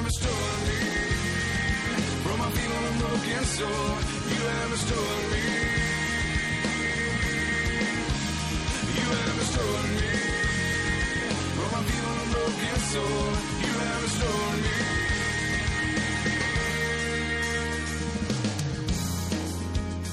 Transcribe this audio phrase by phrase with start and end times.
[0.00, 0.76] have restored me
[2.24, 3.68] from a feeling of broken soul.
[4.30, 5.44] You have restored me.
[8.96, 10.10] You have restored me
[11.56, 13.26] from a feeling of broken soul.
[13.60, 14.72] You have restored me.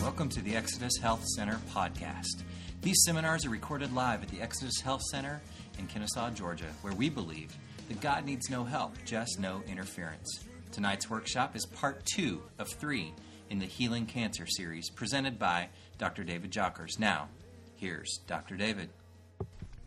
[0.03, 2.43] Welcome to the Exodus Health Center podcast.
[2.81, 5.41] These seminars are recorded live at the Exodus Health Center
[5.79, 7.55] in Kennesaw, Georgia, where we believe
[7.87, 10.45] that God needs no help, just no interference.
[10.71, 13.13] Tonight's workshop is part two of three
[13.49, 16.23] in the Healing Cancer series presented by Dr.
[16.23, 16.99] David Jockers.
[16.99, 17.29] Now,
[17.75, 18.57] here's Dr.
[18.57, 18.89] David.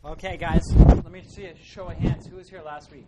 [0.04, 2.26] Okay, guys, let me see a show of hands.
[2.26, 3.06] Who was here last week?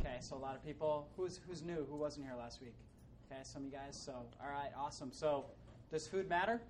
[0.00, 1.08] Okay, so a lot of people.
[1.16, 1.86] Who's who's new?
[1.90, 2.74] Who wasn't here last week?
[3.30, 4.00] Okay, some of you guys.
[4.02, 5.12] So, all right, awesome.
[5.12, 5.44] So,
[5.90, 6.62] does food matter?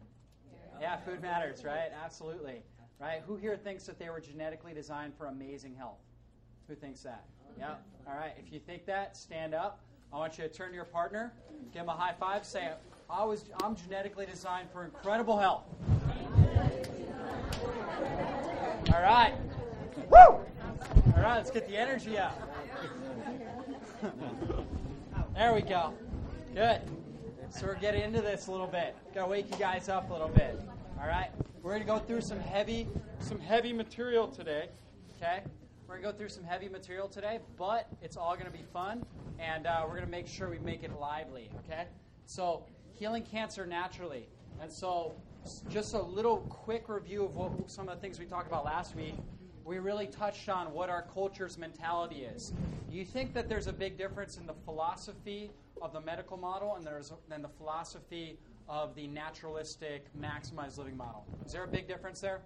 [0.80, 1.90] Yeah, food matters, right?
[2.04, 2.62] Absolutely.
[3.00, 3.22] Right?
[3.26, 6.00] Who here thinks that they were genetically designed for amazing health?
[6.68, 7.24] Who thinks that?
[7.58, 7.74] Yeah.
[8.06, 8.32] All right.
[8.38, 9.80] If you think that, stand up.
[10.12, 11.32] I want you to turn to your partner,
[11.72, 12.70] give him a high five, say,
[13.10, 15.64] I was, I'm genetically designed for incredible health.
[18.92, 19.34] All right.
[20.10, 20.18] Woo!
[20.18, 20.42] All
[21.16, 22.34] right, let's get the energy out.
[25.34, 25.92] there we go.
[26.54, 26.80] Good.
[27.50, 28.96] So we're getting into this a little bit.
[29.14, 30.60] Gotta wake you guys up a little bit.
[31.00, 31.30] All right.
[31.62, 34.68] We're gonna go through some heavy, some heavy material today.
[35.16, 35.42] Okay.
[35.88, 39.04] We're gonna go through some heavy material today, but it's all gonna be fun,
[39.38, 41.48] and uh, we're gonna make sure we make it lively.
[41.64, 41.84] Okay.
[42.24, 42.64] So
[42.98, 44.26] healing cancer naturally,
[44.60, 45.12] and so
[45.70, 48.96] just a little quick review of what some of the things we talked about last
[48.96, 49.14] week.
[49.64, 52.52] We really touched on what our culture's mentality is.
[52.90, 55.50] You think that there's a big difference in the philosophy
[55.82, 61.24] of the medical model and there's and the philosophy of the naturalistic maximized living model.
[61.44, 62.40] Is there a big difference there?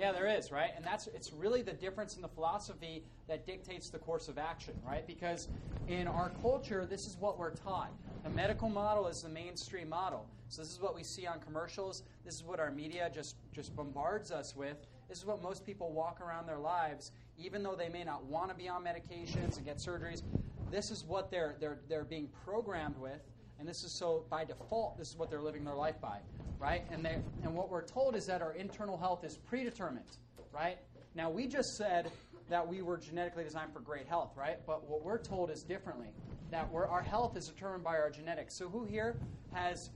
[0.00, 0.70] Yeah, there is, right?
[0.74, 4.72] And that's it's really the difference in the philosophy that dictates the course of action,
[4.82, 5.06] right?
[5.06, 5.48] Because
[5.88, 7.92] in our culture, this is what we're taught.
[8.24, 10.26] The medical model is the mainstream model.
[10.48, 12.02] So this is what we see on commercials.
[12.24, 14.78] This is what our media just just bombards us with.
[15.06, 18.48] This is what most people walk around their lives, even though they may not want
[18.48, 20.22] to be on medications and get surgeries.
[20.70, 23.20] This is what they're they're they're being programmed with,
[23.60, 24.96] and this is so by default.
[24.98, 26.18] This is what they're living their life by,
[26.58, 26.84] right?
[26.90, 30.16] And they and what we're told is that our internal health is predetermined,
[30.52, 30.78] right?
[31.14, 32.10] Now we just said
[32.48, 34.56] that we were genetically designed for great health, right?
[34.66, 36.08] But what we're told is differently.
[36.50, 38.58] That our health is determined by our genetics.
[38.58, 39.14] So who here
[39.52, 39.90] has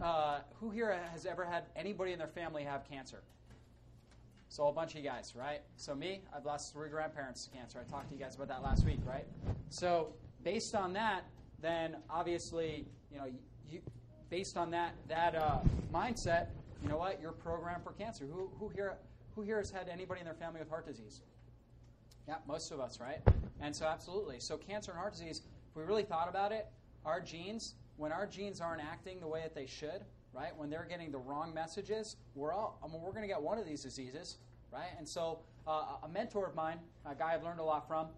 [0.00, 3.22] uh, who here has ever had anybody in their family have cancer?
[4.48, 5.60] So a bunch of you guys, right?
[5.76, 7.84] So me, I've lost three grandparents to cancer.
[7.86, 9.26] I talked to you guys about that last week, right?
[9.68, 11.24] So based on that,
[11.62, 13.26] then obviously, you know,
[13.70, 13.80] you,
[14.28, 15.58] based on that that uh,
[15.92, 16.48] mindset,
[16.82, 17.20] you know what?
[17.20, 18.24] You're programmed for cancer.
[18.24, 18.96] Who who here
[19.34, 21.22] who here has had anybody in their family with heart disease?
[22.28, 23.20] Yeah, most of us, right?
[23.60, 24.40] And so absolutely.
[24.40, 26.66] So cancer and heart disease, if we really thought about it,
[27.04, 30.56] our genes, when our genes aren't acting the way that they should, right?
[30.56, 33.58] When they're getting the wrong messages, we're all, I mean, we're going to get one
[33.58, 34.38] of these diseases,
[34.72, 34.90] right?
[34.98, 38.08] And so, uh, a mentor of mine, a guy I've learned a lot from,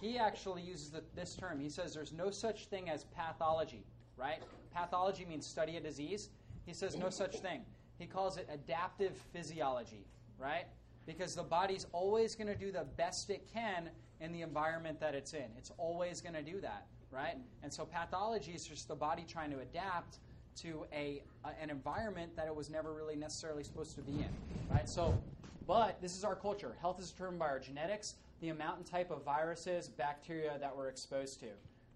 [0.00, 1.60] he actually uses the, this term.
[1.60, 3.84] He says there's no such thing as pathology,
[4.16, 4.38] right?
[4.74, 6.30] Pathology means study a disease.
[6.66, 7.62] He says no such thing.
[7.98, 10.06] He calls it adaptive physiology,
[10.38, 10.66] right?
[11.06, 13.90] Because the body's always going to do the best it can
[14.20, 15.46] in the environment that it's in.
[15.56, 17.36] It's always going to do that, right?
[17.62, 20.18] And so pathology is just the body trying to adapt
[20.62, 24.28] to a, a, an environment that it was never really necessarily supposed to be in,
[24.70, 24.88] right?
[24.88, 25.18] So,
[25.66, 26.76] but this is our culture.
[26.80, 30.88] Health is determined by our genetics, the amount and type of viruses, bacteria that we're
[30.88, 31.48] exposed to,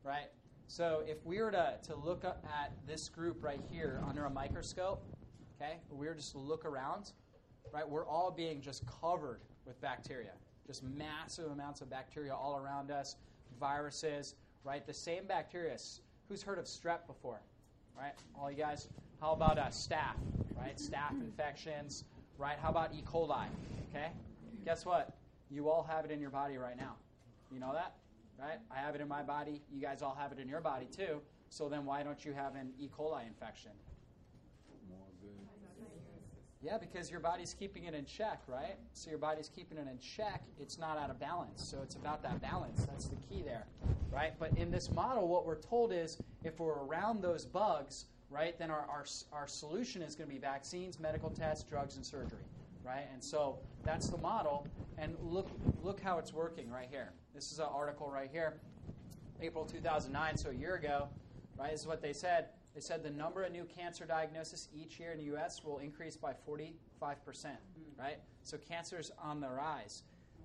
[0.03, 0.31] right?
[0.67, 4.31] So, if we were to, to look up at this group right here under a
[4.31, 5.07] microscope,
[5.61, 7.13] okay, we were just to look around,
[7.73, 10.33] right, we're all being just covered with bacteria,
[10.67, 13.17] just massive amounts of bacteria all around us,
[13.61, 14.87] viruses, right?
[14.87, 15.77] The same bacteria.
[16.29, 17.43] Who's heard of strep before?
[17.97, 18.13] right?
[18.39, 18.89] All you guys,
[19.21, 20.17] how about uh, staph,
[20.57, 20.77] right?
[20.77, 22.05] Staph infections,
[22.39, 22.57] right?
[22.61, 23.03] How about E.
[23.03, 23.47] coli,
[23.91, 24.09] okay?
[24.65, 25.19] Guess what?
[25.53, 26.97] You all have it in your body right now.
[27.53, 27.95] You know that,
[28.39, 28.59] right?
[28.71, 29.61] I have it in my body.
[29.71, 31.21] You guys all have it in your body too.
[31.51, 32.89] So then why don't you have an E.
[32.99, 33.73] coli infection?
[36.63, 38.77] Yeah, because your body's keeping it in check, right?
[38.93, 40.43] So your body's keeping it in check.
[40.61, 41.63] It's not out of balance.
[41.63, 42.87] So it's about that balance.
[42.87, 43.67] That's the key there,
[44.13, 44.33] right?
[44.39, 48.71] But in this model, what we're told is if we're around those bugs, right, then
[48.71, 52.45] our, our, our solution is going to be vaccines, medical tests, drugs, and surgery,
[52.85, 53.07] right?
[53.13, 54.67] And so that's the model.
[54.99, 55.49] And look,
[55.83, 57.13] look how it's working right here.
[57.35, 58.55] This is an article right here,
[59.41, 61.09] April 2009, so a year ago,
[61.59, 61.73] right?
[61.73, 62.47] This is what they said.
[62.75, 65.63] They said the number of new cancer diagnoses each year in the U.S.
[65.65, 67.53] will increase by 45%, mm.
[67.99, 68.19] right?
[68.43, 70.05] So cancer's on the rise.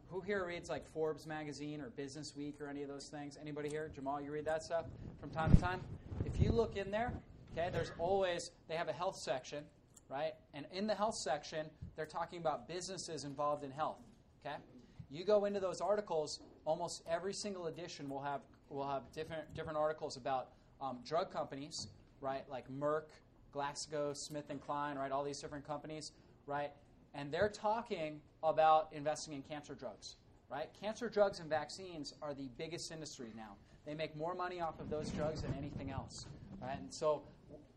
[0.10, 3.38] who here reads like Forbes magazine or Business Week or any of those things?
[3.40, 3.90] Anybody here?
[3.94, 4.86] Jamal, you read that stuff
[5.22, 5.82] from time to time?
[6.26, 7.14] If you look in there,
[7.54, 9.64] okay, there's always they have a health section,
[10.10, 10.34] right?
[10.54, 14.00] And in the health section, they're talking about businesses involved in health.
[14.46, 14.56] Okay?
[15.10, 19.78] You go into those articles, almost every single edition will have will have different different
[19.78, 20.50] articles about
[20.82, 21.88] um, drug companies,
[22.22, 22.44] right?
[22.50, 23.06] Like Merck,
[23.54, 25.12] Glaxo, Smith and Kline, right?
[25.12, 26.12] All these different companies,
[26.46, 26.72] right?
[27.14, 30.18] And they're talking about investing in cancer drugs,
[30.52, 30.70] right?
[30.80, 33.56] Cancer drugs and vaccines are the biggest industry now.
[33.86, 36.26] They make more money off of those drugs than anything else,
[36.62, 36.78] right?
[36.78, 37.24] And so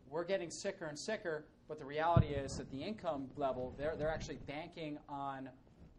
[0.09, 4.09] we're getting sicker and sicker, but the reality is that the income level, they're, they're
[4.09, 5.47] actually banking on,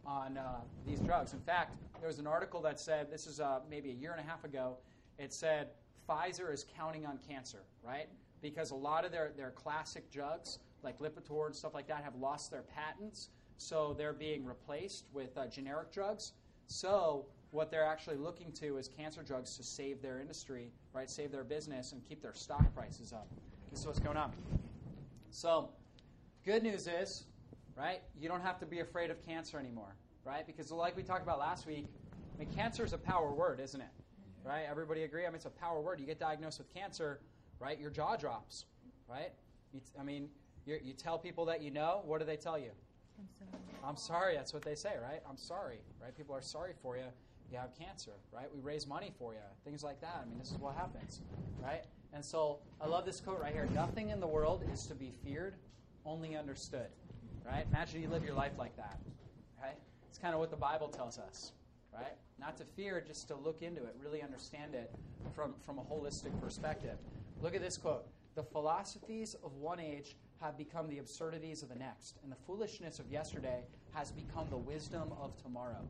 [0.04, 1.32] on uh, these drugs.
[1.32, 4.20] In fact, there was an article that said, this is uh, maybe a year and
[4.20, 4.76] a half ago,
[5.18, 5.68] it said
[6.06, 8.08] Pfizer is counting on cancer, right?
[8.42, 12.16] Because a lot of their, their classic drugs, like Lipitor and stuff like that, have
[12.16, 16.32] lost their patents, so they're being replaced with uh, generic drugs.
[16.66, 21.08] So what they're actually looking to is cancer drugs to save their industry, right?
[21.08, 23.26] Save their business and keep their stock prices up.
[23.70, 24.32] This is what's going on.
[25.32, 25.70] So,
[26.44, 27.24] good news is,
[27.74, 28.02] right?
[28.20, 29.96] You don't have to be afraid of cancer anymore,
[30.26, 30.46] right?
[30.46, 31.86] Because like we talked about last week,
[32.36, 33.88] I mean, cancer is a power word, isn't it?
[34.44, 34.64] Right?
[34.70, 35.24] Everybody agree?
[35.24, 36.00] I mean, it's a power word.
[36.00, 37.20] You get diagnosed with cancer,
[37.60, 37.80] right?
[37.80, 38.66] Your jaw drops,
[39.08, 39.32] right?
[39.72, 40.28] You t- I mean,
[40.66, 42.02] you you tell people that you know.
[42.04, 42.70] What do they tell you?
[43.82, 44.34] I'm sorry.
[44.34, 45.22] That's what they say, right?
[45.28, 46.14] I'm sorry, right?
[46.14, 47.04] People are sorry for you.
[47.50, 48.52] You have cancer, right?
[48.52, 50.20] We raise money for you, things like that.
[50.22, 51.20] I mean, this is what happens,
[51.62, 51.84] right?
[52.14, 53.68] And so I love this quote right here.
[53.74, 55.54] Nothing in the world is to be feared,
[56.04, 56.88] only understood,
[57.46, 57.64] right?
[57.70, 58.98] Imagine you live your life like that,
[59.60, 59.76] right?
[60.08, 61.52] It's kind of what the Bible tells us,
[61.92, 62.12] right?
[62.38, 64.92] Not to fear, just to look into it, really understand it
[65.34, 66.98] from, from a holistic perspective.
[67.40, 68.06] Look at this quote.
[68.34, 72.98] The philosophies of one age have become the absurdities of the next, and the foolishness
[72.98, 73.62] of yesterday
[73.92, 75.82] has become the wisdom of tomorrow.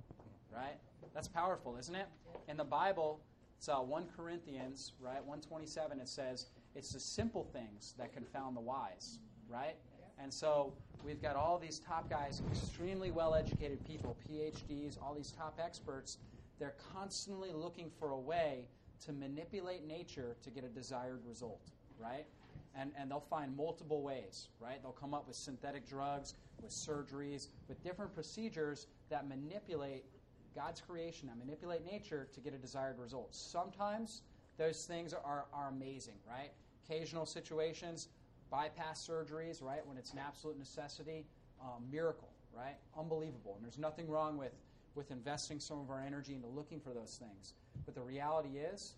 [0.54, 0.76] Right?
[1.14, 2.06] That's powerful, isn't it?
[2.48, 3.20] In the Bible,
[3.62, 5.24] it's uh, 1 Corinthians, right?
[5.24, 9.76] 127, it says, it's the simple things that confound the wise, right?
[10.20, 10.74] And so
[11.04, 16.18] we've got all these top guys, extremely well educated people, PhDs, all these top experts.
[16.58, 18.66] They're constantly looking for a way
[19.06, 21.70] to manipulate nature to get a desired result,
[22.00, 22.26] right?
[22.74, 24.82] And, and they'll find multiple ways, right?
[24.82, 30.04] They'll come up with synthetic drugs, with surgeries, with different procedures that manipulate
[30.54, 33.34] God's creation, that manipulate nature to get a desired result.
[33.34, 34.22] Sometimes
[34.58, 36.50] those things are, are amazing, right?
[36.84, 38.08] Occasional situations,
[38.50, 39.86] bypass surgeries, right?
[39.86, 41.26] When it's an absolute necessity,
[41.60, 42.76] um, miracle, right?
[42.98, 43.54] Unbelievable.
[43.56, 44.52] And there's nothing wrong with,
[44.94, 47.54] with investing some of our energy into looking for those things.
[47.84, 48.94] But the reality is,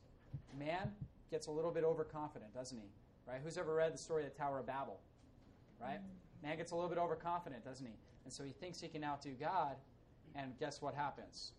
[0.58, 0.92] man
[1.30, 2.88] gets a little bit overconfident, doesn't he?
[3.26, 3.40] Right?
[3.42, 5.00] Who's ever read the story of the Tower of Babel?
[5.80, 5.98] Right?
[6.42, 7.94] Man gets a little bit overconfident, doesn't he?
[8.24, 9.76] And so he thinks he can outdo God,
[10.34, 11.52] and guess what happens?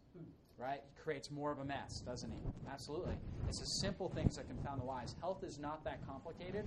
[0.57, 0.81] Right?
[0.83, 2.39] He creates more of a mess, doesn't he?
[2.72, 3.16] Absolutely.
[3.50, 5.16] It's the simple things that confound the wise.
[5.19, 6.66] Health is not that complicated,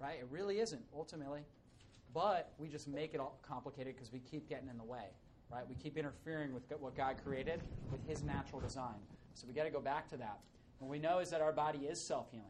[0.00, 0.18] right?
[0.18, 1.42] It really isn't, ultimately.
[2.12, 5.04] But we just make it all complicated because we keep getting in the way,
[5.50, 5.62] right?
[5.68, 7.62] We keep interfering with what God created,
[7.92, 8.98] with His natural design.
[9.34, 10.40] So we got to go back to that.
[10.80, 12.46] What we know is that our body is self healing,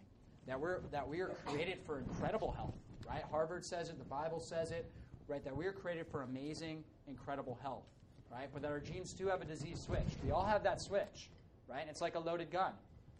[0.46, 2.76] that we're, that we are created for incredible health,
[3.06, 3.22] right?
[3.30, 4.90] Harvard says it, the Bible says it,
[5.28, 5.44] right?
[5.44, 7.84] That we are created for amazing, incredible health
[8.30, 8.48] right?
[8.52, 10.16] But our genes do have a disease switch.
[10.24, 11.30] We all have that switch,
[11.68, 11.86] right?
[11.88, 12.72] It's like a loaded gun,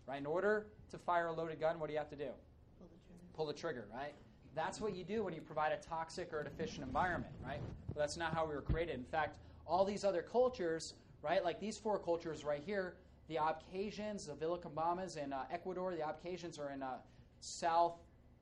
[0.06, 0.18] right?
[0.18, 2.30] In order to fire a loaded gun, what do you have to do?
[2.78, 3.32] Pull the trigger.
[3.34, 4.14] Pull the trigger, right?
[4.54, 7.60] That's what you do when you provide a toxic or a deficient environment, right?
[7.88, 8.96] But that's not how we were created.
[8.96, 11.44] In fact, all these other cultures, right?
[11.44, 12.94] Like these four cultures right here,
[13.28, 16.96] the Abkhazians, the Vilcabambas in uh, Ecuador, the Abkhazians are in uh,
[17.38, 17.94] south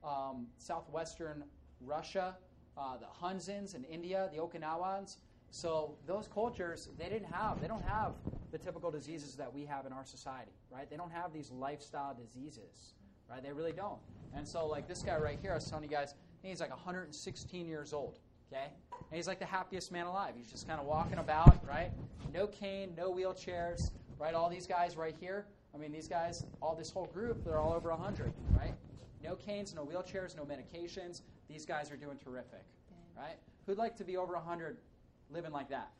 [0.04, 1.44] um, southwestern
[1.80, 2.36] Russia,
[2.76, 5.16] uh, the Hunzins in India, the Okinawans.
[5.50, 8.12] So those cultures, they didn't have, they don't have
[8.50, 10.88] the typical diseases that we have in our society, right?
[10.88, 12.94] They don't have these lifestyle diseases,
[13.30, 13.42] right?
[13.42, 13.98] They really don't.
[14.34, 17.68] And so, like this guy right here, I was telling you guys, he's like 116
[17.68, 18.18] years old,
[18.52, 18.66] okay?
[18.90, 20.34] And he's like the happiest man alive.
[20.36, 21.90] He's just kind of walking about, right?
[22.32, 24.34] No cane, no wheelchairs, right?
[24.34, 27.72] All these guys right here, I mean, these guys, all this whole group, they're all
[27.72, 28.74] over 100, right?
[29.22, 31.22] No canes, no wheelchairs, no medications.
[31.48, 32.64] These guys are doing terrific,
[33.16, 33.36] right?
[33.66, 34.78] Who'd like to be over 100
[35.30, 35.90] living like that?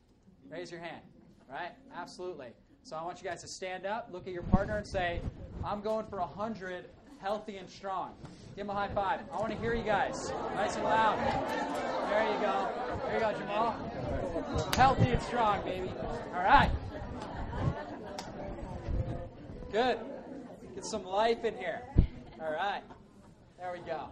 [0.49, 1.01] Raise your hand,
[1.49, 1.71] right?
[1.95, 2.47] Absolutely.
[2.83, 5.21] So I want you guys to stand up, look at your partner, and say,
[5.63, 6.85] I'm going for 100
[7.19, 8.13] healthy and strong.
[8.55, 9.21] Give them a high five.
[9.31, 10.31] I want to hear you guys.
[10.55, 11.17] Nice and loud.
[12.09, 12.67] There you go.
[13.05, 14.71] There you go, Jamal.
[14.75, 15.91] Healthy and strong, baby.
[16.33, 16.71] All right.
[19.71, 19.99] Good.
[20.75, 21.81] Get some life in here.
[22.41, 22.81] All right.
[23.59, 24.05] There we go.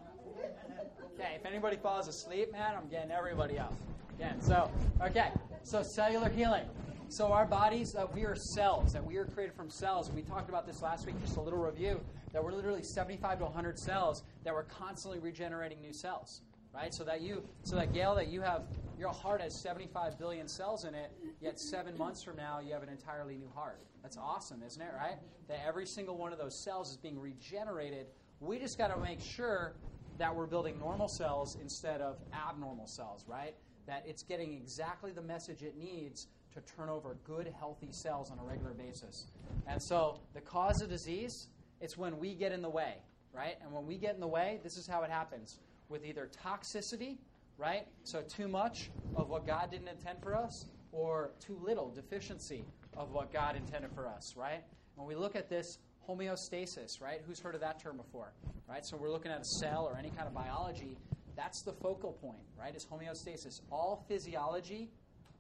[1.14, 3.74] Okay, if anybody falls asleep, man, I'm getting everybody up.
[4.18, 5.30] Again, so, okay.
[5.62, 6.66] So cellular healing.
[7.08, 8.94] So our bodies, uh, we are cells.
[8.94, 10.12] That we are created from cells.
[10.12, 11.22] We talked about this last week.
[11.22, 12.02] Just a little review.
[12.34, 14.24] That we're literally 75 to 100 cells.
[14.44, 16.42] That we're constantly regenerating new cells.
[16.74, 16.92] Right.
[16.92, 18.64] So that you, so that Gail, that you have
[18.98, 21.12] your heart has 75 billion cells in it.
[21.40, 23.80] Yet seven months from now, you have an entirely new heart.
[24.02, 24.92] That's awesome, isn't it?
[24.98, 25.18] Right.
[25.48, 28.08] That every single one of those cells is being regenerated.
[28.40, 29.76] We just got to make sure
[30.18, 33.54] that we're building normal cells instead of abnormal cells, right?
[33.88, 38.39] That it's getting exactly the message it needs to turn over good, healthy cells on
[38.39, 39.27] a regular basis.
[39.67, 41.48] And so the cause of disease,
[41.82, 42.96] it's when we get in the way,
[43.34, 43.56] right?
[43.62, 47.17] And when we get in the way, this is how it happens with either toxicity,
[47.58, 47.88] right?
[48.03, 52.65] So too much of what God didn't intend for us, or too little deficiency
[52.96, 54.63] of what God intended for us, right?
[54.96, 55.77] When we look at this
[56.08, 57.22] homeostasis, right?
[57.27, 58.34] Who's heard of that term before?
[58.67, 58.86] Right?
[58.86, 60.98] So we're looking at a cell or any kind of biology.
[61.38, 62.75] That's the focal point, right?
[62.75, 63.62] Is homeostasis.
[63.72, 64.89] All physiology,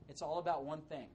[0.07, 1.07] it's all about one thing.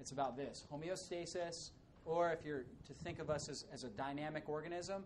[0.00, 1.70] It's about this homeostasis,
[2.04, 5.02] or if you're to think of us as, as a dynamic organism,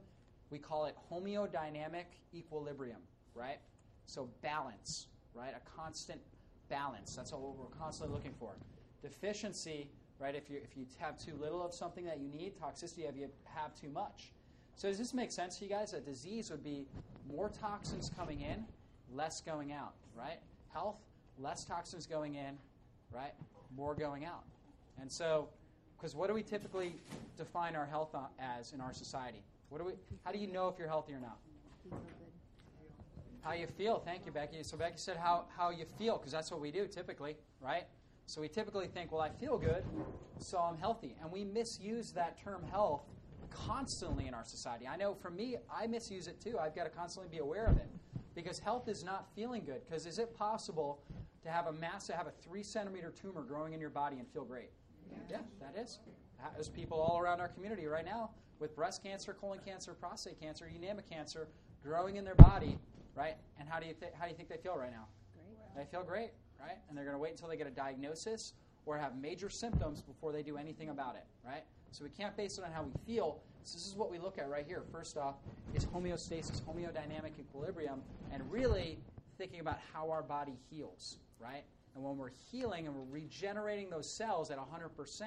[0.51, 2.99] we call it homeodynamic equilibrium,
[3.35, 3.59] right?
[4.07, 5.55] So balance, right?
[5.57, 6.21] A constant
[6.69, 7.15] balance.
[7.15, 8.51] That's what we're constantly looking for.
[9.03, 9.89] Deficiency,
[10.19, 10.35] right?
[10.35, 13.29] If you if you have too little of something that you need, toxicity if you
[13.45, 14.33] have too much.
[14.75, 15.93] So does this make sense to you guys?
[15.93, 16.87] A disease would be
[17.31, 18.65] more toxins coming in,
[19.15, 20.39] less going out, right?
[20.73, 20.97] Health,
[21.39, 22.57] less toxins going in,
[23.13, 23.33] right?
[23.77, 24.45] More going out.
[25.01, 25.49] And so,
[25.97, 26.95] because what do we typically
[27.37, 29.43] define our health uh, as in our society?
[29.69, 29.93] What do we?
[30.25, 31.39] How do you know if you're healthy or not?
[33.43, 34.01] How you feel.
[34.05, 34.63] Thank you, Becky.
[34.63, 37.85] So Becky said how, how you feel, because that's what we do typically, right?
[38.27, 39.83] So we typically think, well, I feel good,
[40.39, 41.17] so I'm healthy.
[41.21, 43.03] And we misuse that term health
[43.51, 44.87] constantly in our society.
[44.87, 46.57] I know for me, I misuse it too.
[46.59, 47.89] I've got to constantly be aware of it.
[48.35, 49.83] Because health is not feeling good.
[49.87, 51.03] Because is it possible
[51.43, 54.45] to have a massive, have a three centimeter tumor growing in your body and feel
[54.45, 54.71] great?
[55.31, 55.99] Yeah, that is.
[56.55, 60.69] There's people all around our community right now with breast cancer, colon cancer, prostate cancer,
[60.73, 61.49] you name a cancer,
[61.83, 62.79] growing in their body,
[63.15, 63.37] right?
[63.59, 65.07] And how do you th- how do you think they feel right now?
[65.75, 65.85] Great.
[65.85, 66.79] They feel great, right?
[66.89, 68.55] And they're going to wait until they get a diagnosis
[68.87, 71.65] or have major symptoms before they do anything about it, right?
[71.93, 73.41] So we can't base it on how we feel.
[73.65, 74.83] So this is what we look at right here.
[74.91, 75.37] First off,
[75.75, 78.99] is homeostasis, homeodynamic equilibrium, and really
[79.39, 81.65] thinking about how our body heals, right?
[81.95, 85.23] And when we're healing and we're regenerating those cells at 100%,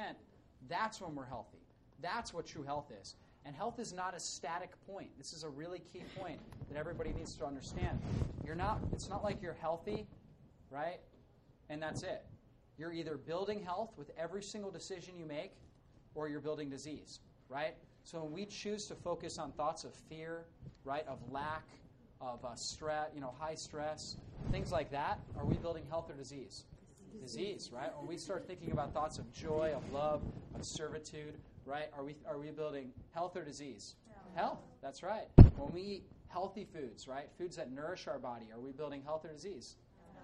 [0.68, 1.60] that's when we're healthy.
[2.02, 3.16] That's what true health is.
[3.46, 5.10] And health is not a static point.
[5.18, 8.00] This is a really key point that everybody needs to understand.
[8.44, 10.08] You're not it's not like you're healthy,
[10.72, 11.00] right?
[11.70, 12.26] And that's it.
[12.78, 15.52] You're either building health with every single decision you make
[16.14, 17.76] or you're building disease, right?
[18.04, 20.46] So when we choose to focus on thoughts of fear,
[20.84, 21.64] right, of lack,
[22.22, 24.16] of uh, stress, you know, high stress,
[24.52, 26.64] things like that, are we building health or disease?
[27.22, 27.90] Disease, right?
[27.98, 30.22] When we start thinking about thoughts of joy, of love,
[30.54, 31.34] of servitude,
[31.66, 31.86] right?
[31.98, 33.96] Are we are we building health or disease?
[34.36, 34.60] Health.
[34.82, 35.28] That's right.
[35.56, 37.30] When we eat healthy foods, right?
[37.38, 39.76] Foods that nourish our body, are we building health or disease?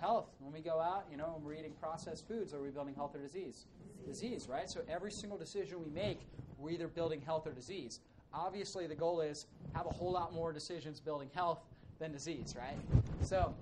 [0.01, 0.29] Health.
[0.39, 3.15] When we go out, you know, and we're eating processed foods, are we building health
[3.15, 3.67] or disease?
[4.03, 4.67] Disease, right?
[4.67, 6.22] So every single decision we make,
[6.58, 8.00] we're either building health or disease.
[8.34, 11.60] Obviously, the goal is have a whole lot more decisions building health
[12.00, 12.77] than disease, right?
[13.22, 13.53] So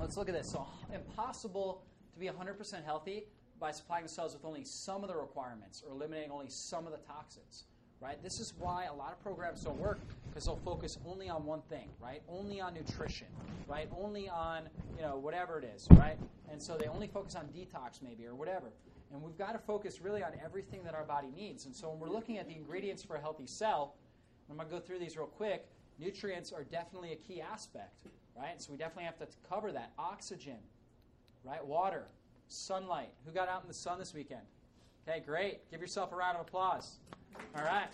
[0.00, 0.50] let's look at this.
[0.50, 1.82] So impossible
[2.14, 3.26] to be 100% healthy
[3.60, 6.92] by supplying the cells with only some of the requirements or eliminating only some of
[6.92, 7.64] the toxins,
[8.00, 8.22] right?
[8.22, 11.60] This is why a lot of programs don't work because they'll focus only on one
[11.68, 12.22] thing, right?
[12.28, 13.26] Only on nutrition,
[13.68, 13.88] right?
[13.98, 16.16] Only on, you know, whatever it is, right?
[16.50, 18.72] And so they only focus on detox maybe or whatever.
[19.12, 21.66] And we've got to focus really on everything that our body needs.
[21.66, 23.94] And so when we're looking at the ingredients for a healthy cell,
[24.48, 25.66] I'm going to go through these real quick.
[25.98, 27.94] Nutrients are definitely a key aspect,
[28.36, 28.60] right?
[28.60, 29.92] So we definitely have to cover that.
[29.98, 30.58] Oxygen,
[31.44, 31.64] right?
[31.64, 32.06] Water,
[32.48, 33.12] sunlight.
[33.26, 34.42] Who got out in the sun this weekend?
[35.08, 35.70] Okay, great.
[35.70, 36.98] Give yourself a round of applause.
[37.56, 37.88] All right.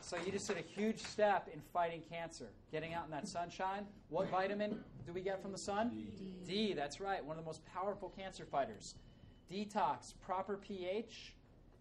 [0.00, 3.86] So you just did a huge step in fighting cancer, getting out in that sunshine.
[4.08, 5.90] What vitamin do we get from the sun?
[5.90, 6.36] D.
[6.46, 7.24] D, that's right.
[7.24, 8.94] One of the most powerful cancer fighters.
[9.50, 11.34] Detox, proper pH,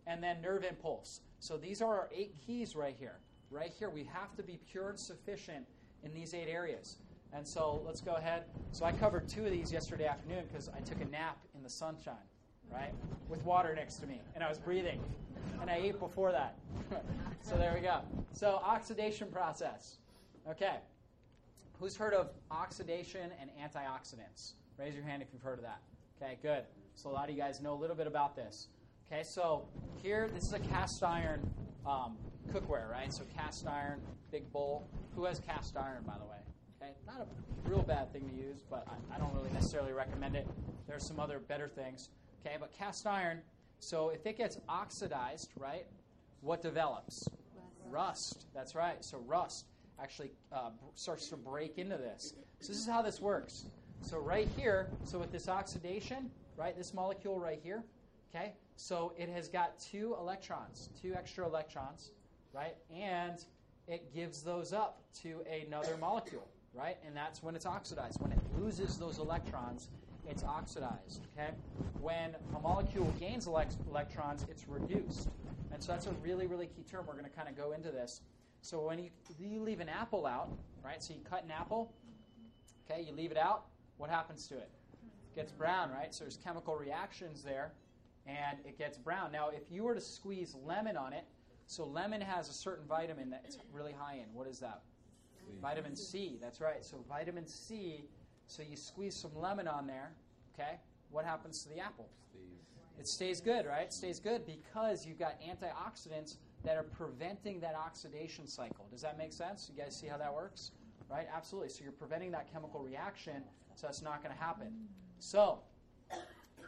[0.07, 1.21] and then nerve impulse.
[1.39, 3.19] So these are our eight keys right here.
[3.51, 5.65] Right here, we have to be pure and sufficient
[6.03, 6.97] in these eight areas.
[7.33, 8.43] And so let's go ahead.
[8.71, 11.69] So I covered two of these yesterday afternoon because I took a nap in the
[11.69, 12.15] sunshine,
[12.71, 12.93] right?
[13.29, 14.21] With water next to me.
[14.35, 14.99] And I was breathing.
[15.61, 16.55] And I ate before that.
[17.41, 18.01] so there we go.
[18.33, 19.97] So oxidation process.
[20.49, 20.77] Okay.
[21.79, 24.53] Who's heard of oxidation and antioxidants?
[24.77, 25.81] Raise your hand if you've heard of that.
[26.21, 26.63] Okay, good.
[26.95, 28.67] So a lot of you guys know a little bit about this.
[29.05, 29.65] Okay, so
[30.01, 31.47] here, this is a cast iron
[31.85, 32.17] um,
[32.51, 33.13] cookware, right?
[33.13, 34.87] So cast iron, big bowl.
[35.15, 36.37] Who has cast iron, by the way?
[36.81, 40.35] Okay, not a real bad thing to use, but I, I don't really necessarily recommend
[40.35, 40.47] it.
[40.87, 42.09] There are some other better things.
[42.47, 43.41] Okay, but cast iron,
[43.79, 45.85] So if it gets oxidized, right,
[46.41, 47.27] what develops?
[47.89, 48.45] Rust.
[48.53, 49.03] That's right.
[49.03, 49.65] So rust
[50.01, 52.33] actually uh, starts to break into this.
[52.59, 53.65] So this is how this works.
[54.01, 57.83] So right here, so with this oxidation, right, this molecule right here,
[58.33, 62.11] okay, so it has got two electrons, two extra electrons,
[62.53, 63.43] right, and
[63.87, 68.21] it gives those up to another molecule, right, and that's when it's oxidized.
[68.21, 69.89] When it loses those electrons,
[70.27, 71.51] it's oxidized, okay?
[72.01, 75.29] When a molecule gains elect- electrons, it's reduced.
[75.71, 77.05] And so that's a really, really key term.
[77.07, 78.21] We're going to kind of go into this.
[78.61, 80.49] So when you, you leave an apple out,
[80.83, 81.01] right?
[81.01, 81.93] So you cut an apple,
[82.89, 83.65] okay, you leave it out,
[83.97, 84.69] what happens to it?
[85.31, 86.13] It gets brown, right?
[86.13, 87.71] So there's chemical reactions there,
[88.25, 89.31] and it gets brown.
[89.31, 91.25] Now, if you were to squeeze lemon on it,
[91.67, 94.33] so lemon has a certain vitamin that it's really high in.
[94.33, 94.81] What is that?
[95.61, 96.83] Vitamin C, that's right.
[96.83, 98.05] So vitamin C,
[98.47, 100.11] so you squeeze some lemon on there,
[100.53, 100.79] okay?
[101.11, 102.09] What happens to the apple?
[102.99, 103.83] It stays good, right?
[103.83, 108.87] It stays good because you've got antioxidants that are preventing that oxidation cycle.
[108.91, 109.69] Does that make sense?
[109.71, 110.71] You guys see how that works?
[111.09, 111.27] Right?
[111.33, 111.69] Absolutely.
[111.69, 113.43] So you're preventing that chemical reaction,
[113.75, 114.73] so it's not going to happen.
[115.19, 115.59] So,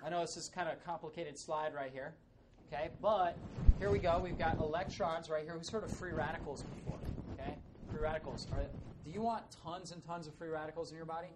[0.05, 2.13] I know this is kind of a complicated slide right here.
[2.71, 3.35] Okay, but
[3.79, 4.19] here we go.
[4.23, 5.53] We've got electrons right here.
[5.53, 6.99] Who's heard of free radicals before?
[7.33, 7.55] Okay,
[7.91, 8.47] free radicals.
[8.53, 8.63] Are,
[9.03, 11.29] do you want tons and tons of free radicals in your body?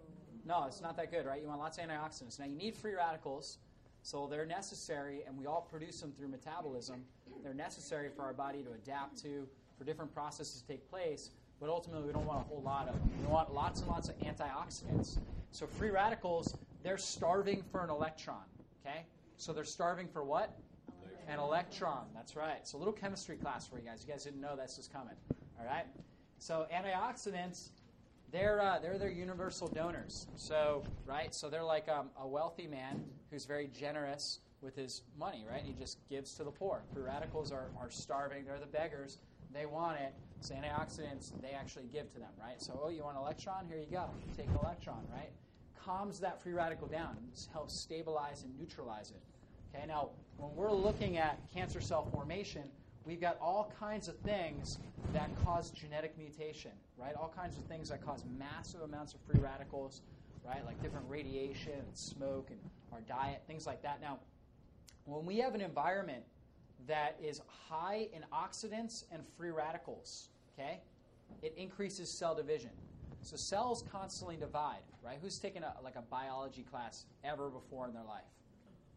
[0.46, 1.40] No, it's not that good, right?
[1.40, 2.38] You want lots of antioxidants.
[2.38, 3.58] Now you need free radicals,
[4.02, 7.04] so they're necessary, and we all produce them through metabolism.
[7.42, 9.48] They're necessary for our body to adapt to,
[9.78, 11.30] for different processes to take place.
[11.60, 13.10] But ultimately, we don't want a whole lot of them.
[13.22, 15.18] We want lots and lots of antioxidants.
[15.50, 18.42] So free radicals, they're starving for an electron.
[18.84, 19.06] Okay,
[19.38, 20.58] so they're starving for what?
[21.26, 22.04] An electron.
[22.14, 22.56] That's right.
[22.58, 24.04] It's a little chemistry class for you guys.
[24.06, 25.14] You guys didn't know this was coming.
[25.58, 25.86] All right.
[26.38, 27.68] So antioxidants,
[28.32, 30.26] they're uh, they're their universal donors.
[30.36, 31.34] So right.
[31.34, 35.44] So they're like um, a wealthy man who's very generous with his money.
[35.48, 35.62] Right.
[35.64, 36.82] He just gives to the poor.
[36.92, 38.44] Free radicals are, are starving.
[38.44, 39.18] They're the beggars.
[39.52, 40.14] They want it.
[40.40, 42.30] So antioxidants, they actually give to them.
[42.40, 42.60] Right.
[42.60, 43.66] So oh, you want an electron?
[43.68, 44.10] Here you go.
[44.36, 45.06] Take an electron.
[45.12, 45.30] Right.
[45.84, 47.16] Calms that free radical down.
[47.52, 49.22] Helps stabilize and neutralize it.
[49.74, 52.62] Okay, now when we're looking at cancer cell formation,
[53.04, 54.78] we've got all kinds of things
[55.12, 57.14] that cause genetic mutation, right?
[57.14, 60.02] All kinds of things that cause massive amounts of free radicals,
[60.44, 60.64] right?
[60.66, 62.58] Like different radiation and smoke and
[62.92, 64.00] our diet, things like that.
[64.00, 64.18] Now,
[65.04, 66.24] when we have an environment
[66.86, 70.80] that is high in oxidants and free radicals, okay,
[71.42, 72.70] it increases cell division.
[73.22, 75.18] So cells constantly divide, right?
[75.22, 78.22] Who's taken a, like a biology class ever before in their life?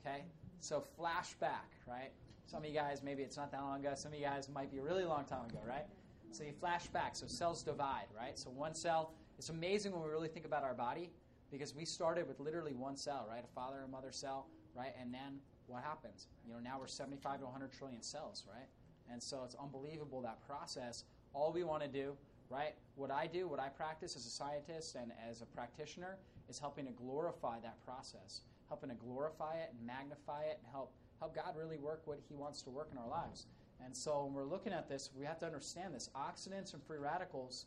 [0.05, 0.23] Okay?
[0.59, 2.11] So flashback, right?
[2.47, 3.91] Some of you guys, maybe it's not that long ago.
[3.93, 5.85] Some of you guys might be a really long time ago, right?
[6.31, 7.13] So you flash back.
[7.13, 8.39] So cells divide, right?
[8.39, 9.11] So one cell.
[9.37, 11.11] It's amazing when we really think about our body
[11.51, 13.43] because we started with literally one cell, right?
[13.43, 14.93] A father and mother cell, right?
[14.99, 16.27] And then what happens?
[16.47, 18.67] You know, now we're 75 to 100 trillion cells, right?
[19.11, 21.03] And so it's unbelievable that process.
[21.33, 22.13] All we want to do,
[22.49, 22.75] right?
[22.95, 26.17] What I do, what I practice as a scientist and as a practitioner
[26.49, 30.91] is helping to glorify that process helping to glorify it and magnify it and help
[31.19, 33.47] help God really work what He wants to work in our lives.
[33.83, 36.09] And so when we're looking at this, we have to understand this.
[36.15, 37.65] Oxidants and free radicals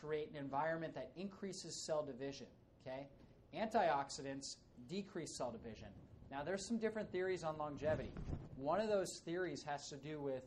[0.00, 2.46] create an environment that increases cell division.
[2.86, 3.06] Okay?
[3.54, 4.56] Antioxidants
[4.88, 5.88] decrease cell division.
[6.30, 8.12] Now there's some different theories on longevity.
[8.56, 10.42] One of those theories has to do with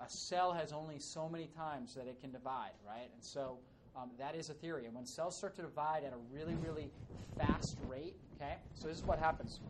[0.00, 3.10] a cell has only so many times that it can divide, right?
[3.12, 3.58] And so
[3.96, 4.86] um, that is a theory.
[4.86, 6.90] And when cells start to divide at a really, really
[7.36, 9.60] fast rate, okay, so this is what happens.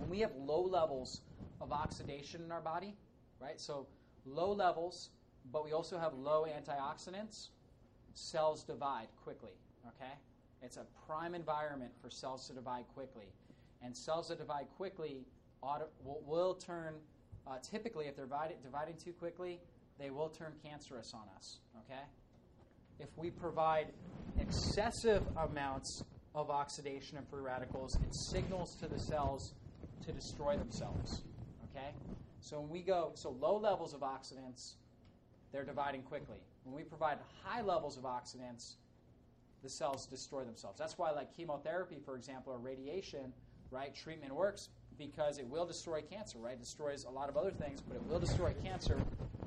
[0.00, 1.20] When we have low levels
[1.60, 2.96] of oxidation in our body,
[3.40, 3.86] right, so
[4.24, 5.10] low levels,
[5.52, 7.48] but we also have low antioxidants,
[8.14, 9.52] cells divide quickly,
[9.86, 10.12] okay?
[10.62, 13.26] It's a prime environment for cells to divide quickly.
[13.82, 15.26] And cells that divide quickly
[15.62, 16.94] ought, will, will turn,
[17.46, 19.60] uh, typically, if they're divided, dividing too quickly,
[19.98, 22.02] they will turn cancerous on us, okay?
[23.00, 23.86] if we provide
[24.38, 29.54] excessive amounts of oxidation and free radicals, it signals to the cells
[30.06, 31.22] to destroy themselves.
[31.70, 31.90] Okay?
[32.40, 34.74] So when we go, so low levels of oxidants,
[35.52, 36.38] they're dividing quickly.
[36.64, 38.74] When we provide high levels of oxidants,
[39.62, 40.78] the cells destroy themselves.
[40.78, 43.32] That's why, like chemotherapy, for example, or radiation,
[43.70, 43.94] right?
[43.94, 46.54] Treatment works because it will destroy cancer, right?
[46.54, 48.98] It destroys a lot of other things, but it will destroy cancer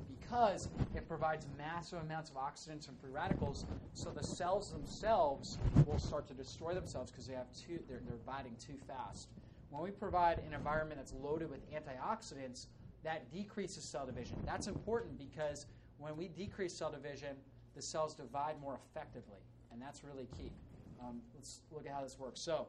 [0.08, 3.64] because it provides massive amounts of oxidants and free radicals.
[3.92, 8.18] So the cells themselves will start to destroy themselves because they have too, they're, they're
[8.18, 9.28] dividing too fast.
[9.74, 12.66] When we provide an environment that's loaded with antioxidants,
[13.02, 14.36] that decreases cell division.
[14.46, 15.66] That's important because
[15.98, 17.36] when we decrease cell division,
[17.74, 19.40] the cells divide more effectively,
[19.72, 20.52] and that's really key.
[21.00, 22.40] Um, let's look at how this works.
[22.40, 22.68] So,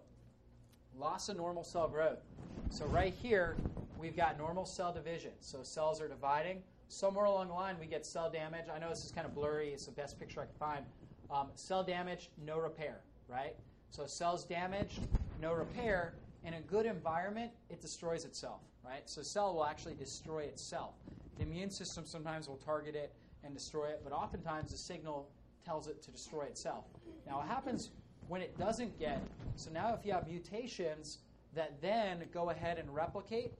[0.97, 2.23] loss of normal cell growth.
[2.71, 3.55] So right here,
[3.99, 5.31] we've got normal cell division.
[5.41, 6.63] So cells are dividing.
[6.87, 8.65] Somewhere along the line, we get cell damage.
[8.73, 9.69] I know this is kind of blurry.
[9.69, 10.85] It's the best picture I can find.
[11.29, 13.55] Um, cell damage, no repair, right?
[13.91, 15.01] So cells damaged,
[15.39, 16.13] no repair.
[16.45, 19.01] In a good environment, it destroys itself, right?
[19.09, 20.93] So cell will actually destroy itself.
[21.37, 23.11] The immune system sometimes will target it
[23.43, 25.27] and destroy it, but oftentimes the signal
[25.65, 26.85] tells it to destroy itself.
[27.25, 27.89] Now, what happens
[28.27, 29.21] when it doesn't get
[29.55, 31.19] so now if you have mutations
[31.55, 33.53] that then go ahead and replicate,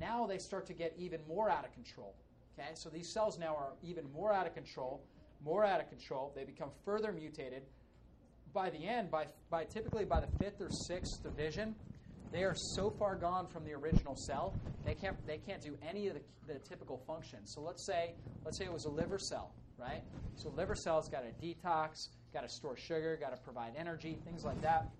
[0.00, 2.14] now they start to get even more out of control.
[2.58, 5.02] Okay, so these cells now are even more out of control,
[5.44, 6.32] more out of control.
[6.34, 7.62] They become further mutated.
[8.52, 11.74] By the end, by, by typically by the fifth or sixth division,
[12.32, 16.08] they are so far gone from the original cell they can't they can't do any
[16.08, 17.52] of the, the typical functions.
[17.54, 18.14] So let's say
[18.44, 20.02] let's say it was a liver cell, right?
[20.34, 24.44] So liver cell's got to detox, got to store sugar, got to provide energy, things
[24.44, 24.90] like that.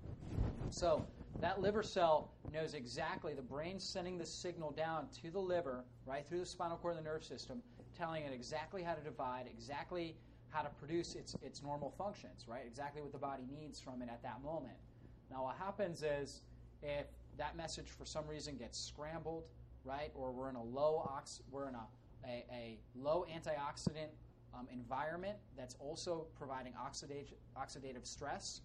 [0.71, 1.03] So
[1.41, 6.27] that liver cell knows exactly the brain's sending the signal down to the liver, right
[6.29, 7.63] through the spinal cord and the nerve system,
[7.97, 10.17] telling it exactly how to divide, exactly
[10.51, 12.63] how to produce its its normal functions, right?
[12.67, 14.77] Exactly what the body needs from it at that moment.
[15.29, 16.43] Now what happens is
[16.83, 17.07] if
[17.43, 19.43] that message for some reason gets scrambled,
[19.85, 21.87] right, or we're in a low ox, we're in a,
[22.25, 24.11] a, a low antioxidant
[24.55, 28.61] um, environment that's also providing oxidative, oxidative stress,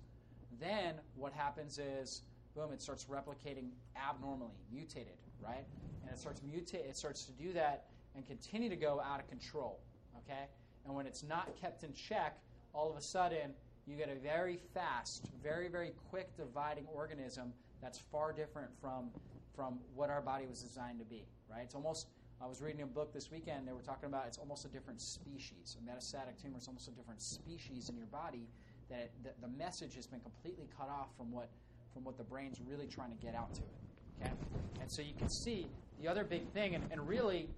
[0.61, 2.21] then what happens is,
[2.55, 5.65] boom, it starts replicating abnormally, mutated, right?
[6.03, 7.85] And it starts mutate, it starts to do that
[8.15, 9.79] and continue to go out of control,
[10.19, 10.45] okay?
[10.85, 12.37] And when it's not kept in check,
[12.73, 13.53] all of a sudden
[13.87, 19.09] you get a very fast, very, very quick dividing organism that's far different from
[19.55, 21.63] from what our body was designed to be, right?
[21.63, 22.07] It's almost
[22.41, 23.67] I was reading a book this weekend.
[23.67, 25.77] They were talking about it's almost a different species.
[25.79, 28.47] A metastatic tumor is almost a different species in your body.
[28.89, 31.49] That the, the message has been completely cut off from what
[31.93, 34.21] from what the brain's really trying to get out to it.
[34.21, 34.31] Okay,
[34.81, 35.67] and so you can see
[36.01, 37.49] the other big thing, and, and really,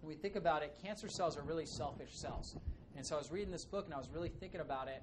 [0.00, 2.56] when we think about it, cancer cells are really selfish cells.
[2.96, 5.02] And so I was reading this book, and I was really thinking about it,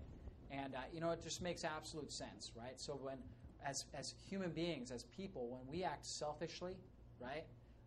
[0.52, 2.80] and uh, you know, it just makes absolute sense, right?
[2.80, 3.18] So when
[3.66, 6.76] as, as human beings, as people, when we act selfishly,
[7.20, 7.44] right,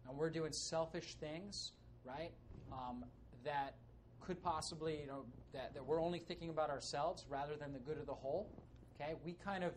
[0.09, 1.73] and we're doing selfish things,
[2.05, 2.33] right,
[2.73, 3.05] um,
[3.45, 3.75] that
[4.21, 7.99] could possibly, you know, that, that we're only thinking about ourselves rather than the good
[7.99, 8.49] of the whole,
[8.95, 9.73] okay, we kind of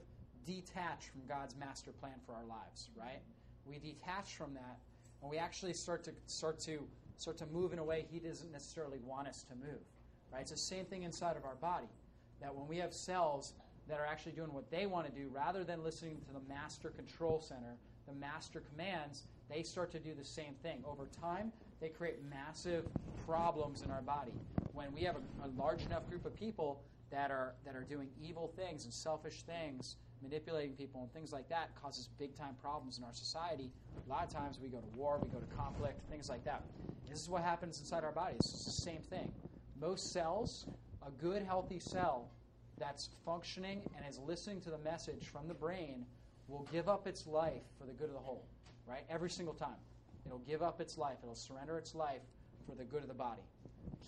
[0.46, 3.22] detach from God's master plan for our lives, right?
[3.66, 4.78] We detach from that,
[5.22, 6.80] and we actually start to start to
[7.18, 9.82] start to move in a way He doesn't necessarily want us to move,
[10.32, 10.42] right?
[10.42, 11.88] It's the same thing inside of our body.
[12.42, 13.54] That when we have cells
[13.88, 16.90] that are actually doing what they want to do rather than listening to the master
[16.90, 20.84] control center, the master commands, they start to do the same thing.
[20.88, 22.86] Over time, they create massive
[23.26, 24.34] problems in our body.
[24.72, 28.10] When we have a, a large enough group of people that are that are doing
[28.20, 32.98] evil things and selfish things, manipulating people and things like that causes big time problems
[32.98, 33.72] in our society.
[34.06, 36.66] A lot of times we go to war, we go to conflict, things like that.
[37.08, 38.50] This is what happens inside our bodies.
[38.54, 39.28] It's the same thing.
[39.80, 40.66] Most cells,
[41.06, 42.30] a good healthy cell
[42.78, 46.06] that's functioning and is listening to the message from the brain
[46.48, 48.46] will give up its life for the good of the whole,
[48.88, 49.04] right?
[49.10, 49.78] Every single time.
[50.26, 52.22] It'll give up its life, it'll surrender its life
[52.68, 53.44] for the good of the body.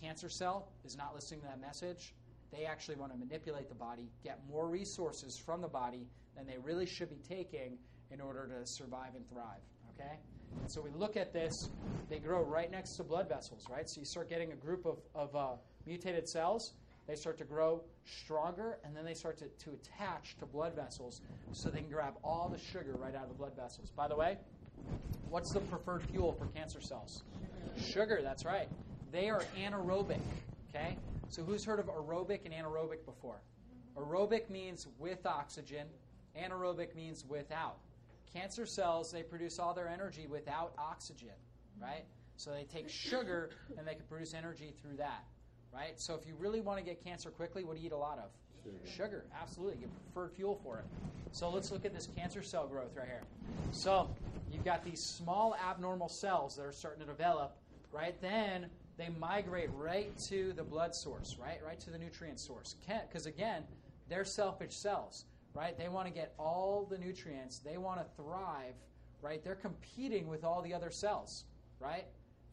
[0.01, 2.13] Cancer cell is not listening to that message.
[2.51, 6.57] They actually want to manipulate the body, get more resources from the body than they
[6.57, 7.77] really should be taking
[8.11, 9.61] in order to survive and thrive.
[9.93, 10.17] Okay?
[10.61, 11.69] And so we look at this,
[12.09, 13.89] they grow right next to blood vessels, right?
[13.89, 16.73] So you start getting a group of, of uh, mutated cells
[17.07, 21.21] they start to grow stronger, and then they start to, to attach to blood vessels
[21.53, 23.89] so they can grab all the sugar right out of the blood vessels.
[23.95, 24.37] By the way,
[25.29, 27.23] what's the preferred fuel for cancer cells?
[27.77, 28.67] Sugar, that's right.
[29.11, 30.19] They are anaerobic,
[30.69, 30.97] okay?
[31.29, 33.39] So who's heard of aerobic and anaerobic before?
[33.97, 35.87] Aerobic means with oxygen,
[36.37, 37.77] anaerobic means without.
[38.33, 41.35] Cancer cells, they produce all their energy without oxygen,
[41.81, 42.03] right?
[42.35, 45.23] So they take sugar and they can produce energy through that
[45.77, 45.99] right?
[45.99, 48.17] So if you really want to get cancer quickly, what do you eat a lot
[48.17, 48.31] of?
[48.63, 48.77] Sugar.
[48.85, 49.77] Sugar, absolutely.
[49.77, 50.85] Get preferred fuel for it.
[51.31, 53.21] So let's look at this cancer cell growth right here.
[53.71, 54.09] So
[54.51, 57.55] you've got these small abnormal cells that are starting to develop,
[57.91, 58.19] right?
[58.21, 61.59] Then they migrate right to the blood source, right?
[61.65, 62.75] Right to the nutrient source.
[63.07, 63.63] Because again,
[64.09, 65.77] they're selfish cells, right?
[65.77, 67.59] They want to get all the nutrients.
[67.59, 68.73] They want to thrive,
[69.21, 69.43] right?
[69.43, 71.45] They're competing with all the other cells,
[71.79, 72.05] right?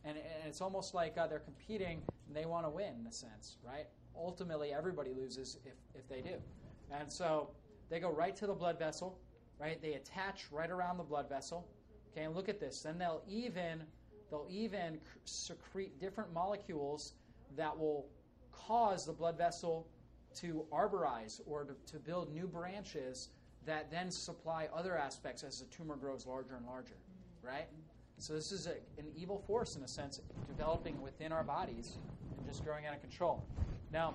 [0.05, 3.13] And, and it's almost like uh, they're competing and they want to win in a
[3.13, 3.87] sense, right?
[4.17, 6.37] Ultimately, everybody loses if, if they do.
[6.91, 7.51] And so
[7.91, 9.19] they go right to the blood vessel,
[9.59, 9.81] right?
[9.81, 11.67] They attach right around the blood vessel.
[12.13, 12.81] Okay, and look at this.
[12.83, 13.83] Then they'll even
[14.31, 17.15] they'll even secrete different molecules
[17.57, 18.07] that will
[18.53, 19.89] cause the blood vessel
[20.37, 23.31] to arborize or to, to build new branches
[23.67, 26.97] that then supply other aspects as the tumor grows larger and larger,
[27.43, 27.69] right?
[28.19, 31.99] So this is a, an evil force in a sense, developing within our bodies
[32.37, 33.45] and just growing out of control.
[33.93, 34.15] Now,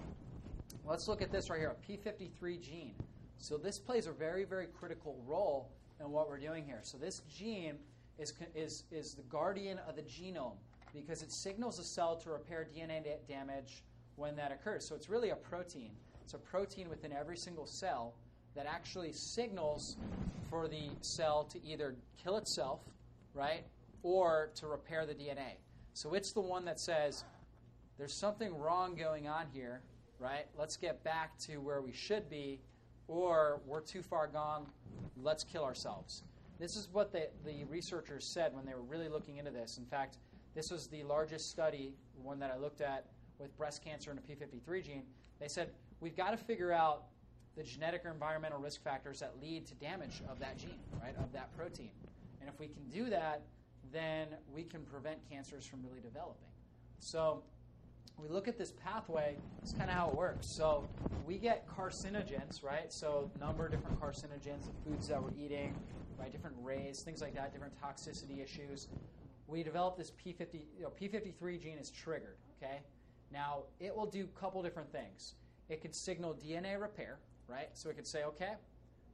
[0.86, 2.94] let's look at this right here, a P53 gene.
[3.38, 6.80] So this plays a very, very critical role in what we're doing here.
[6.82, 7.76] So this gene
[8.18, 10.58] is, is, is the guardian of the genome
[10.94, 13.84] because it signals a cell to repair DNA da- damage
[14.16, 14.88] when that occurs.
[14.88, 15.92] So it's really a protein.
[16.24, 18.14] It's a protein within every single cell
[18.56, 19.98] that actually signals
[20.50, 22.82] for the cell to either kill itself,
[23.34, 23.64] right,
[24.04, 25.58] or to repair the DNA.
[25.94, 27.24] So it's the one that says,
[27.98, 29.82] there's something wrong going on here,
[30.20, 30.46] right?
[30.58, 32.62] Let's get back to where we should be,
[33.08, 34.68] or we're too far gone,
[35.22, 36.24] let's kill ourselves.
[36.60, 39.78] This is what the, the researchers said when they were really looking into this.
[39.78, 40.18] In fact,
[40.56, 43.06] this was the largest study, one that I looked at
[43.38, 45.04] with breast cancer and a P53 gene.
[45.40, 47.04] They said, we've got to figure out
[47.56, 51.32] the genetic or environmental risk factors that lead to damage of that gene, right, of
[51.34, 51.92] that protein.
[52.42, 53.42] And if we can do that,
[53.92, 56.48] then we can prevent cancers from really developing.
[57.00, 57.44] So
[58.18, 60.48] we look at this pathway, it's kind of how it works.
[60.48, 60.88] So
[61.26, 62.92] we get carcinogens, right?
[62.92, 65.76] So number of different carcinogens, the foods that we're eating,
[66.20, 66.32] right?
[66.32, 68.88] Different rays, things like that, different toxicity issues.
[69.48, 72.80] We develop this P50, you know, P53 gene is triggered, okay?
[73.32, 75.36] Now it will do a couple different things.
[75.70, 77.70] It could signal DNA repair, right?
[77.74, 78.54] So it could say, okay,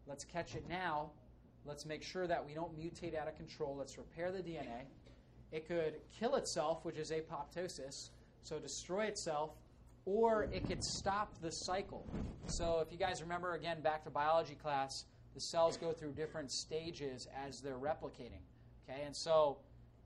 [0.07, 1.11] let's catch it now.
[1.65, 3.75] Let's make sure that we don't mutate out of control.
[3.75, 4.85] Let's repair the DNA.
[5.51, 8.09] It could kill itself, which is apoptosis,
[8.43, 9.51] so destroy itself,
[10.05, 12.05] or it could stop the cycle.
[12.47, 16.51] So if you guys remember again back to biology class, the cells go through different
[16.51, 18.43] stages as they're replicating.
[18.87, 19.57] Okay, and so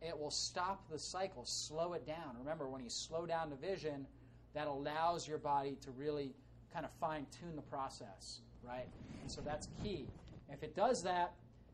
[0.02, 2.38] it will stop the cycle, slow it down.
[2.40, 4.08] Remember, when you slow down division,
[4.54, 6.34] that allows your body to really
[6.74, 8.88] kind of fine tune the process, right?
[9.22, 10.08] And so that's key.
[10.50, 11.34] If it does that,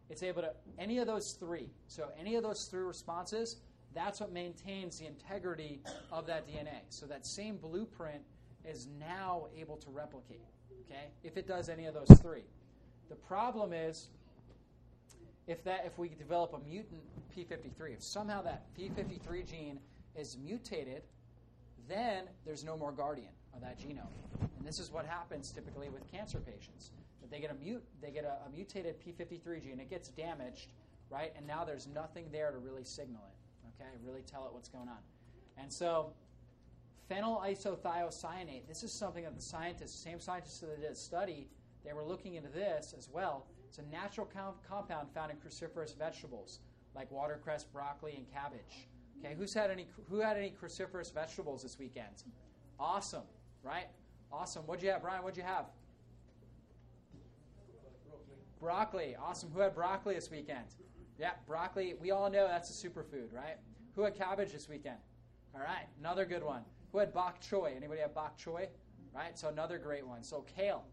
[0.10, 3.58] it's able to, any of those three, so any of those three responses,
[3.94, 6.82] that's what maintains the integrity of that DNA.
[6.90, 8.22] So that same blueprint
[8.64, 10.42] is now able to replicate,
[10.86, 12.44] okay, if it does any of those three.
[13.10, 14.10] The problem is
[15.48, 17.02] if that if we develop a mutant
[17.36, 19.80] P53, if somehow that P53 gene
[20.16, 21.04] is mutated,
[21.88, 24.08] then there's no more guardian of that genome.
[24.58, 26.92] And this is what happens typically with cancer patients.
[27.36, 30.70] They get a mute they get a, a mutated P53 gene, and it gets damaged,
[31.10, 31.34] right?
[31.36, 33.90] And now there's nothing there to really signal it, okay?
[34.06, 35.00] Really tell it what's going on.
[35.58, 36.14] And so
[37.12, 41.50] phenyl isothiocyanate, this is something that the scientists, same scientists that did a study,
[41.84, 43.48] they were looking into this as well.
[43.68, 46.60] It's a natural com- compound found in cruciferous vegetables
[46.96, 48.88] like watercress, broccoli, and cabbage.
[49.20, 52.24] Okay, who's had any who had any cruciferous vegetables this weekend?
[52.80, 53.24] Awesome,
[53.62, 53.88] right?
[54.32, 54.66] Awesome.
[54.66, 55.22] What'd you have, Brian?
[55.22, 55.66] What'd you have?
[58.60, 59.16] Broccoli.
[59.22, 59.52] Awesome.
[59.54, 60.66] Who had broccoli this weekend?
[61.20, 61.96] Yeah, broccoli.
[62.00, 63.58] We all know that's a superfood, right?
[63.96, 64.98] Who had cabbage this weekend?
[65.54, 66.62] All right, another good one.
[66.92, 67.76] Who had bok choy?
[67.76, 68.68] Anybody have bok choy?
[69.14, 70.24] Right, so another great one.
[70.24, 70.84] So kale.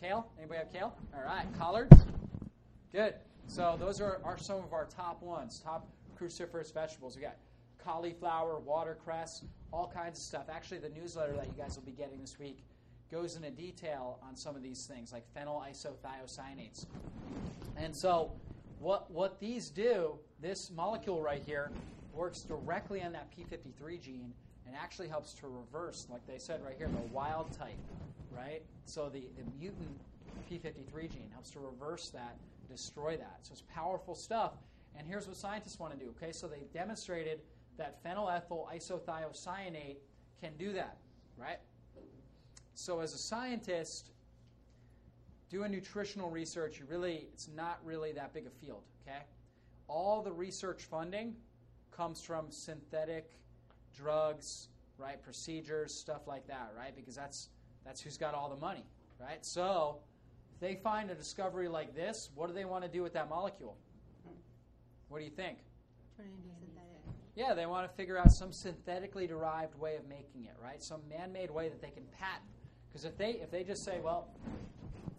[0.00, 0.30] Kale?
[0.38, 0.94] Anybody have kale?
[1.14, 2.04] All right, collards?
[2.92, 3.14] Good.
[3.46, 5.88] So those are, are some of our top ones, top
[6.20, 7.16] cruciferous vegetables.
[7.16, 7.36] We got
[7.82, 10.46] cauliflower, watercress, all kinds of stuff.
[10.52, 12.64] Actually, the newsletter that you guys will be getting this week
[13.10, 16.86] goes into detail on some of these things, like phenyl isothiocyanates.
[17.76, 18.32] And so,
[18.78, 21.70] what what these do, this molecule right here,
[22.12, 24.32] works directly on that P53 gene
[24.66, 27.76] and actually helps to reverse, like they said right here, the wild type,
[28.36, 28.62] right?
[28.84, 30.00] So the, the mutant
[30.50, 32.36] P53 gene helps to reverse that,
[32.68, 33.38] destroy that.
[33.42, 34.52] So it's powerful stuff.
[34.98, 36.12] And here's what scientists want to do.
[36.16, 37.40] Okay, so they demonstrated
[37.76, 39.96] that phenylethyl isothiocyanate
[40.40, 40.96] can do that,
[41.36, 41.58] right?
[42.76, 44.10] So as a scientist,
[45.48, 49.22] doing nutritional research, you really it's not really that big a field, okay?
[49.88, 51.34] All the research funding
[51.90, 53.30] comes from synthetic
[53.96, 55.20] drugs, right?
[55.22, 56.94] Procedures, stuff like that, right?
[56.94, 57.48] Because that's
[57.82, 58.84] that's who's got all the money,
[59.18, 59.44] right?
[59.44, 60.00] So,
[60.52, 63.30] if they find a discovery like this, what do they want to do with that
[63.30, 63.78] molecule?
[65.08, 65.58] What do you think?
[66.14, 67.00] Turn it into synthetic.
[67.36, 70.82] Yeah, they want to figure out some synthetically derived way of making it, right?
[70.82, 72.50] Some man-made way that they can patent.
[72.96, 74.26] Because if they if they just say, well,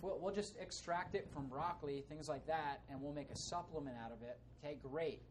[0.02, 3.96] we'll, we'll just extract it from broccoli, things like that, and we'll make a supplement
[4.04, 4.40] out of it.
[4.66, 5.22] Okay, great.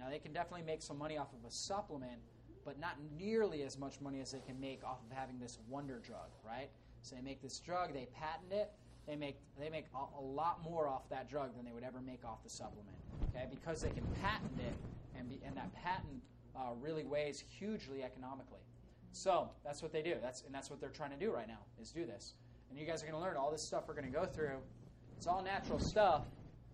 [0.00, 2.18] Now they can definitely make some money off of a supplement,
[2.64, 6.00] but not nearly as much money as they can make off of having this wonder
[6.04, 6.70] drug, right?
[7.02, 8.72] So they make this drug, they patent it,
[9.06, 12.00] they make they make a, a lot more off that drug than they would ever
[12.00, 12.96] make off the supplement,
[13.32, 13.46] okay?
[13.48, 14.74] Because they can patent it,
[15.16, 16.20] and be, and that patent
[16.56, 18.58] uh, really weighs hugely economically.
[19.12, 20.16] So that's what they do.
[20.20, 22.34] That's and that's what they're trying to do right now is do this.
[22.70, 24.56] And you guys are going to learn all this stuff we're going to go through.
[25.16, 26.24] It's all natural stuff,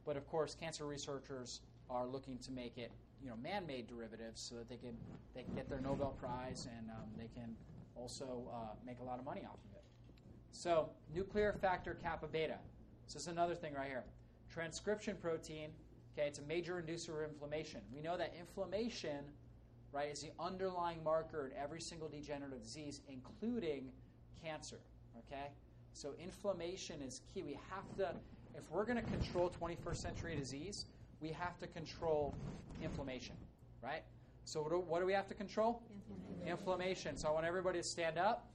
[0.06, 4.54] but of course, cancer researchers are looking to make it you know man-made derivatives so
[4.54, 4.96] that they can
[5.34, 7.54] they can get their Nobel Prize and um, they can
[7.96, 9.82] also uh, make a lot of money off of it.
[10.52, 12.58] So nuclear factor kappa beta.
[13.06, 14.04] So this is another thing right here.
[14.52, 15.70] Transcription protein.
[16.16, 17.80] Okay, it's a major inducer of inflammation.
[17.94, 19.24] We know that inflammation,
[19.92, 23.90] right, is the underlying marker in every single degenerative disease, including
[24.44, 24.78] cancer.
[25.18, 25.48] Okay,
[25.92, 27.42] so inflammation is key.
[27.42, 28.14] We have to,
[28.54, 30.86] if we're going to control 21st century disease,
[31.20, 32.34] we have to control
[32.82, 33.34] inflammation,
[33.82, 34.02] right?
[34.44, 35.82] So what do, what do we have to control?
[36.46, 36.48] Inflammation.
[36.48, 37.16] Inflammation.
[37.16, 38.46] So I want everybody to stand up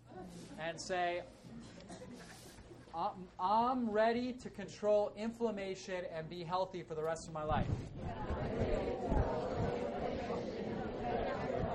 [0.59, 1.21] and say,
[2.95, 7.67] I'm, I'm ready to control inflammation and be healthy for the rest of my life.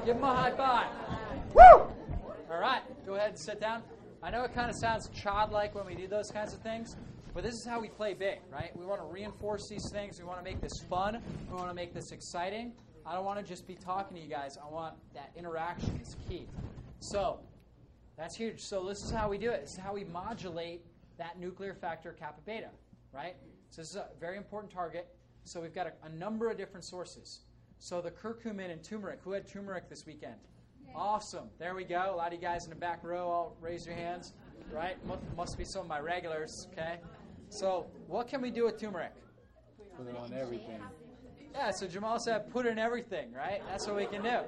[0.08, 0.86] Give them a high five.
[1.52, 1.86] Woo!
[2.50, 3.82] All right, go ahead and sit down.
[4.22, 6.96] I know it kind of sounds childlike when we do those kinds of things,
[7.34, 8.74] but this is how we play big, right?
[8.74, 10.18] We want to reinforce these things.
[10.18, 11.22] We want to make this fun.
[11.50, 12.72] We want to make this exciting.
[13.04, 14.56] I don't want to just be talking to you guys.
[14.56, 16.46] I want that interaction is key.
[17.00, 17.40] So,
[18.16, 18.62] that's huge.
[18.62, 19.60] So this is how we do it.
[19.60, 20.86] This is how we modulate
[21.18, 22.70] that nuclear factor kappa beta,
[23.12, 23.36] right?
[23.68, 25.06] So this is a very important target.
[25.44, 27.42] So we've got a, a number of different sources.
[27.78, 29.20] So the curcumin and turmeric.
[29.22, 30.34] Who had turmeric this weekend?
[30.94, 31.48] Awesome.
[31.58, 32.12] There we go.
[32.12, 34.32] A lot of you guys in the back row, all raise your hands,
[34.72, 34.96] right?
[35.06, 36.96] Must, must be some of my regulars, okay?
[37.50, 39.12] So what can we do with turmeric?
[39.96, 40.80] Put it on everything.
[41.54, 43.62] Yeah, so Jamal said put it in everything, right?
[43.68, 44.40] That's what we can do.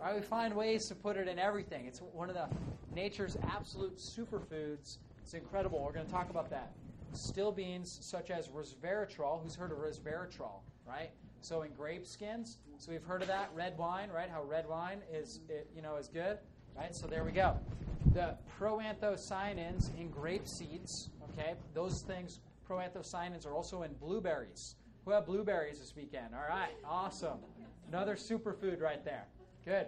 [0.00, 0.14] Right?
[0.14, 1.86] We find ways to put it in everything.
[1.86, 2.48] It's one of the
[2.94, 4.98] nature's absolute superfoods.
[5.22, 5.82] It's incredible.
[5.84, 6.72] We're going to talk about that.
[7.12, 9.42] Stilbenes such as resveratrol.
[9.42, 11.10] Who's heard of resveratrol, right?
[11.40, 12.58] So in grape skins.
[12.78, 13.50] So we've heard of that.
[13.54, 14.28] Red wine, right?
[14.30, 15.40] How red wine is,
[15.74, 16.38] you know, is good,
[16.76, 16.94] right?
[16.94, 17.56] So there we go.
[18.14, 21.54] The proanthocyanins in grape seeds, okay?
[21.74, 24.76] Those things, proanthocyanins, are also in blueberries.
[25.04, 26.34] Who have blueberries this weekend?
[26.34, 27.38] All right, awesome.
[27.88, 29.26] Another superfood right there.
[29.64, 29.86] Good.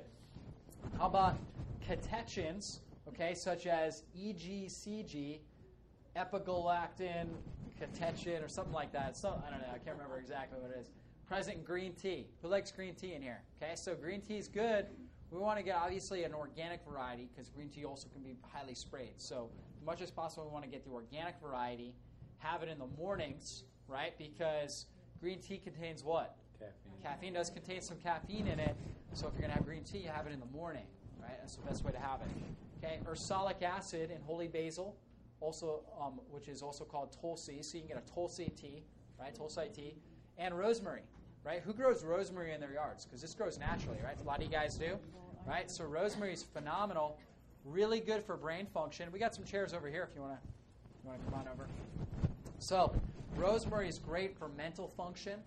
[0.98, 1.38] How about
[1.86, 5.40] catechins, okay, such as EGCG,
[6.16, 7.26] epigalactin,
[7.78, 9.16] catechin, or something like that.
[9.16, 10.90] So, I don't know, I can't remember exactly what it is.
[11.30, 12.26] Present green tea.
[12.42, 13.40] Who likes green tea in here?
[13.62, 14.86] Okay, so green tea is good.
[15.30, 18.74] We want to get obviously an organic variety because green tea also can be highly
[18.74, 19.12] sprayed.
[19.18, 21.94] So, as much as possible, we want to get the organic variety,
[22.38, 24.12] have it in the mornings, right?
[24.18, 24.86] Because
[25.20, 26.34] green tea contains what?
[26.58, 27.00] Caffeine.
[27.00, 28.74] Caffeine does contain some caffeine in it,
[29.12, 30.86] so if you're going to have green tea, you have it in the morning,
[31.22, 31.38] right?
[31.38, 32.84] That's the best way to have it.
[32.84, 34.96] Okay, ursolic acid and holy basil,
[35.38, 38.82] also um, which is also called tulsi, so you can get a tulsi tea,
[39.16, 39.32] right?
[39.32, 39.94] Tulsi tea,
[40.36, 41.02] and rosemary,
[41.44, 41.62] right?
[41.64, 43.04] Who grows rosemary in their yards?
[43.04, 44.16] Because this grows naturally, right?
[44.20, 44.98] A lot of you guys do,
[45.46, 45.70] right?
[45.70, 47.18] So rosemary is phenomenal,
[47.64, 49.10] really good for brain function.
[49.12, 51.66] We got some chairs over here if you want to, want to come on over.
[52.58, 52.94] So,
[53.36, 55.40] rosemary is great for mental function.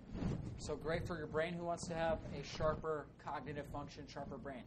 [0.58, 4.64] So, great for your brain who wants to have a sharper cognitive function, sharper brain.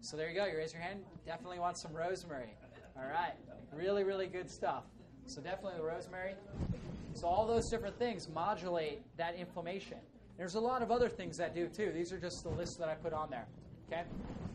[0.00, 0.46] So, there you go.
[0.46, 1.00] You raise your hand.
[1.26, 2.54] Definitely want some rosemary.
[2.96, 3.32] All right.
[3.72, 4.84] Really, really good stuff.
[5.26, 6.34] So, definitely the rosemary.
[7.14, 9.98] So, all those different things modulate that inflammation.
[10.38, 11.90] There's a lot of other things that do too.
[11.92, 13.46] These are just the lists that I put on there.
[13.90, 14.02] Okay?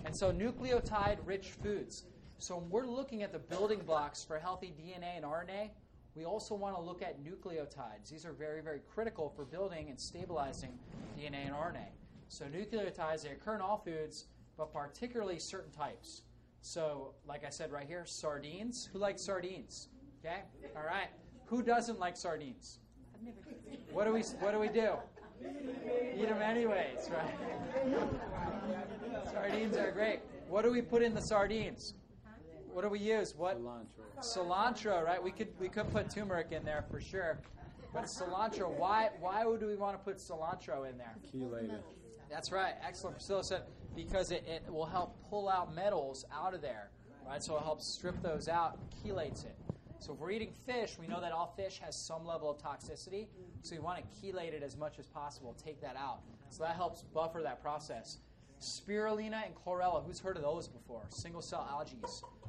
[0.06, 2.06] And so, nucleotide rich foods.
[2.38, 5.70] So, when we're looking at the building blocks for healthy DNA and RNA,
[6.16, 8.10] we also want to look at nucleotides.
[8.10, 10.78] These are very, very critical for building and stabilizing
[11.20, 11.88] DNA and RNA.
[12.30, 16.22] So, nucleotides, they occur in all foods, but particularly certain types.
[16.62, 18.90] So, like I said right here, sardines.
[18.94, 19.90] Who likes sardines?
[20.24, 20.44] Okay?
[20.78, 21.10] All right.
[21.48, 22.80] Who doesn't like sardines?
[23.14, 23.94] I've never tasted.
[23.94, 24.94] What do we, what do, we do?
[25.42, 27.34] Eat them anyways, right?
[29.32, 30.20] Sardines are great.
[30.48, 31.96] What do we put in the sardines?
[32.72, 33.36] What do we use?
[33.36, 33.60] What?
[33.62, 33.86] Cilantro.
[34.22, 35.22] cilantro, right?
[35.22, 37.40] We could we could put turmeric in there for sure,
[37.94, 38.70] but cilantro.
[38.70, 41.16] Why why would we want to put cilantro in there?
[41.32, 41.82] Chelated.
[42.30, 42.74] That's right.
[42.86, 43.62] Excellent, Priscilla said
[43.96, 46.90] because it, it will help pull out metals out of there,
[47.28, 47.44] right?
[47.44, 49.56] So it helps strip those out, chelates it.
[50.04, 53.28] So if we're eating fish, we know that all fish has some level of toxicity,
[53.62, 56.20] so you want to chelate it as much as possible, take that out.
[56.50, 58.18] So that helps buffer that process.
[58.60, 60.06] Spirulina and chlorella.
[60.06, 61.06] Who's heard of those before?
[61.08, 62.02] Single cell algae.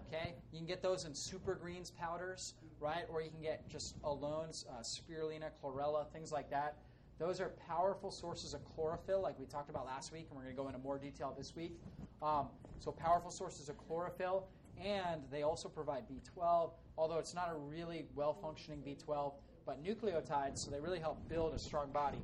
[0.08, 3.04] Okay, you can get those in super greens powders, right?
[3.08, 6.78] Or you can get just alone uh, spirulina, chlorella, things like that.
[7.20, 10.56] Those are powerful sources of chlorophyll, like we talked about last week, and we're going
[10.56, 11.78] to go into more detail this week.
[12.20, 12.48] Um,
[12.80, 14.48] so, powerful sources of chlorophyll,
[14.84, 19.32] and they also provide B12, although it's not a really well functioning B12,
[19.66, 22.22] but nucleotides, so they really help build a strong body.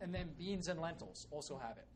[0.00, 1.86] And then beans and lentils also have it.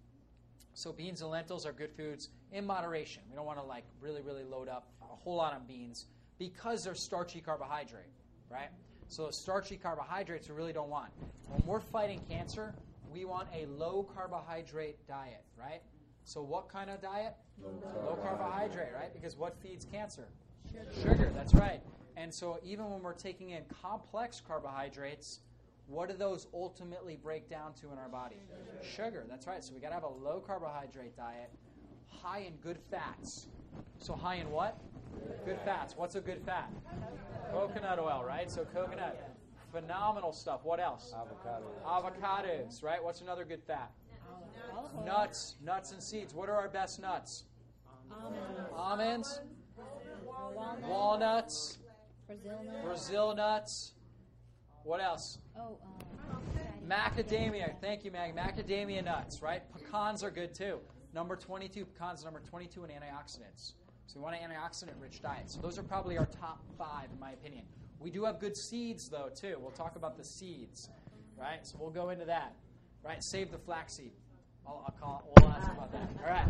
[0.75, 3.23] So beans and lentils are good foods in moderation.
[3.29, 6.07] We don't want to like really, really load up a whole lot on beans
[6.39, 8.13] because they're starchy carbohydrate,
[8.51, 8.69] right?
[9.09, 11.11] So starchy carbohydrates we really don't want.
[11.49, 12.75] When we're fighting cancer,
[13.13, 15.83] we want a low carbohydrate diet, right?
[16.25, 17.35] So, what kind of diet?
[18.05, 19.13] Low carbohydrate, right?
[19.15, 20.29] Because what feeds cancer?
[21.03, 21.81] Sugar, that's right.
[22.19, 25.39] And so, even when we're taking in complex carbohydrates,
[25.87, 28.35] what do those ultimately break down to in our body?
[28.83, 29.63] Sugar, that's right.
[29.63, 31.49] So, we got to have a low carbohydrate diet,
[32.09, 33.47] high in good fats.
[33.99, 34.81] So, high in what?
[35.45, 35.95] Good fats.
[35.97, 36.69] What's a good fat?
[37.53, 38.51] Coconut oil, right?
[38.51, 39.37] So, coconut.
[39.71, 40.65] Phenomenal stuff.
[40.65, 41.15] What else?
[41.15, 41.67] Avocado.
[41.87, 43.03] Avocados, right?
[43.03, 43.93] What's another good fat?
[45.05, 46.35] Nuts, nuts and seeds.
[46.35, 47.45] What are our best nuts?
[48.75, 49.41] Almonds,
[50.83, 51.79] walnuts,
[52.29, 52.85] Brazil nut.
[52.85, 53.93] Brazil nuts.
[54.85, 55.39] What else?
[55.59, 55.79] Oh,
[56.31, 56.43] um,
[56.87, 57.75] Macadamia.
[57.81, 58.37] Thank you, Mag.
[58.37, 59.63] Macadamia nuts, right?
[59.73, 60.79] Pecans are good too.
[61.15, 63.73] Number 22, pecans number 22 in antioxidants.
[64.07, 65.51] So we want an antioxidant rich diet.
[65.51, 67.65] So those are probably our top five, in my opinion.
[67.99, 69.57] We do have good seeds, though, too.
[69.59, 70.91] We'll talk about the seeds,
[71.39, 71.67] right?
[71.67, 72.55] So we'll go into that,
[73.03, 73.25] right?
[73.25, 74.13] Save the flaxseed.
[74.67, 75.33] I'll, I'll call.
[75.39, 76.09] We'll ask about that.
[76.23, 76.47] All right.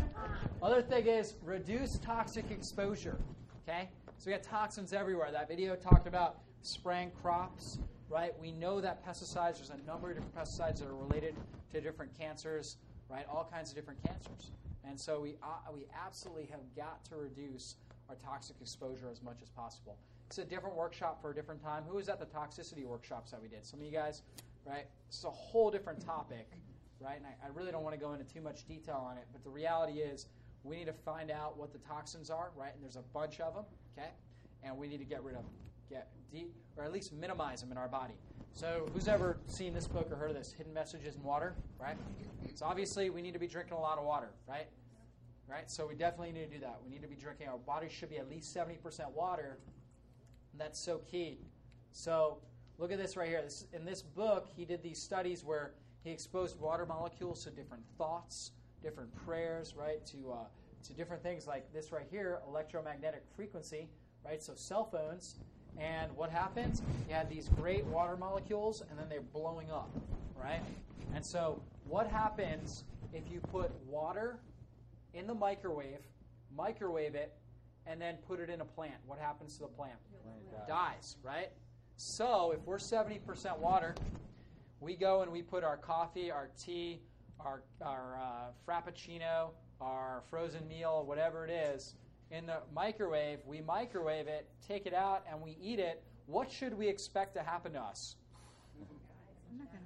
[0.61, 3.17] Other thing is reduce toxic exposure.
[3.63, 3.89] Okay.
[4.19, 5.31] So we got toxins everywhere.
[5.31, 8.33] That video talked about spraying crops, right?
[8.41, 9.59] We know that pesticides.
[9.59, 11.37] There's a number of different pesticides that are related
[11.73, 13.25] to different cancers, right?
[13.31, 14.51] All kinds of different cancers.
[14.83, 17.77] And so we uh, we absolutely have got to reduce
[18.09, 19.97] our toxic exposure as much as possible.
[20.27, 21.85] It's a different workshop for a different time.
[21.89, 23.65] Who was at the toxicity workshops that we did?
[23.65, 24.23] Some of you guys,
[24.67, 24.87] right?
[25.07, 26.51] It's a whole different topic,
[27.01, 27.19] right?
[27.19, 29.45] And I, I really don't want to go into too much detail on it, but
[29.45, 30.27] the reality is
[30.65, 32.75] we need to find out what the toxins are, right?
[32.75, 33.65] And there's a bunch of them,
[33.99, 34.11] okay?
[34.63, 35.53] And we need to get rid of them,
[35.91, 38.15] get deep, or at least minimize them in our body.
[38.53, 40.53] So, who's ever seen this book or heard of this?
[40.53, 41.97] Hidden Messages in Water, right?
[42.55, 44.67] So, obviously, we need to be drinking a lot of water, right?
[45.47, 45.71] Right?
[45.71, 46.79] So, we definitely need to do that.
[46.83, 49.59] We need to be drinking, our body should be at least 70% water.
[50.57, 51.39] That's so key.
[51.93, 52.39] So,
[52.79, 53.43] look at this right here.
[53.43, 57.85] This, in this book, he did these studies where he exposed water molecules to different
[57.97, 60.05] thoughts, different prayers, right?
[60.07, 60.37] To, uh,
[60.85, 63.89] to different things like this right here, electromagnetic frequency,
[64.25, 64.43] right?
[64.43, 65.37] So, cell phones.
[65.79, 66.83] And what happens?
[67.09, 69.91] You have these great water molecules, and then they're blowing up,
[70.37, 70.61] right?
[71.15, 74.41] And so, what happens if you put water
[75.15, 76.01] in the microwave,
[76.55, 77.35] microwave it,
[77.87, 78.95] and then put it in a plant?
[79.07, 79.99] What happens to the plant?
[80.67, 81.51] Dies, right?
[81.97, 83.95] So, if we're 70% water,
[84.81, 87.01] we go and we put our coffee, our tea,
[87.41, 89.51] our, our uh, frappuccino,
[89.81, 91.95] our frozen meal, whatever it is,
[92.31, 93.39] in the microwave.
[93.47, 96.03] We microwave it, take it out, and we eat it.
[96.27, 98.17] What should we expect to happen to us?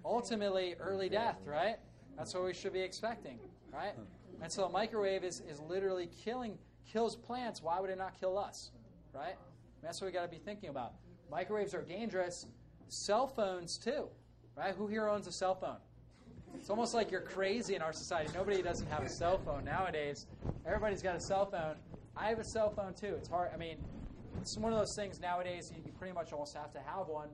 [0.04, 1.76] Ultimately, early death, right?
[2.16, 3.38] That's what we should be expecting,
[3.72, 3.92] right?
[4.40, 6.58] And so, a microwave is, is literally killing
[6.90, 7.62] kills plants.
[7.62, 8.72] Why would it not kill us,
[9.14, 9.36] right?
[9.82, 10.94] That's what we got to be thinking about.
[11.30, 12.46] Microwaves are dangerous.
[12.88, 14.08] Cell phones too,
[14.56, 14.74] right?
[14.74, 15.78] Who here owns a cell phone?
[16.54, 18.30] It's almost like you're crazy in our society.
[18.34, 20.26] Nobody doesn't have a cell phone nowadays.
[20.66, 21.74] Everybody's got a cell phone.
[22.16, 23.14] I have a cell phone too.
[23.16, 23.50] It's hard.
[23.52, 23.78] I mean,
[24.40, 27.28] it's one of those things nowadays you pretty much almost have to have one.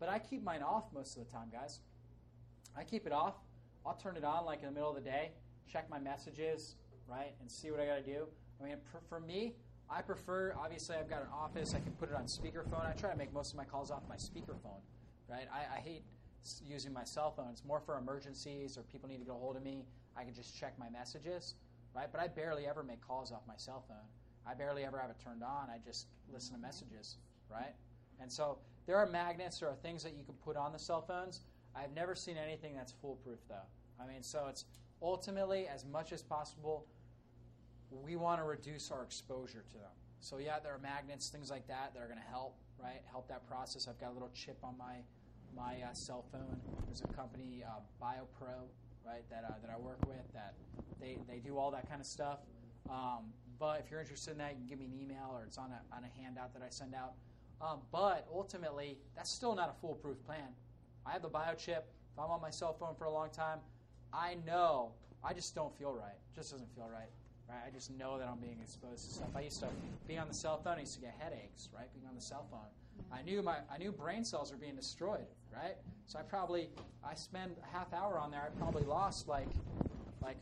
[0.00, 1.80] But I keep mine off most of the time, guys.
[2.76, 3.34] I keep it off.
[3.84, 5.32] I'll turn it on like in the middle of the day,
[5.66, 6.76] check my messages,
[7.08, 8.26] right, and see what I got to do.
[8.60, 8.76] I mean,
[9.08, 9.54] for, me,
[9.90, 11.74] I prefer, obviously, I've got an office.
[11.74, 12.86] I can put it on speakerphone.
[12.86, 14.82] I try to make most of my calls off my speakerphone,
[15.28, 15.48] right?
[15.52, 16.02] I, I hate
[16.66, 17.48] using my cell phone.
[17.50, 19.84] It's more for emergencies or people need to get a hold of me.
[20.16, 21.54] I can just check my messages,
[21.94, 22.08] right?
[22.10, 23.96] But I barely ever make calls off my cell phone.
[24.46, 25.68] I barely ever have it turned on.
[25.70, 27.16] I just listen to messages,
[27.50, 27.74] right?
[28.20, 31.02] And so there are magnets, there are things that you can put on the cell
[31.02, 31.40] phones.
[31.76, 33.66] I've never seen anything that's foolproof, though.
[34.02, 34.64] I mean, so it's
[35.02, 36.86] ultimately, as much as possible,
[37.90, 39.92] we want to reduce our exposure to them.
[40.20, 43.02] So yeah, there are magnets, things like that that are going to help, right?
[43.10, 43.86] Help that process.
[43.88, 44.96] I've got a little chip on my
[45.56, 46.60] my uh, cell phone.
[46.86, 48.68] There's a company, uh, BioPro,
[49.06, 50.54] right, that uh, that I work with that
[51.00, 52.40] they they do all that kind of stuff.
[52.90, 55.58] Um, but if you're interested in that, you can give me an email or it's
[55.58, 57.14] on a on a handout that I send out.
[57.60, 60.48] Um, but ultimately, that's still not a foolproof plan.
[61.04, 61.82] I have the biochip.
[62.12, 63.58] If I'm on my cell phone for a long time,
[64.12, 64.92] I know
[65.24, 66.14] I just don't feel right.
[66.32, 67.10] It just doesn't feel right.
[67.48, 67.58] Right?
[67.66, 69.28] I just know that I'm being exposed to stuff.
[69.34, 69.68] I used to
[70.06, 70.76] be on the cell phone.
[70.76, 71.68] I used to get headaches.
[71.74, 71.92] Right?
[71.94, 72.68] Being on the cell phone,
[73.12, 75.26] I knew my I knew brain cells were being destroyed.
[75.52, 75.76] Right?
[76.06, 76.70] So I probably
[77.04, 78.42] I spend a half hour on there.
[78.42, 79.48] I probably lost like
[80.22, 80.38] like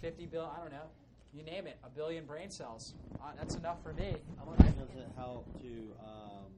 [0.00, 0.50] 50 bill.
[0.56, 0.88] I don't know.
[1.32, 2.94] You name it, a billion brain cells.
[3.22, 4.16] Uh, that's enough for me.
[4.58, 6.50] Does it help to, um,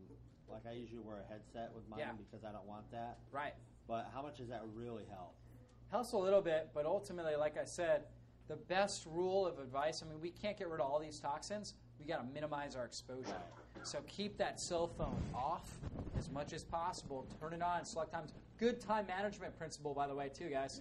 [0.50, 2.12] like I usually wear a headset with mine Yeah.
[2.12, 3.18] because I don't want that.
[3.30, 3.52] Right.
[3.86, 5.34] But how much does that really help?
[5.90, 8.04] helps a little bit, but ultimately, like I said,
[8.48, 11.74] the best rule of advice I mean, we can't get rid of all these toxins.
[12.00, 13.42] We got to minimize our exposure.
[13.84, 15.68] So keep that cell phone off
[16.18, 17.26] as much as possible.
[17.40, 18.32] Turn it on, select times.
[18.58, 20.80] Good time management principle, by the way, too, guys.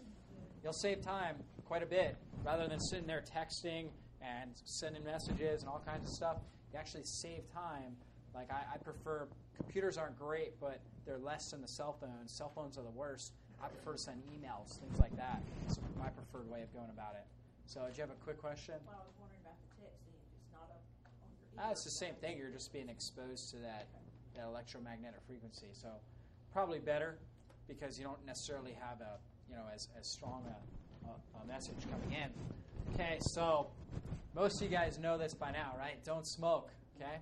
[0.64, 1.36] you'll save time
[1.66, 3.88] quite a bit rather than sitting there texting
[4.22, 6.38] and sending messages and all kinds of stuff.
[6.72, 7.96] You actually save time.
[8.36, 12.38] Like I, I prefer computers aren't great, but they're less than the cell phones.
[12.38, 13.34] Cell phones are the worst.
[13.62, 15.42] I prefer to send emails, things like that.
[15.66, 17.26] It's my preferred way of going about it.
[17.66, 18.76] So, did you have a quick question?
[18.84, 20.82] Well, I was wondering about the texting, if it's not up
[21.22, 22.38] on your Ah, it's the same thing.
[22.38, 23.88] You're just being exposed to that,
[24.36, 25.68] that electromagnetic frequency.
[25.74, 25.90] So
[26.54, 27.18] probably better
[27.68, 29.18] because you don't necessarily have a
[29.50, 32.30] you know as, as strong a, a, a message coming in.
[32.94, 33.68] Okay, so
[34.36, 36.04] most of you guys know this by now, right?
[36.04, 36.70] Don't smoke.
[37.00, 37.18] Okay,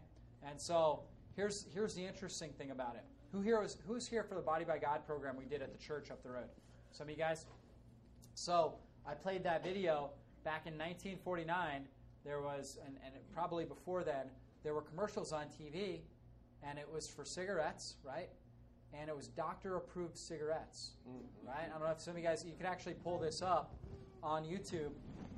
[0.47, 1.01] and so
[1.35, 3.03] here's here's the interesting thing about it.
[3.31, 5.77] Who here was who's here for the Body by God program we did at the
[5.77, 6.49] church up the road?
[6.91, 7.45] Some of you guys.
[8.33, 8.75] So
[9.05, 10.11] I played that video
[10.43, 11.85] back in 1949.
[12.25, 14.27] There was, and, and it, probably before then,
[14.63, 16.01] there were commercials on TV,
[16.63, 18.29] and it was for cigarettes, right?
[18.93, 21.47] And it was doctor-approved cigarettes, mm-hmm.
[21.47, 21.67] right?
[21.67, 23.75] I don't know if some of you guys, you can actually pull this up
[24.21, 24.91] on YouTube,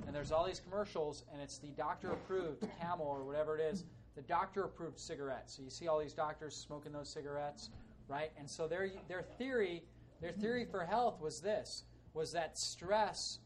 [0.06, 4.22] and there's all these commercials, and it's the doctor-approved Camel or whatever it is, the
[4.22, 5.56] doctor-approved cigarettes.
[5.56, 7.70] So you see all these doctors smoking those cigarettes,
[8.08, 8.30] right?
[8.38, 9.82] And so their their theory,
[10.20, 13.38] their theory for health was this: was that stress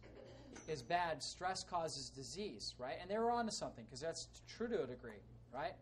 [0.69, 1.23] is bad.
[1.23, 2.97] Stress causes disease, right?
[3.01, 5.23] And they were onto something because that's true to a degree,
[5.55, 5.73] right?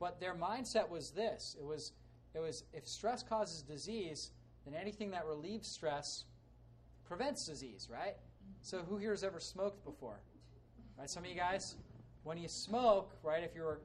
[0.00, 1.92] But their mindset was this: it was,
[2.34, 4.32] it was if stress causes disease,
[4.64, 6.24] then anything that relieves stress
[7.04, 8.16] prevents disease, right?
[8.62, 10.20] So who here has ever smoked before?
[10.98, 11.10] Right?
[11.10, 11.76] Some of you guys,
[12.22, 13.42] when you smoke, right?
[13.42, 13.80] If you're,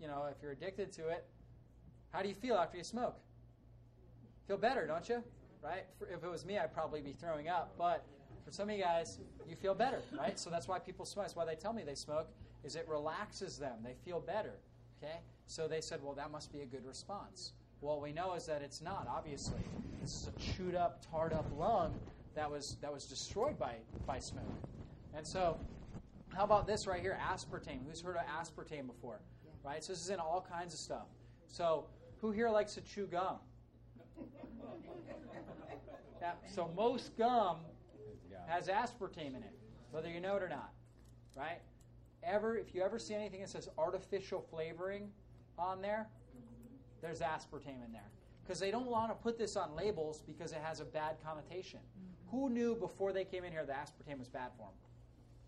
[0.00, 1.24] you know, if you're addicted to it,
[2.12, 3.16] how do you feel after you smoke?
[4.46, 5.22] Feel better, don't you?
[5.62, 5.84] Right?
[6.00, 8.06] If it was me, I'd probably be throwing up, but
[8.50, 10.38] for some of you guys, you feel better, right?
[10.38, 11.24] So that's why people smoke.
[11.24, 12.28] That's why they tell me they smoke,
[12.64, 13.78] is it relaxes them.
[13.84, 14.54] They feel better.
[15.02, 15.20] Okay?
[15.46, 17.52] So they said, well, that must be a good response.
[17.80, 19.60] What we know is that it's not, obviously.
[20.00, 21.94] This is a chewed up, tarred up lung
[22.34, 23.74] that was that was destroyed by,
[24.06, 24.42] by smoke.
[25.16, 25.56] And so
[26.34, 27.78] how about this right here, aspartame?
[27.88, 29.20] Who's heard of aspartame before?
[29.64, 29.82] Right?
[29.82, 31.06] So this is in all kinds of stuff.
[31.48, 31.86] So
[32.20, 33.36] who here likes to chew gum?
[36.20, 37.56] Yeah, so most gum
[38.50, 39.54] has aspartame in it,
[39.90, 40.72] whether you know it or not,
[41.36, 41.60] right?
[42.22, 45.08] Ever, if you ever see anything that says artificial flavoring
[45.58, 46.08] on there,
[47.00, 48.10] there's aspartame in there
[48.42, 51.78] because they don't want to put this on labels because it has a bad connotation.
[51.78, 52.36] Mm-hmm.
[52.36, 54.74] Who knew before they came in here that aspartame was bad for them?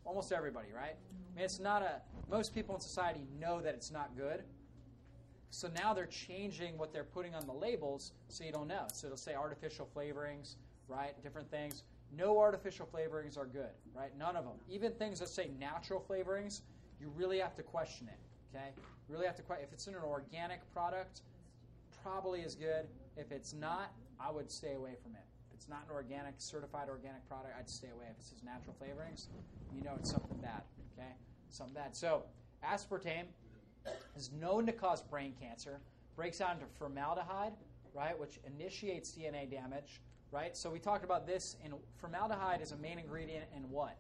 [0.04, 0.94] Almost everybody, right?
[0.94, 1.34] Mm-hmm.
[1.34, 2.00] I mean, it's not a.
[2.30, 4.42] Most people in society know that it's not good.
[5.50, 8.86] So now they're changing what they're putting on the labels so you don't know.
[8.92, 10.54] So it'll say artificial flavorings,
[10.88, 11.20] right?
[11.22, 11.82] Different things.
[12.16, 14.10] No artificial flavorings are good, right?
[14.18, 14.54] None of them.
[14.68, 16.60] Even things that say natural flavorings,
[17.00, 18.18] you really have to question it,
[18.54, 18.70] okay?
[19.08, 19.64] You really have to question.
[19.66, 21.22] If it's in an organic product,
[22.02, 22.86] probably is good.
[23.16, 25.24] If it's not, I would stay away from it.
[25.48, 28.06] If it's not an organic, certified organic product, I'd stay away.
[28.10, 29.28] If it says natural flavorings,
[29.72, 30.62] you know it's something bad,
[30.96, 31.12] okay?
[31.48, 31.96] Something bad.
[31.96, 32.24] So,
[32.64, 33.26] aspartame
[34.16, 35.80] is known to cause brain cancer,
[36.14, 37.52] breaks out into formaldehyde,
[37.94, 40.00] right, which initiates DNA damage,
[40.32, 40.56] right?
[40.56, 43.98] So we talked about this, and formaldehyde is a main ingredient in what?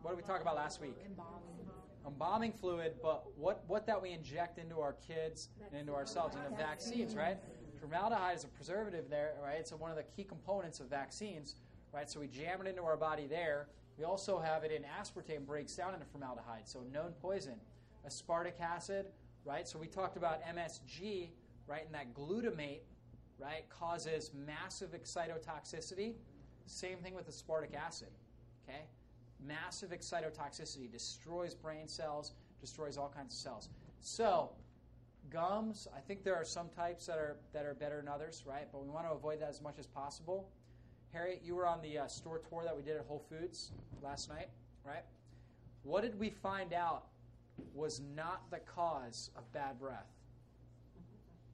[0.00, 0.96] What did we talk about last week?
[1.04, 1.52] Embalming
[2.04, 6.56] Embalming fluid, but what, what that we inject into our kids and into ourselves, into
[6.56, 7.36] vaccines, right?
[7.78, 9.66] Formaldehyde is a preservative there, right?
[9.66, 11.54] So one of the key components of vaccines,
[11.92, 12.10] right?
[12.10, 13.68] So we jam it into our body there.
[13.96, 17.54] We also have it in aspartame breaks down into formaldehyde, so known poison.
[18.08, 19.06] Aspartic acid,
[19.44, 19.68] right?
[19.68, 21.28] So we talked about MSG,
[21.68, 21.84] right?
[21.86, 22.80] And that glutamate,
[23.42, 26.14] right, causes massive excitotoxicity.
[26.66, 28.08] Same thing with aspartic acid,
[28.68, 28.82] okay?
[29.44, 33.68] Massive excitotoxicity destroys brain cells, destroys all kinds of cells.
[34.00, 34.50] So,
[35.30, 38.68] gums, I think there are some types that are that are better than others, right?
[38.70, 40.48] But we want to avoid that as much as possible.
[41.12, 43.72] Harriet, you were on the uh, store tour that we did at Whole Foods
[44.02, 44.48] last night,
[44.86, 45.04] right?
[45.82, 47.06] What did we find out
[47.74, 50.06] was not the cause of bad breath?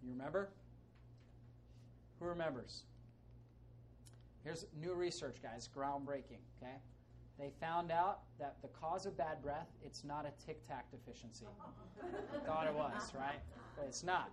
[0.03, 0.51] You remember?
[2.21, 2.83] Who remembers?
[4.45, 6.77] Here's new research, guys, groundbreaking, okay?
[7.39, 11.47] They found out that the cause of bad breath, it's not a Tic Tac deficiency.
[12.47, 13.41] Thought it was, right?
[13.77, 14.31] But it's not.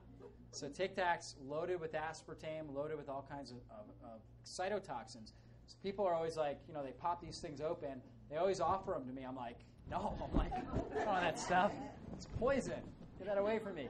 [0.52, 5.34] So Tic Tacs loaded with aspartame, loaded with all kinds of, of, of cytotoxins.
[5.68, 8.02] So people are always like, you know, they pop these things open.
[8.30, 9.24] They always offer them to me.
[9.24, 9.60] I'm like,
[9.90, 10.52] no, I'm like,
[10.96, 11.74] don't that stuff.
[12.14, 12.82] It's poison.
[13.18, 13.90] Get that away from me,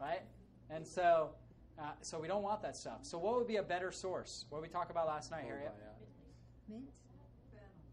[0.00, 0.22] right?
[0.70, 1.30] And so,
[1.78, 3.00] uh, so we don't want that stuff.
[3.02, 4.46] So what would be a better source?
[4.48, 5.72] What did we talk about last night, Harriet?
[6.68, 6.84] Mint?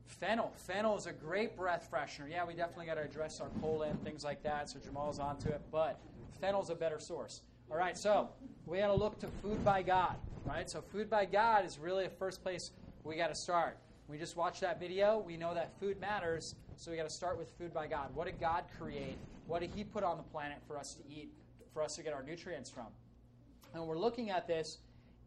[0.07, 0.53] Fennel.
[0.55, 2.29] Fennel is a great breath freshener.
[2.29, 4.69] Yeah, we definitely got to address our colon, things like that.
[4.69, 5.99] So Jamal's onto it, but
[6.39, 7.41] fennel's a better source.
[7.69, 8.29] All right, so
[8.65, 10.15] we got to look to food by God,
[10.45, 10.69] right?
[10.69, 12.71] So food by God is really the first place
[13.03, 13.77] we got to start.
[14.07, 15.23] We just watched that video.
[15.25, 18.13] We know that food matters, so we got to start with food by God.
[18.13, 19.17] What did God create?
[19.47, 21.31] What did He put on the planet for us to eat,
[21.73, 22.87] for us to get our nutrients from?
[23.73, 24.77] And we're looking at this,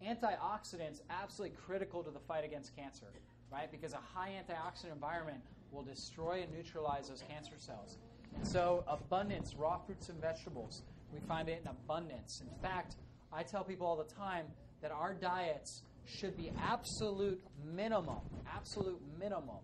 [0.05, 3.07] antioxidants absolutely critical to the fight against cancer,
[3.53, 3.71] right?
[3.71, 5.41] Because a high antioxidant environment
[5.73, 7.99] will destroy and neutralize those cancer cells.
[8.35, 10.83] And so, abundance, raw fruits and vegetables,
[11.13, 12.43] we find it in abundance.
[12.43, 12.97] In fact,
[13.33, 14.47] I tell people all the time
[14.83, 18.21] that our diets should be absolute minimum,
[18.55, 19.59] absolute minimum,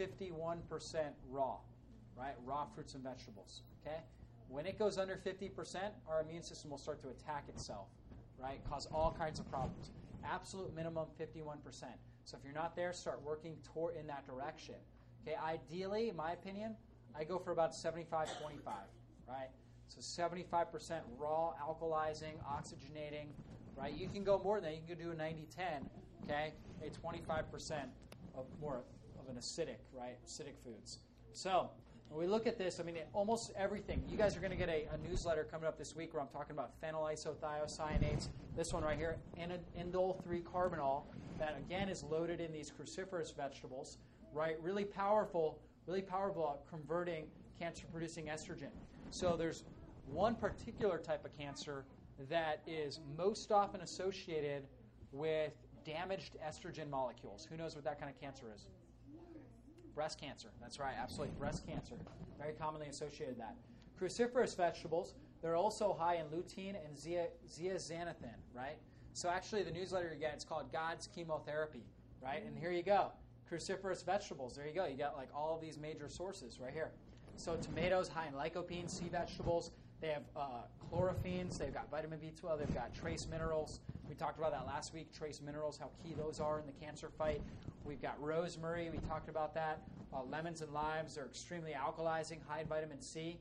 [0.00, 0.58] 51%
[1.30, 1.56] raw,
[2.16, 2.34] right?
[2.44, 3.98] Raw fruits and vegetables, okay?
[4.48, 5.50] When it goes under 50%,
[6.08, 7.88] our immune system will start to attack itself,
[8.38, 8.60] right?
[8.68, 9.90] Cause all kinds of problems.
[10.24, 11.56] Absolute minimum 51%.
[12.24, 14.74] So if you're not there, start working toward in that direction.
[15.26, 16.76] Okay, ideally, in my opinion,
[17.18, 18.74] I go for about 75 25,
[19.28, 19.48] right?
[19.88, 23.28] So 75% raw, alkalizing, oxygenating,
[23.76, 23.94] right?
[23.96, 24.76] You can go more than that.
[24.76, 25.66] You can do a 90 10,
[26.24, 26.52] okay?
[26.82, 27.72] A 25%
[28.34, 28.82] of more
[29.18, 30.16] of an acidic, right?
[30.26, 30.98] Acidic foods.
[31.32, 31.70] So
[32.08, 34.02] when we look at this, I mean, almost everything.
[34.08, 36.28] You guys are going to get a, a newsletter coming up this week where I'm
[36.28, 38.28] talking about phenyl isothiocyanates.
[38.56, 41.02] This one right here, indole 3 carbinol,
[41.38, 43.98] that again is loaded in these cruciferous vegetables,
[44.32, 44.56] right?
[44.62, 47.26] Really powerful, really powerful at converting
[47.58, 48.70] cancer producing estrogen.
[49.10, 49.64] So there's
[50.12, 51.84] one particular type of cancer
[52.30, 54.64] that is most often associated
[55.12, 55.52] with
[55.84, 57.46] damaged estrogen molecules.
[57.50, 58.66] Who knows what that kind of cancer is?
[59.96, 60.48] Breast cancer.
[60.60, 61.34] That's right, absolutely.
[61.38, 61.94] Breast cancer.
[62.38, 63.56] Very commonly associated with that.
[63.98, 68.76] Cruciferous vegetables, they're also high in lutein and zea- zeaxanthin, right?
[69.14, 71.82] So actually, the newsletter you get, it's called God's Chemotherapy,
[72.22, 72.44] right?
[72.46, 73.10] And here you go.
[73.50, 74.54] Cruciferous vegetables.
[74.54, 74.84] There you go.
[74.84, 76.90] You got like all these major sources right here.
[77.36, 79.70] So tomatoes, high in lycopene, sea vegetables.
[80.02, 80.62] They have uh.
[81.58, 82.58] They've got vitamin B12.
[82.58, 83.80] They've got trace minerals.
[84.08, 85.12] We talked about that last week.
[85.12, 87.40] Trace minerals, how key those are in the cancer fight.
[87.86, 88.90] We've got rosemary.
[88.90, 89.82] We talked about that.
[90.12, 93.38] Uh, lemons and limes are extremely alkalizing, high in vitamin C.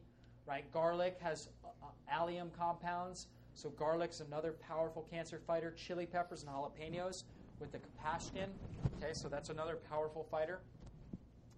[0.47, 0.71] Right.
[0.71, 3.27] Garlic has uh, uh, allium compounds.
[3.55, 5.71] So garlic's another powerful cancer fighter.
[5.71, 7.23] Chili peppers and jalapenos
[7.59, 8.49] with the capsaicin.
[8.97, 10.59] Okay, so that's another powerful fighter.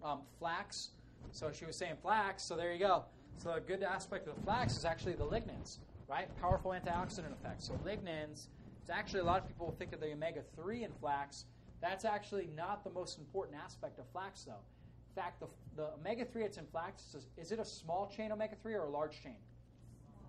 [0.04, 0.92] Um, flax.
[1.32, 2.44] So she was saying flax.
[2.44, 3.04] So there you go.
[3.38, 5.78] So a good aspect of the flax is actually the lignans,
[6.08, 6.28] right?
[6.40, 7.62] Powerful antioxidant effect.
[7.62, 8.48] So lignans,
[8.82, 11.46] it's actually a lot of people think of the omega 3 in flax.
[11.82, 14.54] That's actually not the most important aspect of flax, though.
[14.54, 18.32] In fact, the, the omega 3 that's in flax, is, is it a small chain
[18.32, 19.38] omega 3 or a large chain?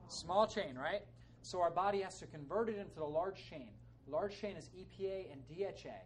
[0.09, 1.03] Small chain, right?
[1.43, 3.69] So our body has to convert it into the large chain.
[4.07, 6.01] Large chain is EPA and DHA.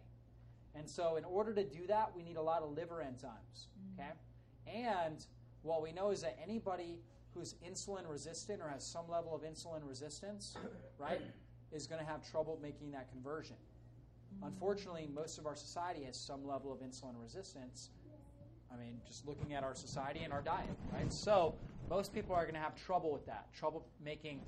[0.75, 3.67] And so, in order to do that, we need a lot of liver enzymes.
[3.77, 4.01] Mm-hmm.
[4.01, 4.11] Okay?
[4.67, 5.25] And
[5.61, 6.99] what we know is that anybody
[7.33, 10.55] who's insulin resistant or has some level of insulin resistance,
[10.97, 11.21] right,
[11.71, 13.55] is going to have trouble making that conversion.
[14.41, 17.89] Unfortunately, most of our society has some level of insulin resistance.
[18.73, 21.11] I mean, just looking at our society and our diet, right?
[21.13, 21.53] So,
[21.89, 24.41] most people are going to have trouble with that, trouble making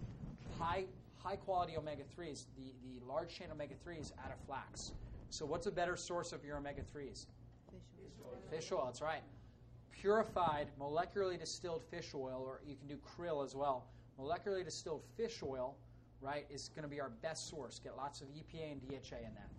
[0.58, 0.86] high
[1.26, 4.92] high quality omega 3s, the, the large chain omega 3s out of flax.
[5.30, 7.26] So, what's a better source of your omega 3s?
[7.72, 9.24] Fish oil, Fish oil, that's right.
[9.92, 13.88] Purified, molecularly distilled fish oil, or you can do krill as well.
[14.20, 15.76] Molecularly distilled fish oil,
[16.22, 17.80] right, is going to be our best source.
[17.80, 19.50] Get lots of EPA and DHA in that.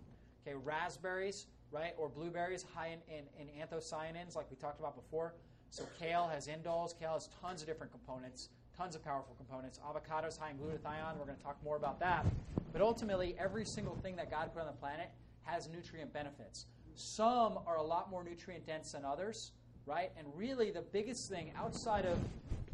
[0.47, 5.33] Okay, raspberries, right, or blueberries, high in, in, in anthocyanins, like we talked about before.
[5.71, 6.97] So kale has indoles.
[6.97, 9.77] Kale has tons of different components, tons of powerful components.
[9.85, 11.17] Avocados high in glutathione.
[11.19, 12.25] We're going to talk more about that.
[12.71, 15.09] But ultimately, every single thing that God put on the planet
[15.43, 16.65] has nutrient benefits.
[16.95, 19.51] Some are a lot more nutrient dense than others,
[19.85, 20.11] right?
[20.17, 22.17] And really, the biggest thing outside of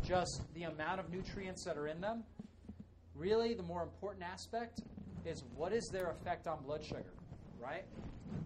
[0.05, 2.23] just the amount of nutrients that are in them,
[3.15, 4.81] really the more important aspect
[5.25, 7.13] is what is their effect on blood sugar,
[7.63, 7.85] right?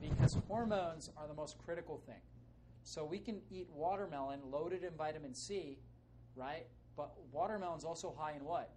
[0.01, 2.21] Because hormones are the most critical thing.
[2.83, 5.79] So we can eat watermelon loaded in vitamin C,
[6.35, 6.65] right?
[6.95, 8.71] But watermelon's also high in what?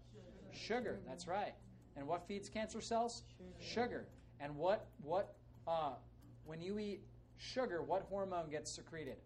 [0.52, 1.00] Sugar.
[1.06, 1.54] That's right.
[1.96, 3.22] And what feeds cancer cells?
[3.60, 4.06] Sugar.
[4.40, 5.34] And what what
[5.66, 5.92] uh,
[6.44, 7.02] when you eat
[7.36, 9.16] sugar, what hormone gets secreted?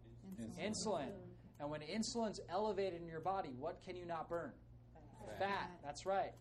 [0.41, 0.71] Insulin.
[0.71, 1.09] Insulin.
[1.61, 4.51] And when insulin's elevated in your body, what can you not burn?
[5.39, 5.71] Fat.
[5.83, 6.33] That's right.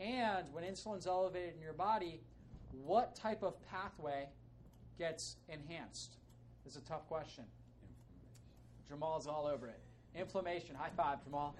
[0.00, 2.20] And when insulin's elevated in your body,
[2.84, 4.26] what type of pathway
[4.98, 6.16] gets enhanced?
[6.64, 7.44] This is a tough question.
[8.88, 9.80] Jamal's all over it.
[10.14, 10.74] Inflammation.
[10.74, 11.54] High five, Jamal.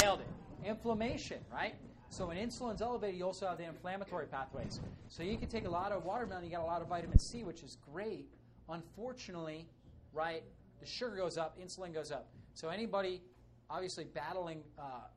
[0.00, 0.68] Nailed it.
[0.68, 1.74] Inflammation, right?
[2.08, 4.80] So when insulin's elevated, you also have the inflammatory pathways.
[5.08, 7.42] So you can take a lot of watermelon, you got a lot of vitamin C,
[7.42, 8.26] which is great.
[8.68, 9.66] Unfortunately,
[10.12, 10.42] right,
[10.80, 12.28] the sugar goes up, insulin goes up.
[12.54, 13.22] So anybody
[13.68, 15.08] obviously battling uh,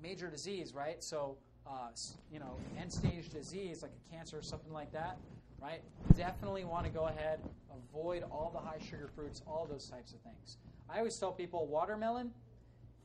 [0.00, 1.02] major disease, right?
[1.02, 1.88] So uh,
[2.32, 5.18] you know, end stage disease like a cancer or something like that,
[5.60, 5.80] right?
[6.16, 7.40] Definitely want to go ahead,
[7.92, 10.58] avoid all the high sugar fruits, all those types of things.
[10.88, 12.30] I always tell people watermelon,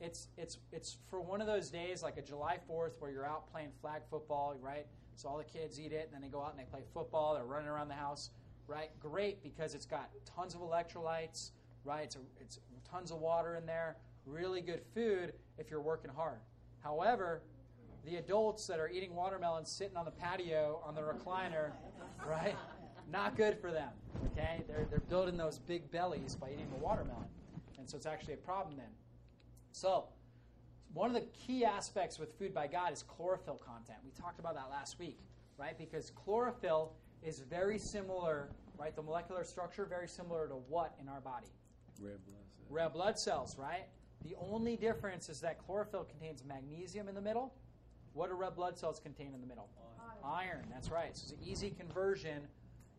[0.00, 3.50] it's it's it's for one of those days like a July 4th where you're out
[3.52, 4.86] playing flag football, right?
[5.14, 7.34] So all the kids eat it, and then they go out and they play football.
[7.34, 8.30] They're running around the house,
[8.66, 8.90] right?
[9.00, 11.50] Great because it's got tons of electrolytes,
[11.84, 12.04] right?
[12.04, 12.58] It's, a, it's
[12.90, 13.96] tons of water in there.
[14.24, 16.38] Really good food if you're working hard.
[16.82, 17.42] However,
[18.04, 21.72] the adults that are eating watermelons sitting on the patio on the recliner,
[22.26, 22.56] right?
[23.10, 23.90] Not good for them.
[24.32, 27.28] Okay, they're they're building those big bellies by eating the watermelon,
[27.78, 28.90] and so it's actually a problem then.
[29.72, 30.04] So,
[30.92, 33.98] one of the key aspects with food by God is chlorophyll content.
[34.04, 35.18] We talked about that last week,
[35.58, 35.76] right?
[35.78, 36.92] Because chlorophyll
[37.22, 38.48] is very similar,
[38.78, 38.94] right?
[38.94, 41.46] The molecular structure very similar to what in our body?
[42.00, 42.70] Red blood cells.
[42.70, 43.86] Red blood cells, right?
[44.24, 47.54] The only difference is that chlorophyll contains magnesium in the middle.
[48.12, 49.68] What do red blood cells contain in the middle?
[50.24, 50.66] Iron.
[50.70, 51.16] That's right.
[51.16, 52.42] So it's an easy conversion,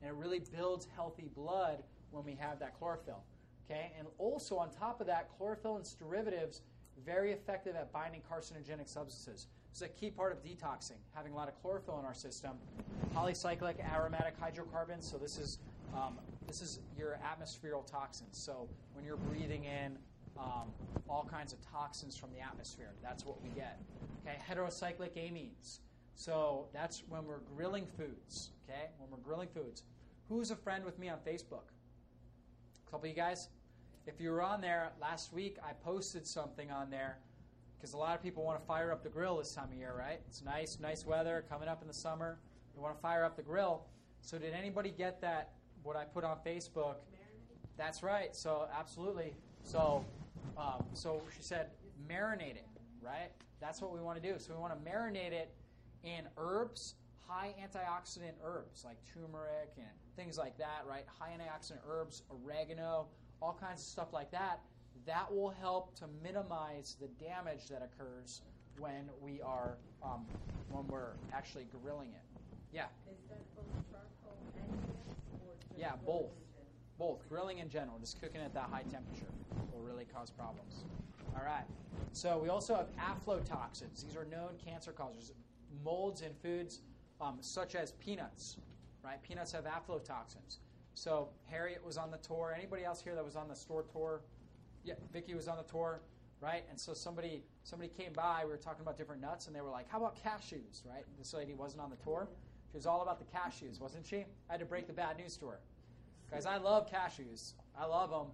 [0.02, 3.24] and it really builds healthy blood when we have that chlorophyll.
[3.70, 6.62] Okay, and also on top of that, chlorophyll and its derivatives
[7.06, 9.48] very effective at binding carcinogenic substances.
[9.74, 12.52] Is a key part of detoxing, having a lot of chlorophyll in our system.
[13.16, 15.10] Polycyclic aromatic hydrocarbons.
[15.10, 15.60] So this is
[15.94, 18.38] um, this is your atmospheric toxins.
[18.38, 19.98] So when you're breathing in
[20.38, 20.72] um,
[21.10, 23.80] all kinds of toxins from the atmosphere, that's what we get.
[24.26, 25.80] Okay, heterocyclic amines.
[26.16, 28.52] So that's when we're grilling foods.
[28.70, 29.84] Okay, when we're grilling foods.
[30.30, 31.72] Who's a friend with me on Facebook?
[32.88, 33.50] A couple of you guys.
[34.08, 37.18] If you were on there last week, I posted something on there
[37.78, 39.94] because a lot of people want to fire up the grill this time of year,
[39.98, 40.20] right?
[40.28, 42.40] It's nice, nice weather coming up in the summer.
[42.76, 43.86] They want to fire up the grill.
[44.22, 45.54] So did anybody get that?
[45.84, 46.98] What I put on Facebook?
[47.78, 48.36] That's right.
[48.36, 49.34] So absolutely.
[49.64, 50.06] So,
[50.58, 51.68] um, so she said,
[52.10, 52.68] marinate it,
[53.02, 53.32] right?
[53.60, 54.38] That's what we want to do.
[54.40, 55.54] So we want to marinate it
[56.04, 56.96] in herbs,
[57.28, 61.06] high antioxidant herbs like turmeric and things like that, right?
[61.20, 63.08] High antioxidant herbs, oregano,
[63.42, 64.62] all kinds of stuff like that.
[65.06, 68.42] That will help to minimize the damage that occurs
[68.78, 70.26] when we are um,
[70.70, 72.26] when we're actually grilling it.
[72.72, 75.12] Yeah, Is that both charcoal and gas,
[75.78, 76.32] Yeah, both.
[77.02, 79.26] Both grilling in general, just cooking at that high temperature
[79.74, 80.84] will really cause problems.
[81.36, 81.66] All right.
[82.14, 84.06] So we also have aflatoxins.
[84.06, 85.32] These are known cancer causers.
[85.84, 86.82] Molds in foods
[87.20, 88.58] um, such as peanuts.
[89.04, 89.20] Right?
[89.24, 90.58] Peanuts have aflatoxins.
[90.94, 92.54] So Harriet was on the tour.
[92.56, 94.22] Anybody else here that was on the store tour?
[94.84, 96.02] Yeah, Vicky was on the tour,
[96.40, 96.64] right?
[96.70, 98.42] And so somebody somebody came by.
[98.44, 101.06] We were talking about different nuts, and they were like, "How about cashews?" Right?
[101.18, 102.28] This lady wasn't on the tour.
[102.72, 104.26] She was all about the cashews, wasn't she?
[104.50, 105.60] I had to break the bad news to her.
[106.32, 107.54] Guys, I love cashews.
[107.78, 108.28] I love them,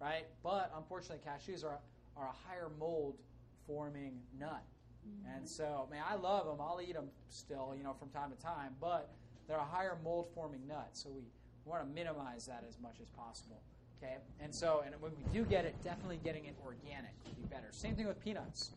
[0.00, 0.26] right?
[0.42, 1.78] But unfortunately, cashews are,
[2.16, 3.16] are a higher mold
[3.64, 4.64] forming nut.
[5.08, 5.36] Mm-hmm.
[5.36, 6.56] And so, man, I love them.
[6.60, 9.14] I'll eat them still, you know, from time to time, but
[9.46, 10.88] they're a higher mold forming nut.
[10.94, 11.22] So we
[11.64, 13.62] want to minimize that as much as possible.
[14.02, 14.16] Okay?
[14.40, 17.68] And so, and when we do get it, definitely getting it organic would be better.
[17.70, 18.70] Same thing with peanuts.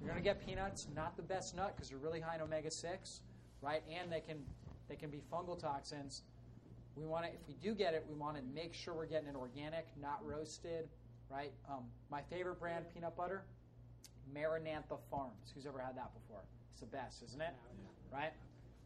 [0.00, 2.70] You're going to get peanuts, not the best nut because they're really high in omega
[2.70, 3.20] 6,
[3.62, 3.82] right?
[3.88, 4.38] And they can,
[4.88, 6.22] they can be fungal toxins
[6.96, 9.28] we want to if we do get it we want to make sure we're getting
[9.28, 10.88] it organic not roasted
[11.30, 11.52] right?
[11.68, 13.44] Um, my favorite brand peanut butter
[14.32, 15.52] maranatha farms.
[15.54, 16.42] Who's ever had that before?
[16.72, 17.54] It's the best isn't it?
[18.12, 18.32] Right?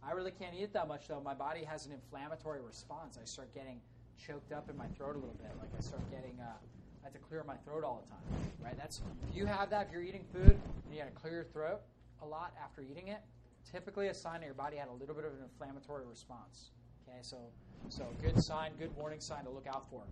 [0.02, 1.20] I really can't eat it that much though.
[1.20, 3.18] My body has an inflammatory response.
[3.20, 3.80] I start getting
[4.16, 5.50] choked up in my throat a little bit.
[5.59, 6.50] Like i start getting uh,
[7.02, 8.76] i have to clear my throat all the time right?
[8.76, 11.44] That's if you have that if you're eating food and you got to clear your
[11.44, 11.80] throat
[12.22, 13.20] a lot after eating it
[13.70, 16.70] typically a sign that your body had a little bit of an inflammatory response.
[17.06, 17.36] Okay so
[17.88, 20.02] so good sign, good warning sign to look out for.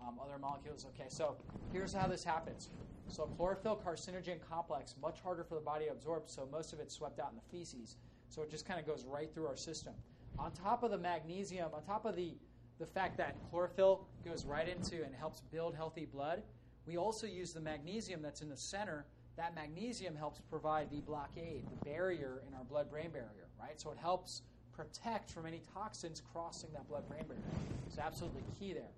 [0.00, 0.86] Um, other molecules.
[0.94, 1.36] Okay, so
[1.72, 2.70] here's how this happens.
[3.08, 6.94] So chlorophyll carcinogen complex, much harder for the body to absorb, so most of it's
[6.94, 7.96] swept out in the feces.
[8.28, 9.92] So it just kind of goes right through our system.
[10.38, 12.34] On top of the magnesium, on top of the,
[12.78, 16.42] the fact that chlorophyll goes right into and helps build healthy blood,
[16.86, 19.04] we also use the magnesium that's in the center.
[19.36, 23.80] That magnesium helps provide the blockade, the barrier in our blood brain barrier, right?
[23.80, 24.42] So it helps
[24.76, 27.42] protect from any toxins crossing that blood-brain barrier.
[27.86, 28.90] It's absolutely key there.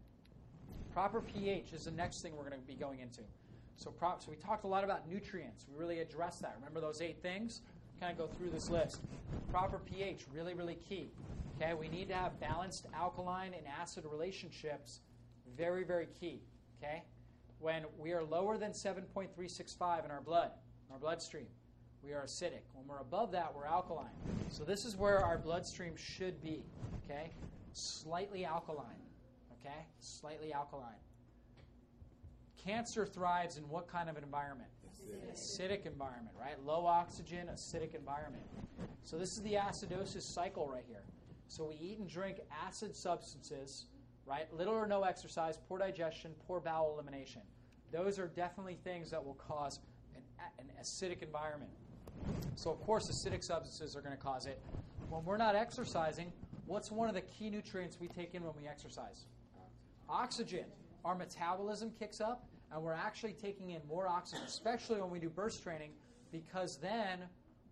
[0.93, 3.21] Proper pH is the next thing we're going to be going into.
[3.77, 5.67] So, prop, so we talked a lot about nutrients.
[5.69, 6.55] We really addressed that.
[6.59, 7.63] Remember those eight things?
[8.01, 9.01] Kind of go through this list.
[9.51, 11.11] Proper pH, really, really key.
[11.61, 15.01] Okay, we need to have balanced alkaline and acid relationships.
[15.57, 16.41] Very, very key.
[16.83, 17.03] Okay,
[17.59, 20.51] when we are lower than 7.365 in our blood,
[20.89, 21.47] in our bloodstream,
[22.05, 22.63] we are acidic.
[22.73, 24.13] When we're above that, we're alkaline.
[24.51, 26.63] So this is where our bloodstream should be.
[27.05, 27.31] Okay,
[27.73, 29.03] slightly alkaline.
[29.61, 31.01] Okay, slightly alkaline.
[32.63, 34.69] Cancer thrives in what kind of an environment?
[35.33, 36.63] acidic environment, right?
[36.65, 38.45] Low oxygen, acidic environment.
[39.03, 41.03] So this is the acidosis cycle right here.
[41.49, 43.87] So we eat and drink acid substances,
[44.27, 44.53] right?
[44.53, 47.43] Little or no exercise, poor digestion, poor bowel elimination.
[47.93, 49.79] Those are definitely things that will cause
[50.15, 50.23] an,
[50.59, 51.71] an acidic environment.
[52.55, 54.61] So of course, acidic substances are going to cause it.
[55.11, 56.33] When we're not exercising,
[56.67, 59.27] what's one of the key nutrients we take in when we exercise?
[60.09, 60.65] Oxygen.
[61.05, 65.29] Our metabolism kicks up, and we're actually taking in more oxygen, especially when we do
[65.29, 65.91] burst training,
[66.33, 67.21] because then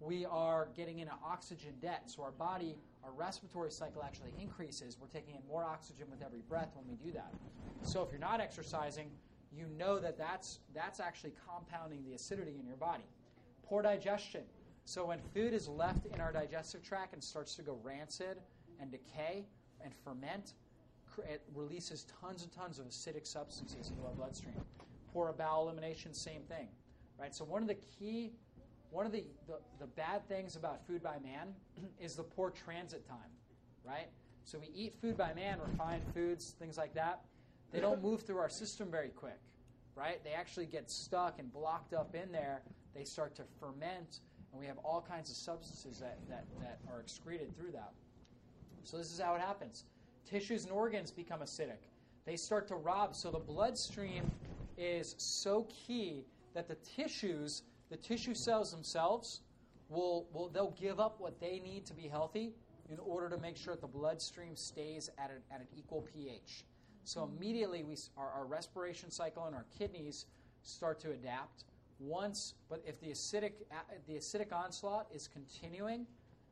[0.00, 2.02] we are getting in an oxygen debt.
[2.06, 4.98] So our body, our respiratory cycle actually increases.
[5.00, 7.32] We're taking in more oxygen with every breath when we do that.
[7.82, 9.10] So if you're not exercising,
[9.56, 13.04] you know that that's, that's actually compounding the acidity in your body.
[13.62, 14.42] Poor digestion.
[14.84, 18.38] So when food is left in our digestive tract and starts to go rancid
[18.80, 19.46] and decay
[19.82, 20.54] and ferment,
[21.30, 24.60] it releases tons and tons of acidic substances into our bloodstream.
[25.12, 26.68] Poor bowel elimination, same thing.
[27.18, 27.34] Right?
[27.34, 28.32] So one of the key
[28.92, 31.54] one of the, the, the bad things about food by man
[32.00, 33.18] is the poor transit time,
[33.84, 34.08] right?
[34.44, 37.22] So we eat food by man, refined foods, things like that.
[37.72, 39.40] They don't move through our system very quick,
[39.96, 40.22] right?
[40.22, 42.60] They actually get stuck and blocked up in there.
[42.94, 44.20] They start to ferment,
[44.52, 47.92] and we have all kinds of substances that, that, that are excreted through that.
[48.84, 49.84] So this is how it happens.
[50.28, 51.88] Tissues and organs become acidic.
[52.24, 53.16] They start to rob.
[53.16, 54.30] So the bloodstream
[54.76, 56.24] is so key
[56.54, 59.40] that the tissues, the tissue cells themselves,
[59.88, 62.52] will, will they'll give up what they need to be healthy
[62.90, 66.64] in order to make sure that the bloodstream stays at an, at an equal pH.
[67.04, 70.26] So immediately we our, our respiration cycle and our kidneys
[70.62, 71.64] start to adapt.
[72.02, 73.52] Once, but if the acidic
[74.06, 76.06] the acidic onslaught is continuing,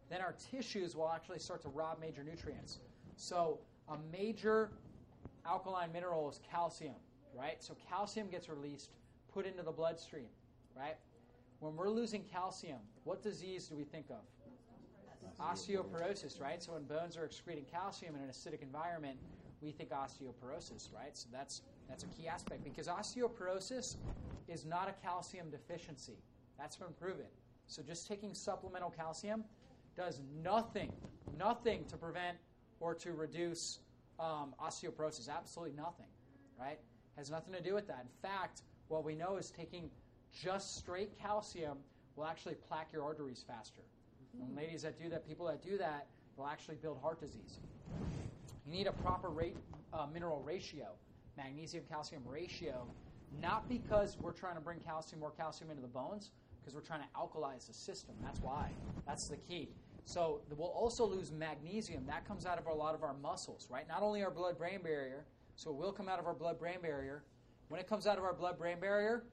[0.09, 2.79] then our tissues will actually start to rob major nutrients.
[3.17, 4.71] So a major
[5.45, 6.95] alkaline mineral is calcium,
[7.37, 7.63] right?
[7.63, 8.91] So calcium gets released,
[9.33, 10.29] put into the bloodstream,
[10.77, 10.97] right?
[11.61, 14.23] When we're losing calcium, what disease do we think of?
[15.41, 16.63] Osteoporosis, right?
[16.63, 19.17] So when bones are excreting calcium in an acidic environment,
[19.61, 21.17] we think osteoporosis, right?
[21.17, 23.97] So that's that's a key aspect because osteoporosis
[24.51, 26.19] is not a calcium deficiency.
[26.59, 27.27] That's been proven.
[27.67, 29.45] So just taking supplemental calcium
[29.97, 30.91] does nothing,
[31.39, 32.37] nothing to prevent
[32.81, 33.79] or to reduce
[34.19, 35.29] um, osteoporosis.
[35.29, 36.07] Absolutely nothing,
[36.59, 36.79] right?
[37.17, 38.01] Has nothing to do with that.
[38.03, 39.91] In fact, what we know is taking
[40.33, 41.79] just straight calcium
[42.17, 43.83] will actually plaque your arteries faster.
[44.41, 47.59] And ladies that do that, people that do that, will actually build heart disease.
[48.67, 49.57] You need a proper rate,
[49.93, 50.87] uh, mineral ratio,
[51.37, 52.87] magnesium calcium ratio,
[53.41, 57.01] not because we're trying to bring calcium more calcium into the bones, because we're trying
[57.01, 58.15] to alkalize the system.
[58.23, 58.71] That's why.
[59.07, 59.71] That's the key.
[60.05, 62.05] So we'll also lose magnesium.
[62.07, 63.87] That comes out of a lot of our muscles, right?
[63.89, 65.25] Not only our blood-brain barrier,
[65.57, 67.23] so it will come out of our blood-brain barrier.
[67.69, 69.25] When it comes out of our blood-brain barrier,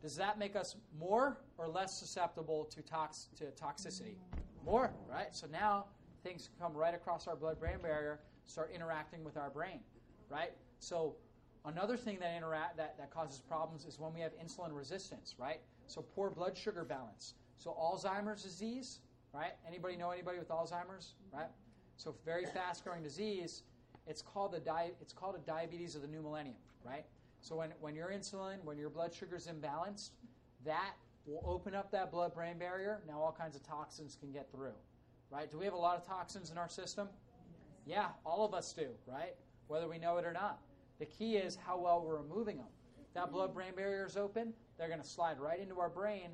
[0.00, 4.16] does that make us more or less susceptible to, tox- to toxicity?
[4.64, 5.28] More, right?
[5.32, 5.86] So now
[6.24, 9.80] things come right across our blood-brain barrier, start interacting with our brain,
[10.28, 10.52] right?
[10.78, 11.16] So
[11.64, 15.60] another thing that interact that, that causes problems is when we have insulin resistance, right?
[15.86, 17.34] So poor blood sugar balance.
[17.58, 19.00] So Alzheimer's disease,
[19.32, 19.52] right?
[19.66, 21.50] Anybody know anybody with Alzheimer's, right?
[21.96, 23.62] So very fast-growing disease.
[24.06, 27.04] It's called the di- it's called a diabetes of the new millennium, right?
[27.40, 30.10] So when, when your insulin, when your blood sugar is imbalanced,
[30.64, 30.94] that
[31.26, 33.00] will open up that blood-brain barrier.
[33.06, 34.74] Now all kinds of toxins can get through,
[35.30, 35.50] right?
[35.50, 37.08] Do we have a lot of toxins in our system?
[37.86, 39.34] Yeah, all of us do, right?
[39.68, 40.58] Whether we know it or not.
[41.02, 42.68] The key is how well we're removing them.
[43.14, 46.28] That blood-brain barrier is open, they're going to slide right into our brain.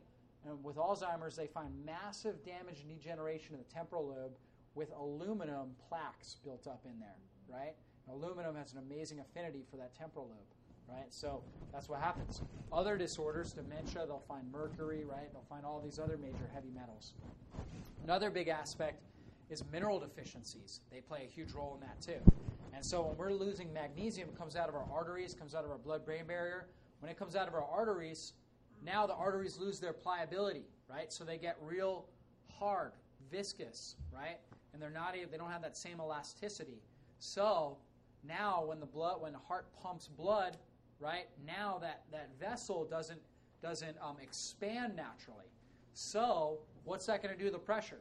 [0.47, 4.37] And with Alzheimer's, they find massive damage and degeneration in the temporal lobe
[4.75, 7.17] with aluminum plaques built up in there,
[7.49, 7.73] right?
[8.07, 11.07] And aluminum has an amazing affinity for that temporal lobe, right?
[11.09, 11.43] So
[11.73, 12.43] that's what happens.
[12.71, 15.33] Other disorders, dementia, they'll find mercury, right?
[15.33, 17.15] They'll find all these other major heavy metals.
[18.05, 19.01] Another big aspect
[19.51, 20.81] is mineral deficiencies.
[20.91, 22.21] They play a huge role in that too.
[22.75, 25.71] And so when we're losing magnesium, it comes out of our arteries, comes out of
[25.71, 26.69] our blood-brain barrier.
[27.01, 28.35] When it comes out of our arteries,
[28.85, 31.13] now the arteries lose their pliability, right?
[31.13, 32.07] So they get real
[32.59, 32.93] hard,
[33.31, 34.39] viscous, right?
[34.73, 36.83] And they're not they don't have that same elasticity.
[37.19, 37.79] So
[38.27, 40.57] now when the blood when the heart pumps blood,
[41.01, 41.27] right?
[41.47, 43.21] Now that that vessel doesn't
[43.63, 45.51] doesn't um, expand naturally.
[45.95, 47.99] So what's that going to do to the pressure?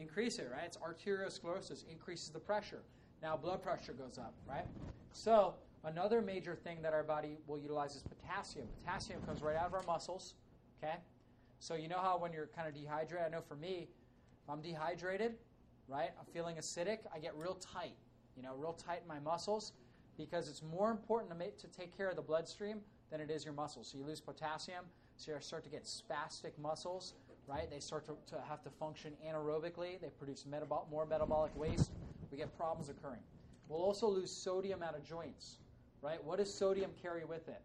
[0.00, 0.64] Increase it, right?
[0.64, 2.80] It's arteriosclerosis, increases the pressure.
[3.22, 4.64] Now blood pressure goes up, right?
[5.12, 8.66] So another major thing that our body will utilize is potassium.
[8.82, 10.34] Potassium comes right out of our muscles,
[10.82, 10.94] okay?
[11.58, 13.88] So you know how when you're kind of dehydrated, I know for me,
[14.42, 15.34] if I'm dehydrated,
[15.86, 17.96] right, I'm feeling acidic, I get real tight,
[18.36, 19.72] you know, real tight in my muscles
[20.16, 22.80] because it's more important to, make, to take care of the bloodstream
[23.10, 23.88] than it is your muscles.
[23.92, 24.84] So you lose potassium.
[25.16, 27.12] So you start to get spastic muscles,
[27.50, 27.68] right?
[27.68, 30.00] They start to, to have to function anaerobically.
[30.00, 31.90] They produce metabol- more metabolic waste.
[32.30, 33.20] We get problems occurring.
[33.68, 35.58] We'll also lose sodium out of joints,
[36.00, 36.22] right?
[36.22, 37.60] What does sodium carry with it?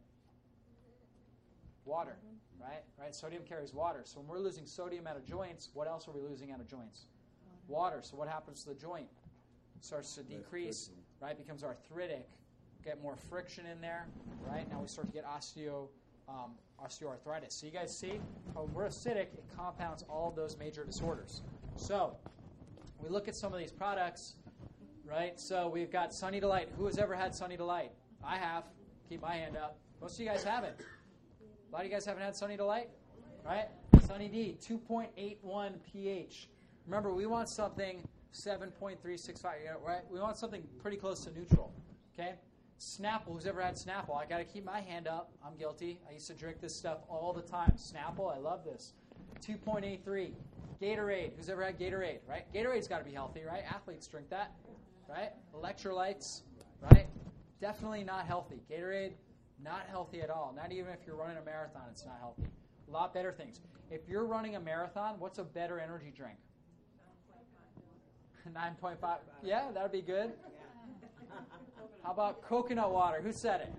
[1.86, 2.18] Water,
[2.60, 2.84] right?
[3.00, 3.14] Right.
[3.14, 4.02] Sodium carries water.
[4.06, 6.68] So when we're losing sodium out of joints, what else are we losing out of
[6.68, 7.06] joints?
[7.68, 8.00] Water.
[8.02, 9.08] So what happens to the joint?
[9.82, 10.90] Starts to decrease,
[11.22, 11.38] right?
[11.38, 12.28] Becomes arthritic.
[12.84, 14.08] Get more friction in there,
[14.42, 14.70] right?
[14.72, 15.90] Now we start to get osteo,
[16.28, 16.52] um,
[16.84, 17.52] osteoarthritis.
[17.52, 18.20] So you guys see,
[18.54, 21.42] when we're acidic, it compounds all those major disorders.
[21.76, 22.16] So
[23.02, 24.36] we look at some of these products,
[25.10, 25.40] right?
[25.40, 26.70] So we've got Sunny Delight.
[26.78, 27.92] Who has ever had Sunny Delight?
[28.24, 28.64] I have.
[29.10, 29.78] Keep my hand up.
[30.02, 30.76] Most of you guys haven't.
[30.80, 32.90] A lot of you guys haven't had Sunny Delight,
[33.46, 33.68] right?
[34.06, 36.50] Sunny D, 2.81 pH.
[36.86, 39.44] Remember, we want something 7.365,
[39.86, 40.02] right?
[40.12, 41.74] We want something pretty close to neutral,
[42.14, 42.36] okay?
[42.80, 44.18] Snapple, who's ever had Snapple?
[44.18, 45.32] I got to keep my hand up.
[45.46, 46.00] I'm guilty.
[46.10, 47.74] I used to drink this stuff all the time.
[47.78, 48.94] Snapple, I love this.
[49.46, 50.32] 2.83.
[50.82, 52.52] Gatorade, who's ever had Gatorade, right?
[52.54, 53.64] Gatorade's got to be healthy, right?
[53.70, 54.52] Athletes drink that,
[55.10, 55.32] right?
[55.56, 56.42] Electrolytes,
[56.82, 57.08] right?
[57.62, 58.62] Definitely not healthy.
[58.70, 59.14] Gatorade,
[59.64, 60.54] not healthy at all.
[60.56, 62.44] Not even if you're running a marathon, it's not healthy.
[62.90, 63.62] A lot better things.
[63.90, 66.38] If you're running a marathon, what's a better energy drink?
[68.54, 68.98] 9.5.
[69.44, 70.34] Yeah, that'd be good.
[72.06, 73.20] How about coconut water?
[73.20, 73.74] Who said it?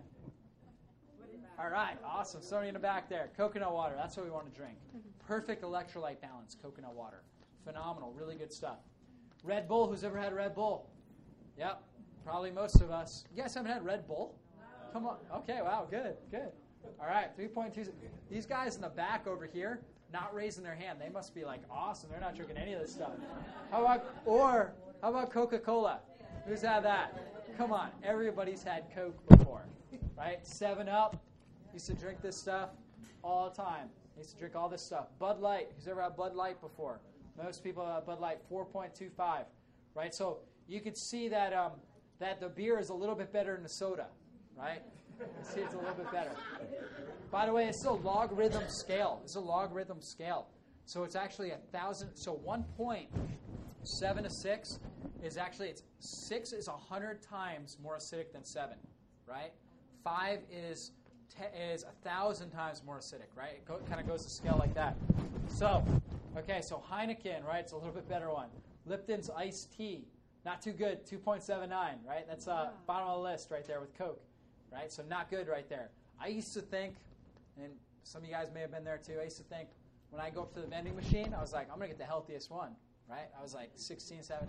[1.60, 2.42] All right, awesome.
[2.42, 3.30] Somebody in the back there.
[3.36, 3.94] Coconut water.
[3.96, 4.76] That's what we want to drink.
[5.28, 7.22] Perfect electrolyte balance, coconut water.
[7.64, 8.12] Phenomenal.
[8.18, 8.78] Really good stuff.
[9.44, 9.86] Red Bull.
[9.86, 10.90] Who's ever had Red Bull?
[11.56, 11.80] Yep,
[12.24, 13.24] probably most of us.
[13.34, 14.34] You guys haven't had Red Bull?
[14.92, 15.18] Come on.
[15.32, 16.50] Okay, wow, good, good.
[17.00, 17.88] All right, 3.2.
[18.28, 20.98] These guys in the back over here, not raising their hand.
[21.00, 22.10] They must be like awesome.
[22.10, 23.12] They're not drinking any of this stuff.
[23.70, 26.00] How about, or how about Coca Cola?
[26.46, 27.35] Who's had that?
[27.56, 29.64] Come on, everybody's had Coke before,
[30.16, 30.46] right?
[30.46, 31.16] Seven Up.
[31.72, 32.68] Used to drink this stuff
[33.24, 33.88] all the time.
[34.18, 35.06] Used to drink all this stuff.
[35.18, 35.68] Bud Light.
[35.74, 37.00] Who's ever had Bud Light before?
[37.42, 39.44] Most people have Bud Light 4.25,
[39.94, 40.14] right?
[40.14, 40.38] So
[40.68, 41.72] you could see that um,
[42.18, 44.08] that the beer is a little bit better than the soda,
[44.58, 44.82] right?
[45.42, 46.32] See, it's a little bit better.
[47.30, 49.20] By the way, it's a logarithm scale.
[49.24, 50.48] It's a logarithm scale.
[50.84, 52.14] So it's actually a thousand.
[52.16, 53.08] So one point
[53.86, 54.78] seven to six
[55.22, 58.76] is actually it's six is a hundred times more acidic than seven,
[59.26, 59.52] right?
[60.02, 60.92] Five is
[61.30, 63.52] te- is a thousand times more acidic, right?
[63.52, 64.96] It go, kind of goes to scale like that.
[65.48, 65.84] So,
[66.36, 67.60] okay, so Heineken, right?
[67.60, 68.48] It's a little bit better one.
[68.88, 70.06] Lipton's iced tea,
[70.44, 71.70] not too good, 2.79,
[72.06, 72.26] right?
[72.28, 74.22] That's uh, bottom of the list right there with Coke,
[74.72, 74.92] right?
[74.92, 75.90] So not good right there.
[76.20, 76.94] I used to think,
[77.60, 77.72] and
[78.04, 79.14] some of you guys may have been there too.
[79.20, 79.68] I used to think
[80.10, 82.04] when I go up to the vending machine, I was like, I'm gonna get the
[82.04, 82.76] healthiest one,
[83.08, 83.28] right?
[83.38, 84.48] I was like 16, 17.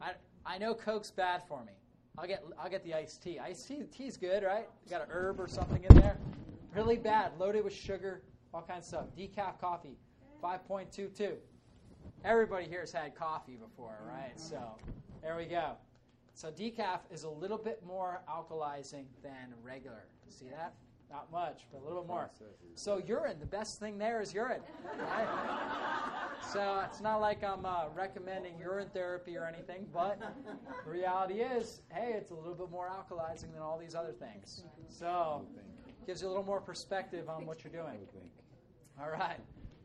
[0.00, 0.12] I
[0.46, 1.72] I know Coke's bad for me.
[2.18, 3.38] I'll get I'll get the iced tea.
[3.38, 4.68] Iced tea tea's good, right?
[4.88, 6.16] Got an herb or something in there.
[6.74, 8.22] Really bad, loaded with sugar,
[8.54, 9.06] all kinds of stuff.
[9.18, 9.96] Decaf coffee,
[10.42, 11.32] 5.22.
[12.24, 14.38] Everybody here has had coffee before, right?
[14.38, 14.60] So
[15.22, 15.72] there we go.
[16.34, 20.04] So decaf is a little bit more alkalizing than regular.
[20.28, 20.74] See that?
[21.10, 22.30] Not much, but a little more.
[22.74, 24.60] So urine, the best thing there is urine.
[24.98, 25.26] Right?
[26.52, 30.20] so it's not like I'm uh, recommending urine therapy or anything, but
[30.84, 34.62] the reality is, hey, it's a little bit more alkalizing than all these other things.
[34.88, 35.44] So
[36.06, 37.98] gives you a little more perspective on what you're doing.
[39.00, 39.40] All right.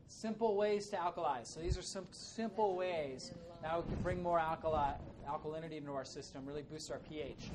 [0.08, 1.48] Simple ways to alkalize.
[1.48, 3.34] So these are some simple ways
[3.66, 4.94] now we can bring more alkali,
[5.28, 7.50] alkalinity into our system, really boost our pH.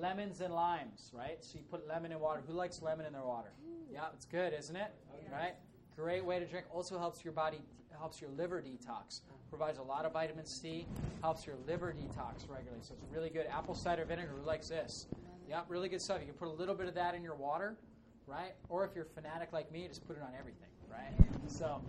[0.00, 1.36] Lemons and limes, right?
[1.44, 2.40] So you put lemon in water.
[2.46, 3.50] Who likes lemon in their water?
[3.92, 4.92] Yeah, it's good, isn't it?
[5.32, 5.54] Right?
[5.96, 6.66] Great way to drink.
[6.72, 7.58] Also helps your body,
[7.98, 9.20] helps your liver detox.
[9.50, 10.86] Provides a lot of vitamin C.
[11.22, 12.80] Helps your liver detox regularly.
[12.82, 13.46] So it's really good.
[13.48, 14.32] Apple cider vinegar.
[14.38, 15.06] Who likes this?
[15.48, 16.18] Yeah, really good stuff.
[16.20, 17.76] You can put a little bit of that in your water,
[18.26, 18.54] right?
[18.68, 21.12] Or if you're a fanatic like me, just put it on everything, right?
[21.48, 21.82] So,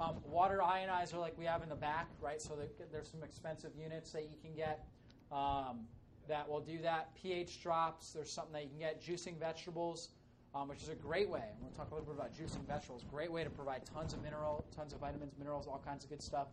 [0.00, 2.40] um, water ionizer like we have in the back, right?
[2.40, 4.86] So there- there's some expensive units that you can get
[5.30, 5.86] um,
[6.28, 7.14] that will do that.
[7.14, 8.12] pH drops.
[8.12, 9.02] There's something that you can get.
[9.02, 10.10] Juicing vegetables,
[10.54, 11.42] um, which is a great way.
[11.42, 13.04] And we'll talk a little bit about juicing vegetables.
[13.10, 16.22] Great way to provide tons of mineral, tons of vitamins, minerals, all kinds of good
[16.22, 16.48] stuff.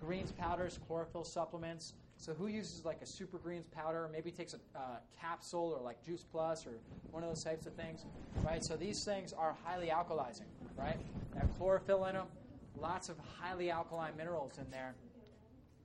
[0.00, 1.94] Greens powders, chlorophyll supplements.
[2.18, 4.08] So who uses like a super greens powder?
[4.12, 4.80] Maybe takes a uh,
[5.20, 6.72] capsule or like Juice Plus or
[7.10, 8.04] one of those types of things,
[8.42, 8.64] right?
[8.64, 10.48] So these things are highly alkalizing,
[10.78, 10.96] right?
[11.32, 12.26] They have chlorophyll in them,
[12.80, 14.94] lots of highly alkaline minerals in there.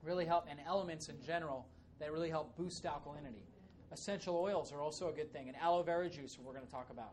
[0.02, 1.66] Really help, and elements in general
[2.02, 3.46] that really help boost alkalinity.
[3.92, 6.88] Essential oils are also a good thing, and aloe vera juice we're going to talk
[6.90, 7.12] about.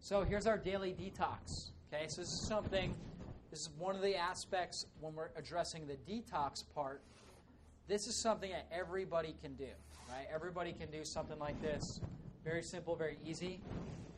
[0.00, 1.72] So here's our daily detox.
[1.92, 2.94] Okay, so this is something.
[3.50, 7.02] This is one of the aspects when we're addressing the detox part.
[7.86, 9.68] This is something that everybody can do,
[10.08, 10.26] right?
[10.34, 12.00] Everybody can do something like this.
[12.44, 13.60] Very simple, very easy.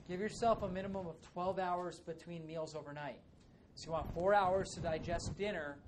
[0.09, 3.19] give yourself a minimum of 12 hours between meals overnight.
[3.75, 5.79] So you want four hours to digest dinner,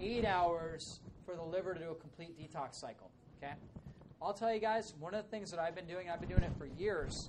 [0.00, 3.10] eight hours for the liver to do a complete detox cycle.
[3.44, 3.54] Okay?
[4.22, 6.44] I'll tell you guys, one of the things that I've been doing, I've been doing
[6.44, 7.28] it for years,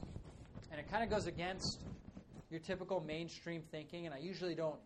[0.72, 1.84] and it kind of goes against
[2.50, 4.80] your typical mainstream thinking, and I usually don't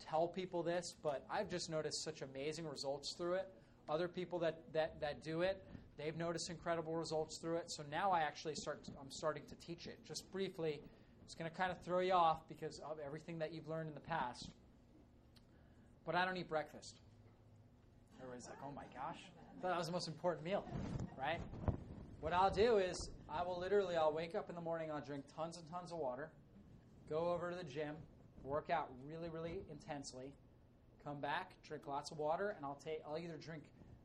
[0.00, 3.48] tell people this, but I've just noticed such amazing results through it.
[3.88, 5.62] Other people that, that, that do it,
[5.98, 7.70] they've noticed incredible results through it.
[7.70, 9.98] So now I actually start to, I'm starting to teach it.
[10.04, 10.80] Just briefly,
[11.24, 13.94] it's going to kind of throw you off because of everything that you've learned in
[13.94, 14.48] the past.
[16.04, 16.96] But I don't eat breakfast.
[18.20, 19.18] Everybody's like, oh my gosh,
[19.62, 20.64] thought that was the most important meal,
[21.16, 21.38] right?
[22.18, 25.24] What I'll do is I will literally I'll wake up in the morning, I'll drink
[25.36, 26.30] tons and tons of water,
[27.08, 27.94] go over to the gym,
[28.42, 30.32] work out really, really intensely,
[31.04, 33.62] come back, drink lots of water, and I'll take I'll either drink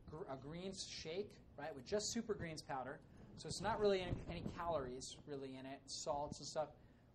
[0.08, 2.99] gr- a greens shake, right, with just super greens powder,
[3.38, 6.70] so it's not really any, any calories really in it, salts and stuff,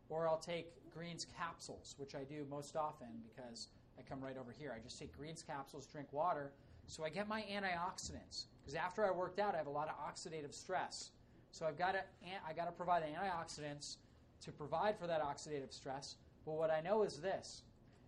[0.08, 4.50] or I'll take greens capsules, which I do most often because I come right over
[4.50, 4.74] here.
[4.76, 6.50] I just take greens capsules, drink water,
[6.86, 8.46] so I get my antioxidants.
[8.60, 11.10] Because after I worked out, I have a lot of oxidative stress.
[11.50, 12.00] So I've got to
[12.48, 13.96] I got to provide the antioxidants
[14.44, 16.16] to provide for that oxidative stress.
[16.44, 17.62] But what I know is this: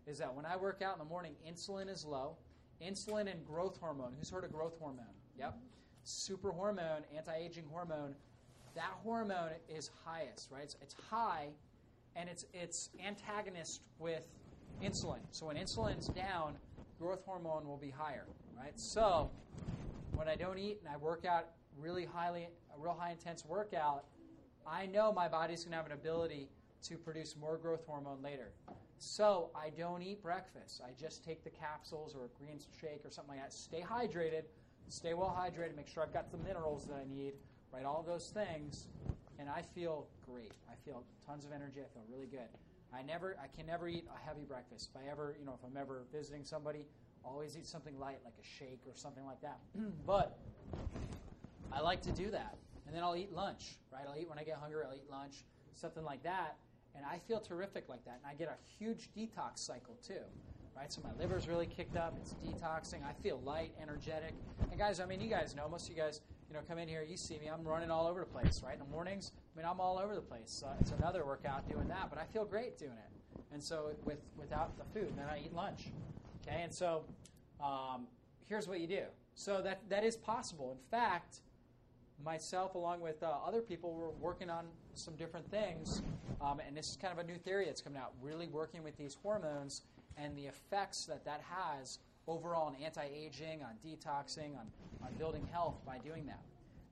[0.06, 2.36] is that when I work out in the morning, insulin is low.
[2.82, 4.12] Insulin and growth hormone.
[4.18, 5.04] Who's heard of growth hormone?
[5.38, 5.56] Yep.
[6.04, 8.14] Super hormone, anti-aging hormone.
[8.74, 10.64] That hormone is highest, right?
[10.64, 11.48] It's, it's high,
[12.16, 14.26] and it's it's antagonist with
[14.82, 15.20] insulin.
[15.30, 16.56] So when insulin's down,
[16.98, 18.26] growth hormone will be higher,
[18.58, 18.78] right?
[18.78, 19.30] So
[20.14, 21.48] when I don't eat and I work out
[21.78, 24.04] really highly, a real high intense workout,
[24.66, 26.48] I know my body's going to have an ability
[26.84, 28.52] to produce more growth hormone later.
[28.98, 30.80] So I don't eat breakfast.
[30.84, 33.52] I just take the capsules or a green shake or something like that.
[33.52, 34.44] Stay hydrated,
[34.88, 37.34] stay well hydrated, make sure I've got the minerals that I need,
[37.72, 37.84] right?
[37.84, 38.88] All those things,
[39.38, 40.52] and I feel great.
[40.70, 41.80] I feel tons of energy.
[41.80, 42.48] I feel really good.
[42.94, 44.90] I never, I can never eat a heavy breakfast.
[44.94, 46.86] If I ever, you know, if I'm ever visiting somebody,
[47.24, 49.58] always eat something light like a shake or something like that.
[50.06, 50.38] but
[51.72, 52.56] I like to do that.
[52.86, 54.04] And then I'll eat lunch, right?
[54.08, 55.44] I'll eat when I get hungry, I'll eat lunch,
[55.74, 56.56] something like that.
[56.94, 58.20] And I feel terrific like that.
[58.22, 60.22] And I get a huge detox cycle too,
[60.76, 60.92] right?
[60.92, 62.16] So my liver's really kicked up.
[62.20, 63.04] It's detoxing.
[63.04, 64.34] I feel light, energetic.
[64.70, 66.86] And guys, I mean, you guys know, most of you guys, you know, come in
[66.86, 68.74] here, you see me, I'm running all over the place, right?
[68.74, 70.62] In the mornings, I mean, I'm all over the place.
[70.80, 73.13] It's another workout doing that, but I feel great doing it.
[73.54, 75.86] And so with without the food, then I eat lunch.
[76.42, 77.04] Okay, and so
[77.62, 78.08] um,
[78.48, 79.04] here's what you do.
[79.36, 80.72] So that that is possible.
[80.72, 81.38] In fact,
[82.24, 86.02] myself, along with uh, other people, were working on some different things,
[86.40, 88.12] um, and this is kind of a new theory that's coming out.
[88.20, 89.82] Really working with these hormones
[90.18, 94.66] and the effects that that has overall on anti-aging, on detoxing, on,
[95.04, 96.40] on building health by doing that.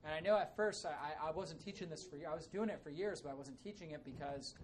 [0.05, 2.79] And I know at first I, I wasn't teaching this for I was doing it
[2.83, 4.55] for years, but I wasn't teaching it because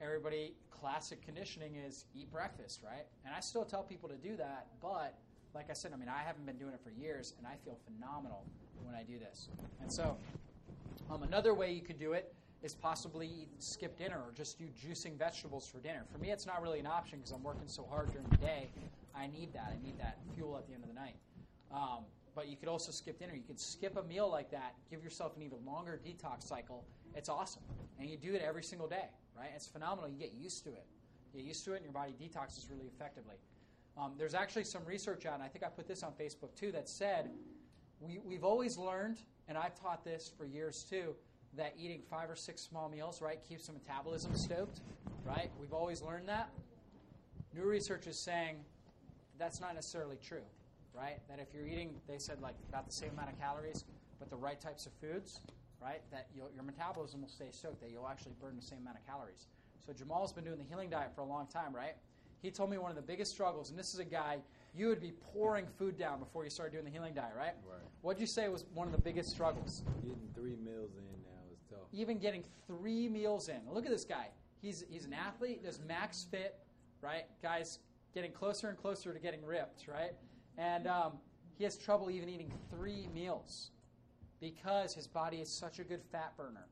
[0.00, 3.06] everybody classic conditioning is eat breakfast, right?
[3.24, 5.14] And I still tell people to do that, but
[5.54, 7.76] like I said, I mean I haven't been doing it for years, and I feel
[7.84, 8.44] phenomenal
[8.84, 9.48] when I do this.
[9.80, 10.16] And so,
[11.10, 15.16] um, another way you could do it is possibly skip dinner or just do juicing
[15.16, 16.04] vegetables for dinner.
[16.12, 18.68] For me, it's not really an option because I'm working so hard during the day.
[19.14, 19.72] I need that.
[19.72, 21.16] I need that fuel at the end of the night.
[21.72, 23.34] Um, but you could also skip dinner.
[23.34, 26.84] You could skip a meal like that, give yourself an even longer detox cycle.
[27.14, 27.62] It's awesome.
[27.98, 29.06] And you do it every single day,
[29.38, 29.50] right?
[29.54, 30.10] It's phenomenal.
[30.10, 30.86] You get used to it.
[31.32, 33.36] You get used to it, and your body detoxes really effectively.
[33.96, 36.72] Um, there's actually some research out, and I think I put this on Facebook too,
[36.72, 37.30] that said
[38.00, 39.18] we, we've always learned,
[39.48, 41.14] and I've taught this for years too,
[41.56, 44.80] that eating five or six small meals, right, keeps the metabolism stoked,
[45.24, 45.50] right?
[45.60, 46.50] We've always learned that.
[47.54, 48.56] New research is saying
[49.38, 50.44] that's not necessarily true,
[50.94, 51.18] right?
[51.28, 53.84] That if you're eating, they said like about the same amount of calories,
[54.18, 55.40] but the right types of foods,
[55.82, 59.06] right, that your metabolism will stay soaked, that you'll actually burn the same amount of
[59.06, 59.46] calories.
[59.84, 61.94] So Jamal's been doing the healing diet for a long time, right?
[62.42, 64.38] He told me one of the biggest struggles, and this is a guy
[64.74, 67.54] you would be pouring food down before you started doing the healing diet, right?
[67.68, 67.80] Right.
[68.02, 69.82] What'd you say was one of the biggest struggles?
[70.02, 71.88] Getting three meals in now is tough.
[71.92, 73.60] Even getting three meals in.
[73.72, 74.28] Look at this guy.
[74.60, 75.64] He's he's an athlete.
[75.64, 76.58] Does max fit,
[77.00, 77.24] right?
[77.42, 77.78] Guys
[78.14, 80.12] getting closer and closer to getting ripped, right?
[80.56, 81.12] And um,
[81.56, 83.70] he has trouble even eating three meals
[84.40, 86.66] because his body is such a good fat burner,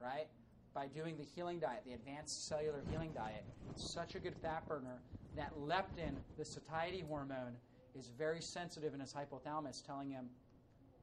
[0.00, 0.28] right?
[0.74, 4.66] By doing the healing diet, the advanced cellular healing diet, it's such a good fat
[4.68, 5.00] burner
[5.36, 7.56] that leptin, the satiety hormone,
[7.98, 10.30] is very sensitive in his hypothalamus, telling him,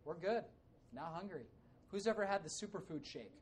[0.06, 0.46] "We're good,
[0.94, 1.48] not hungry."
[1.90, 3.34] Who's ever had the superfood shake,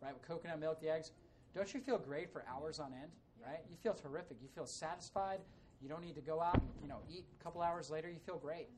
[0.00, 0.14] right?
[0.14, 1.12] With coconut milk, the eggs.
[1.54, 3.12] Don't you feel great for hours on end,
[3.44, 3.60] right?
[3.68, 4.40] You feel terrific.
[4.40, 5.40] You feel satisfied.
[5.80, 7.26] You don't need to go out and you know eat.
[7.40, 8.68] A couple hours later, you feel great.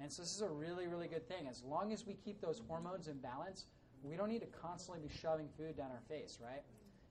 [0.00, 1.46] And so this is a really, really good thing.
[1.48, 3.66] As long as we keep those hormones in balance,
[4.02, 6.62] we don't need to constantly be shoving food down our face, right?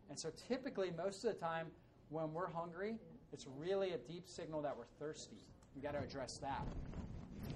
[0.09, 1.67] And so typically, most of the time,
[2.09, 2.95] when we're hungry,
[3.31, 5.43] it's really a deep signal that we're thirsty.
[5.75, 6.61] We got to address that.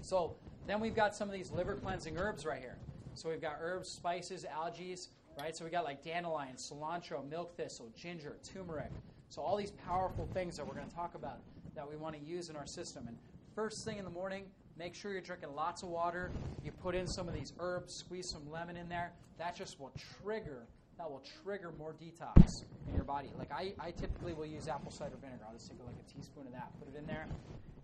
[0.02, 0.36] So
[0.66, 2.78] then we've got some of these liver cleansing herbs right here.
[3.14, 4.96] So we've got herbs, spices, algae,
[5.40, 5.56] right?
[5.56, 8.92] So we got like dandelion, cilantro, milk thistle, ginger, turmeric.
[9.30, 11.40] So all these powerful things that we're going to talk about
[11.76, 13.08] that we want to use in our system.
[13.08, 13.18] And
[13.54, 14.46] first thing in the morning,
[14.78, 16.32] make sure you're drinking lots of water.
[16.64, 19.12] You put in some of these herbs, squeeze some lemon in there.
[19.38, 19.92] That just will
[20.22, 20.68] trigger.
[20.98, 23.30] That will trigger more detox in your body.
[23.38, 25.44] Like I, I typically will use apple cider vinegar.
[25.48, 27.28] I'll just take like a teaspoon of that, put it in there,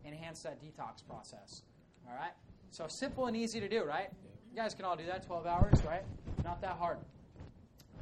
[0.05, 1.61] enhance that detox process.
[2.07, 2.31] All right.
[2.71, 4.09] So simple and easy to do, right?
[4.49, 5.25] You guys can all do that.
[5.25, 6.03] 12 hours, right?
[6.43, 6.97] Not that hard.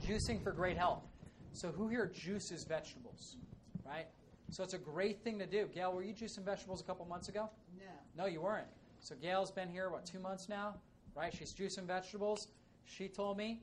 [0.05, 1.03] Juicing for great health.
[1.53, 3.35] So who here juices vegetables,
[3.85, 4.07] right?
[4.49, 5.67] So it's a great thing to do.
[5.73, 7.49] Gail, were you juicing vegetables a couple months ago?
[7.77, 8.23] No.
[8.23, 8.67] No, you weren't.
[9.01, 10.75] So Gail's been here, what, two months now?
[11.15, 11.33] Right?
[11.35, 12.49] She's juicing vegetables.
[12.85, 13.61] She told me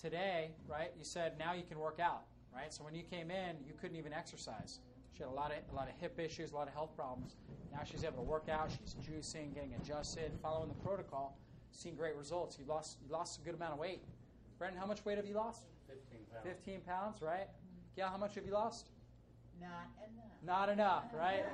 [0.00, 2.22] today, right, you said now you can work out,
[2.54, 2.72] right?
[2.72, 4.80] So when you came in, you couldn't even exercise.
[5.14, 7.36] She had a lot of a lot of hip issues, a lot of health problems.
[7.72, 11.38] Now she's able to work out, she's juicing, getting adjusted, following the protocol,
[11.70, 12.56] seeing great results.
[12.58, 14.02] You lost you lost a good amount of weight.
[14.58, 15.64] Brendan, how much weight have you lost?
[15.86, 16.46] 15 pounds.
[16.46, 17.48] 15 pounds, right?
[17.96, 18.88] Gail, how much have you lost?
[19.60, 20.46] Not enough.
[20.46, 21.44] Not enough, right?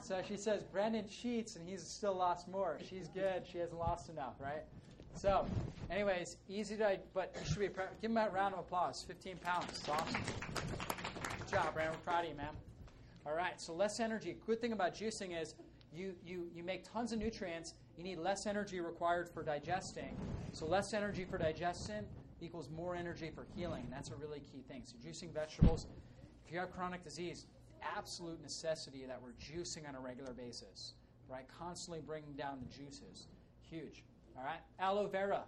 [0.00, 2.78] so she says Brendan cheats and he's still lost more.
[2.88, 3.44] She's good.
[3.50, 4.64] She hasn't lost enough, right?
[5.14, 5.46] So,
[5.90, 7.68] anyways, easy to, but you should be
[8.00, 9.04] give him a round of applause.
[9.06, 10.20] 15 pounds, it's awesome.
[11.38, 11.96] Good job, Brandon.
[11.96, 12.54] We're proud of you, man.
[13.26, 14.36] All right, so less energy.
[14.46, 15.54] Good thing about juicing is
[15.92, 17.74] you, you, you make tons of nutrients.
[17.96, 20.16] You need less energy required for digesting.
[20.52, 22.06] So less energy for digestion
[22.40, 24.82] equals more energy for healing, and that's a really key thing.
[24.84, 25.86] So juicing vegetables.
[26.50, 27.46] If you have chronic disease,
[27.96, 30.94] absolute necessity that we're juicing on a regular basis,
[31.28, 31.44] right?
[31.60, 33.28] Constantly bringing down the juices.
[33.70, 34.02] Huge.
[34.36, 35.42] All right, aloe vera.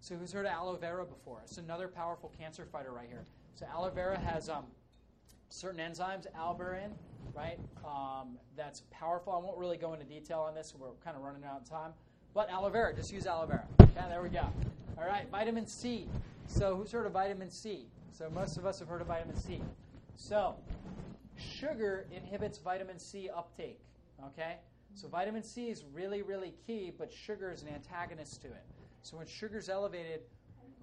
[0.00, 1.42] So who's heard of aloe vera before?
[1.44, 3.24] It's another powerful cancer fighter right here.
[3.54, 4.64] So aloe vera has um,
[5.48, 6.90] certain enzymes, albumin,
[7.36, 7.60] right?
[7.84, 9.34] Um, that's powerful.
[9.34, 10.74] I won't really go into detail on this.
[10.76, 11.92] We're kind of running out of time.
[12.34, 13.64] But aloe vera, just use aloe vera.
[13.80, 14.52] Okay, there we go.
[14.98, 16.08] All right, vitamin C.
[16.48, 17.86] So who's heard of vitamin C?
[18.10, 19.60] So most of us have heard of vitamin C.
[20.18, 20.56] So
[21.36, 23.80] sugar inhibits vitamin C uptake.
[24.26, 24.56] Okay,
[24.94, 28.64] so vitamin C is really, really key, but sugar is an antagonist to it.
[29.02, 30.22] So when sugar's elevated,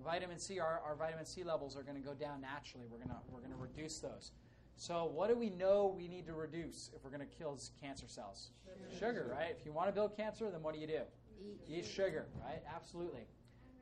[0.04, 2.88] vitamin C, our, our vitamin C levels are going to go down naturally.
[2.90, 4.32] We're going to we're to reduce those.
[4.78, 8.08] So what do we know we need to reduce if we're going to kill cancer
[8.08, 8.52] cells?
[8.98, 9.54] Sugar, right?
[9.60, 11.02] If you want to build cancer, then what do you do?
[11.42, 11.60] Eat.
[11.70, 12.62] Eat sugar, right?
[12.74, 13.28] Absolutely.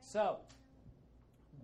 [0.00, 0.38] So,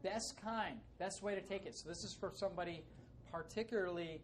[0.03, 1.77] best kind, best way to take it.
[1.77, 2.85] So, this is for somebody
[3.33, 4.23] particularly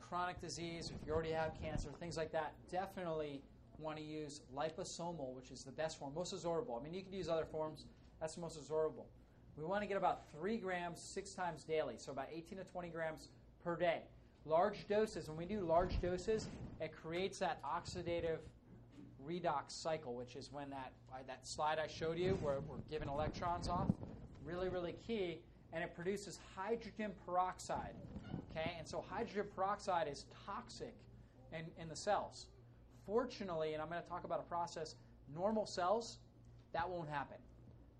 [0.00, 2.54] chronic disease, if you already have cancer, things like that.
[2.70, 3.42] Definitely
[3.78, 6.78] want to use liposomal, which is the best form, most absorbable.
[6.78, 7.86] I mean, you could use other forms,
[8.20, 9.06] that's the most absorbable.
[9.56, 12.88] We want to get about 3 grams six times daily, so about 18 to 20
[12.88, 13.28] grams
[13.62, 14.02] per day.
[14.44, 16.48] Large doses, when we do large doses,
[16.80, 18.38] it creates that oxidative
[19.26, 20.92] redox cycle, which is when that
[21.26, 23.88] that slide I showed you, where we're giving electrons off,
[24.42, 25.42] really really key,
[25.74, 27.94] and it produces hydrogen peroxide.
[28.50, 30.94] Okay, and so hydrogen peroxide is toxic
[31.52, 32.46] in, in the cells.
[33.06, 34.94] Fortunately, and I'm going to talk about a process,
[35.34, 36.18] normal cells,
[36.72, 37.38] that won't happen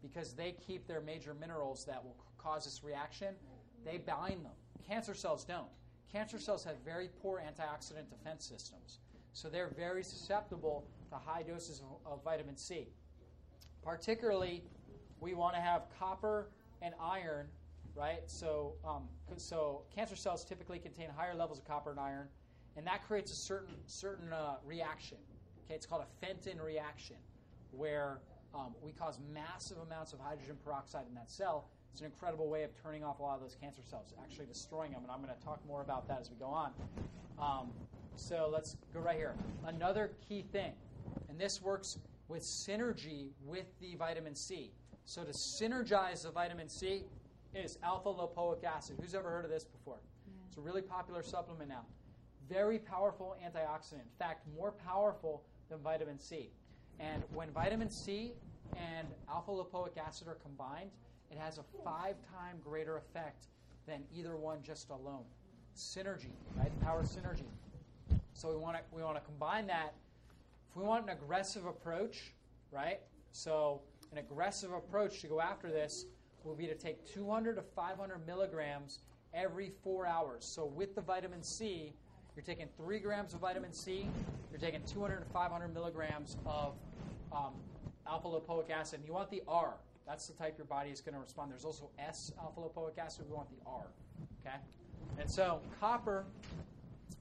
[0.02, 3.35] because they keep their major minerals that will cause this reaction.
[3.85, 4.52] They bind them.
[4.86, 5.69] Cancer cells don't.
[6.12, 8.98] Cancer cells have very poor antioxidant defense systems.
[9.32, 12.89] So they're very susceptible to high doses of, of vitamin C.
[13.82, 14.65] Particularly,
[15.20, 16.51] we want to have copper
[16.82, 17.47] and iron,
[17.94, 18.22] right?
[18.26, 22.28] So, um, so cancer cells typically contain higher levels of copper and iron,
[22.76, 25.18] and that creates a certain certain uh, reaction.
[25.64, 27.16] Okay, it's called a Fenton reaction,
[27.70, 28.18] where
[28.54, 31.68] um, we cause massive amounts of hydrogen peroxide in that cell.
[31.92, 34.92] It's an incredible way of turning off a lot of those cancer cells, actually destroying
[34.92, 36.72] them, and I'm going to talk more about that as we go on.
[37.40, 37.70] Um,
[38.16, 39.34] so let's go right here.
[39.66, 40.72] Another key thing,
[41.28, 41.98] and this works
[42.28, 44.70] with synergy with the vitamin C.
[45.04, 47.04] So to synergize the vitamin C
[47.55, 48.97] is alpha lipoic acid.
[49.01, 49.98] Who's ever heard of this before?
[50.48, 51.85] It's a really popular supplement now.
[52.48, 54.01] Very powerful antioxidant.
[54.01, 56.51] In fact, more powerful than vitamin C.
[56.98, 58.32] And when vitamin C
[58.77, 60.90] and alpha lipoic acid are combined,
[61.31, 63.47] it has a five time greater effect
[63.86, 65.24] than either one just alone.
[65.77, 66.70] Synergy, right?
[66.82, 67.44] Power synergy.
[68.35, 69.94] So we want to we want to combine that.
[70.68, 72.32] If we want an aggressive approach,
[72.72, 73.01] right?
[73.32, 73.82] So
[74.12, 76.06] an aggressive approach to go after this
[76.44, 79.00] will be to take 200 to 500 milligrams
[79.34, 80.44] every four hours.
[80.44, 81.92] So with the vitamin C,
[82.36, 84.08] you're taking three grams of vitamin C.
[84.50, 86.74] You're taking 200 to 500 milligrams of
[87.32, 87.52] um,
[88.06, 89.00] alpha lipoic acid.
[89.00, 89.74] And you want the R.
[90.06, 91.52] That's the type your body is going to respond.
[91.52, 93.26] There's also S alpha lipoic acid.
[93.28, 93.86] We want the R.
[94.44, 94.56] Okay.
[95.18, 96.24] And so, copper,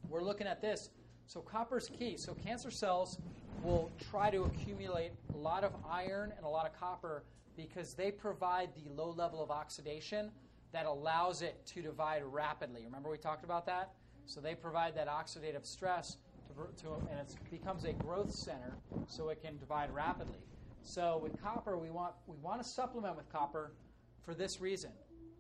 [0.10, 0.90] we're looking at this.
[1.28, 2.18] So, copper is key.
[2.18, 3.18] So, cancer cells
[3.64, 7.24] will try to accumulate a lot of iron and a lot of copper
[7.68, 10.32] because they provide the low level of oxidation
[10.72, 12.82] that allows it to divide rapidly.
[12.86, 13.92] Remember, we talked about that?
[14.26, 16.18] So, they provide that oxidative stress,
[16.48, 18.78] to, to, and it becomes a growth center
[19.08, 20.40] so it can divide rapidly.
[20.84, 23.72] So, with copper, we want, we want to supplement with copper
[24.22, 24.92] for this reason,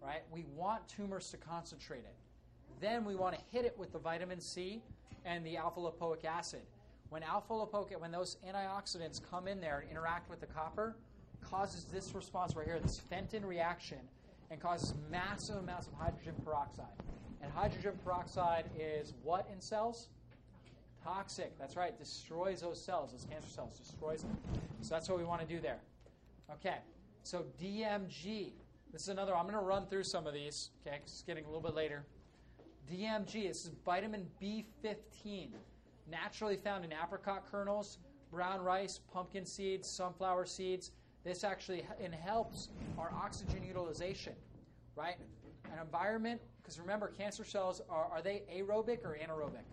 [0.01, 0.23] right?
[0.31, 2.15] We want tumors to concentrate it.
[2.81, 4.81] Then we want to hit it with the vitamin C
[5.25, 6.61] and the alpha lipoic acid.
[7.09, 10.95] When alpha lipoic, when those antioxidants come in there and interact with the copper,
[11.41, 13.99] causes this response right here, this Fenton reaction,
[14.51, 16.85] and causes massive amounts of hydrogen peroxide.
[17.41, 20.09] And hydrogen peroxide is what in cells?
[21.03, 21.57] Toxic.
[21.57, 21.97] That's right.
[21.97, 24.37] Destroys those cells, those cancer cells, destroys them.
[24.81, 25.79] So that's what we want to do there.
[26.51, 26.77] Okay.
[27.23, 28.53] So DMG.
[28.91, 29.35] This is another.
[29.35, 30.71] I'm going to run through some of these.
[30.85, 32.05] Okay, it's getting a little bit later.
[32.91, 33.47] DMG.
[33.47, 35.49] This is vitamin B15,
[36.09, 37.99] naturally found in apricot kernels,
[38.31, 40.91] brown rice, pumpkin seeds, sunflower seeds.
[41.23, 41.85] This actually
[42.23, 44.33] helps our oxygen utilization,
[44.95, 45.17] right?
[45.65, 49.65] An environment, because remember, cancer cells are, are they aerobic or anaerobic?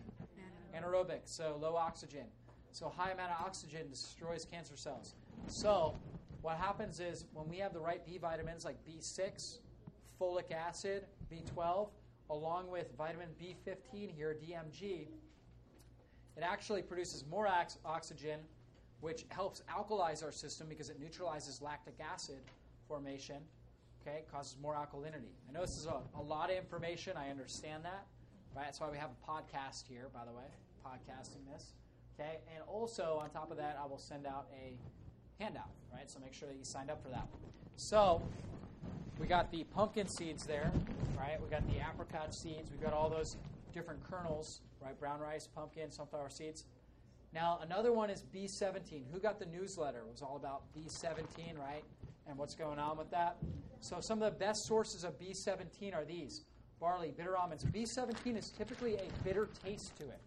[0.77, 2.27] Anaerobic, so low oxygen.
[2.73, 5.15] So high amount of oxygen destroys cancer cells.
[5.47, 5.95] So
[6.43, 9.59] what happens is when we have the right B vitamins like B6,
[10.21, 11.89] folic acid, B12,
[12.29, 15.07] along with vitamin B15 here, DMG,
[16.37, 18.41] it actually produces more ox- oxygen,
[19.07, 22.41] which helps alkalize our system because it neutralizes lactic acid
[22.89, 23.37] formation.
[24.03, 25.31] Okay, causes more alkalinity.
[25.49, 27.17] I know this is a, a lot of information.
[27.17, 28.05] I understand that.
[28.57, 28.65] Right?
[28.65, 30.43] That's why we have a podcast here, by the way,
[30.85, 31.75] podcasting this.
[32.19, 34.75] Okay, and also on top of that, I will send out a
[35.41, 35.71] handout.
[35.93, 37.29] Right, so make sure that you signed up for that.
[37.77, 38.21] So
[39.21, 40.73] we got the pumpkin seeds there,
[41.17, 41.41] right?
[41.41, 42.73] We got the apricot seeds.
[42.73, 43.37] We've got all those
[43.73, 44.99] different kernels, right?
[44.99, 46.65] Brown rice, pumpkin, sunflower seeds.
[47.37, 49.03] Now, another one is B17.
[49.13, 49.99] Who got the newsletter?
[49.99, 51.85] It was all about B17, right?
[52.27, 53.37] And what's going on with that.
[53.81, 56.47] So, some of the best sources of B17 are these
[56.81, 57.63] barley, bitter almonds.
[57.63, 60.19] B17 is typically a bitter taste to it,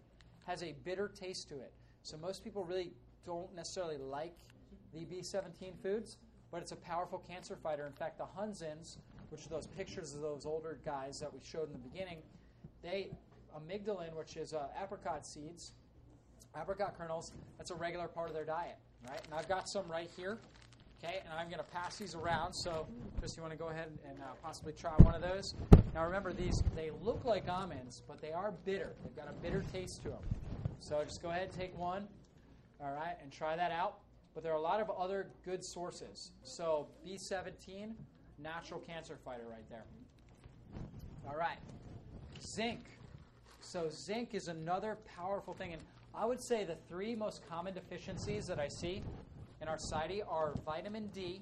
[0.46, 1.72] has a bitter taste to it.
[2.04, 2.92] So, most people really
[3.26, 4.36] don't necessarily like
[4.94, 6.16] the B17 foods,
[6.52, 7.88] but it's a powerful cancer fighter.
[7.88, 8.98] In fact, the Hunsins,
[9.30, 12.18] which are those pictures of those older guys that we showed in the beginning,
[12.84, 13.10] they
[13.52, 15.72] amygdalin, which is uh, apricot seeds,
[16.60, 18.76] apricot kernels, that's a regular part of their diet,
[19.08, 19.20] right?
[19.24, 20.38] And I've got some right here,
[21.02, 21.20] okay?
[21.24, 22.52] And I'm going to pass these around.
[22.52, 22.86] So,
[23.18, 25.54] Chris, you want to go ahead and uh, possibly try one of those?
[25.94, 28.92] Now, remember, these they look like almonds, but they are bitter.
[29.02, 30.22] They've got a bitter taste to them.
[30.80, 32.06] So, just go ahead and take one,
[32.80, 33.98] all right, and try that out.
[34.34, 36.30] But there are a lot of other good sources.
[36.44, 37.92] So, B17,
[38.42, 39.84] natural cancer fighter right there.
[41.28, 41.58] All right,
[42.40, 42.86] zinc.
[43.60, 45.82] So zinc is another powerful thing, and
[46.14, 49.02] I would say the three most common deficiencies that I see
[49.62, 51.40] in our society are vitamin D,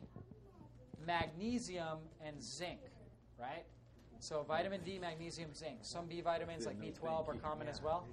[1.07, 2.81] magnesium, and zinc.
[3.39, 3.65] Right?
[4.21, 5.79] So vitamin D, magnesium, zinc.
[5.83, 8.05] Some B vitamins like B12 are common as well.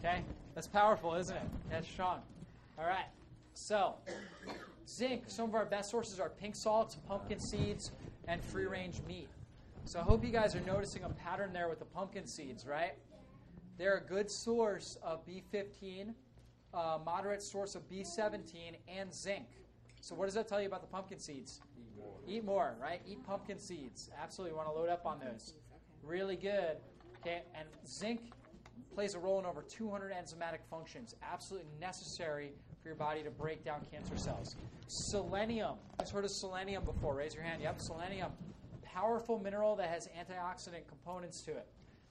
[0.00, 0.22] Okay,
[0.54, 1.48] that's powerful, isn't it?
[1.70, 2.20] That's strong.
[2.78, 3.06] All right.
[3.54, 3.94] So
[4.86, 5.24] zinc.
[5.28, 7.92] Some of our best sources are pink salts, pumpkin seeds,
[8.28, 9.28] and free-range meat.
[9.86, 12.94] So I hope you guys are noticing a pattern there with the pumpkin seeds, right?
[13.78, 16.14] They're a good source of B15,
[16.72, 19.46] a uh, moderate source of B17, and zinc.
[20.00, 21.60] So, what does that tell you about the pumpkin seeds?
[21.76, 22.14] Eat more.
[22.26, 23.00] Eat more, right?
[23.06, 24.10] Eat pumpkin seeds.
[24.20, 25.54] Absolutely want to load up on those.
[26.02, 26.76] Really good.
[27.20, 28.20] Okay, and zinc
[28.94, 32.52] plays a role in over 200 enzymatic functions, absolutely necessary
[32.82, 34.56] for your body to break down cancer cells.
[34.86, 35.76] Selenium.
[36.00, 37.14] You've heard of selenium before?
[37.14, 37.62] Raise your hand.
[37.62, 38.30] Yep, selenium.
[38.82, 41.66] Powerful mineral that has antioxidant components to it.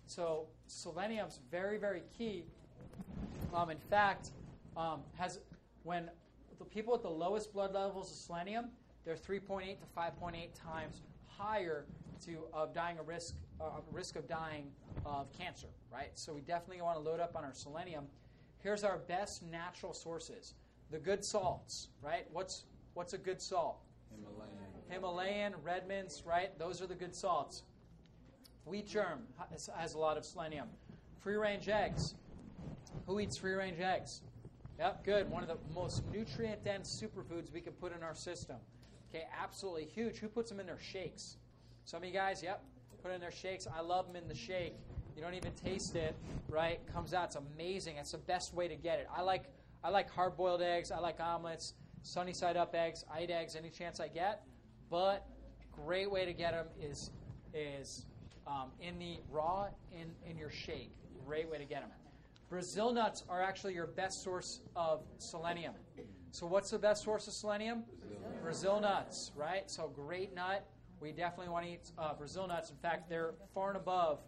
[0.07, 2.45] So selenium's very, very key.
[3.53, 4.31] Um, in fact,
[4.75, 5.39] um, has
[5.83, 6.09] when
[6.59, 8.69] the people with the lowest blood levels of selenium,
[9.05, 11.85] they're 3.8 to 5.8 times higher
[12.25, 14.71] to of dying a risk uh, risk of dying
[15.05, 15.67] of cancer.
[15.91, 16.11] Right.
[16.15, 18.05] So we definitely want to load up on our selenium.
[18.59, 20.53] Here's our best natural sources:
[20.89, 21.89] the good salts.
[22.01, 22.25] Right.
[22.31, 22.63] What's
[22.93, 23.77] what's a good salt?
[24.09, 24.53] Himalayan.
[24.89, 26.57] Himalayan, Redmonds, right?
[26.59, 27.63] Those are the good salts.
[28.65, 29.19] Wheat germ
[29.51, 30.67] has, has a lot of selenium.
[31.21, 32.15] Free range eggs.
[33.05, 34.21] Who eats free range eggs?
[34.79, 35.29] Yep, good.
[35.29, 38.57] One of the most nutrient dense superfoods we can put in our system.
[39.09, 40.17] Okay, absolutely huge.
[40.17, 41.37] Who puts them in their shakes?
[41.85, 42.63] Some of you guys, yep,
[43.01, 43.67] put in their shakes.
[43.67, 44.75] I love them in the shake.
[45.15, 46.15] You don't even taste it,
[46.49, 46.79] right?
[46.91, 47.25] Comes out.
[47.25, 47.97] It's amazing.
[47.97, 49.07] It's the best way to get it.
[49.15, 49.43] I like
[49.83, 50.91] I like hard boiled eggs.
[50.91, 53.03] I like omelets, sunny side up eggs.
[53.13, 54.43] I eat eggs any chance I get.
[54.89, 55.25] But
[55.71, 57.11] great way to get them is
[57.53, 58.05] is
[58.47, 60.91] um, in the raw in, in your shake.
[61.25, 61.89] Great way to get them.
[62.49, 65.73] Brazil nuts are actually your best source of selenium.
[66.31, 67.83] So, what's the best source of selenium?
[68.41, 69.69] Brazil nuts, right?
[69.69, 70.65] So, great nut.
[70.99, 72.69] We definitely want to eat uh, Brazil nuts.
[72.69, 74.19] In fact, they're far and above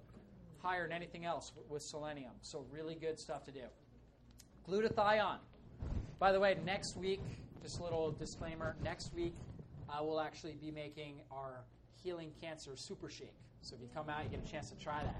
[0.61, 2.31] higher than anything else with selenium.
[2.41, 3.65] So, really good stuff to do.
[4.67, 5.37] Glutathione.
[6.17, 7.21] By the way, next week,
[7.61, 9.35] just a little disclaimer next week,
[9.89, 11.63] I will actually be making our
[12.03, 13.44] Healing Cancer Super Shake.
[13.65, 15.19] So if you come out, you get a chance to try that.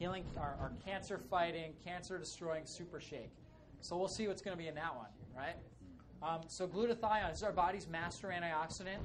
[0.00, 3.30] Healing, our, our cancer fighting, cancer destroying Super Shake.
[3.80, 5.06] So we'll see what's going to be in that one,
[5.36, 5.54] right?
[6.20, 8.98] Um, so glutathione is our body's master antioxidant.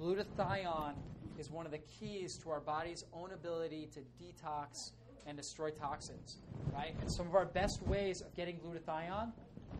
[0.00, 0.94] Glutathione
[1.36, 4.92] is one of the keys to our body's own ability to detox
[5.26, 6.36] and destroy toxins,
[6.72, 6.94] right?
[7.00, 9.32] And some of our best ways of getting glutathione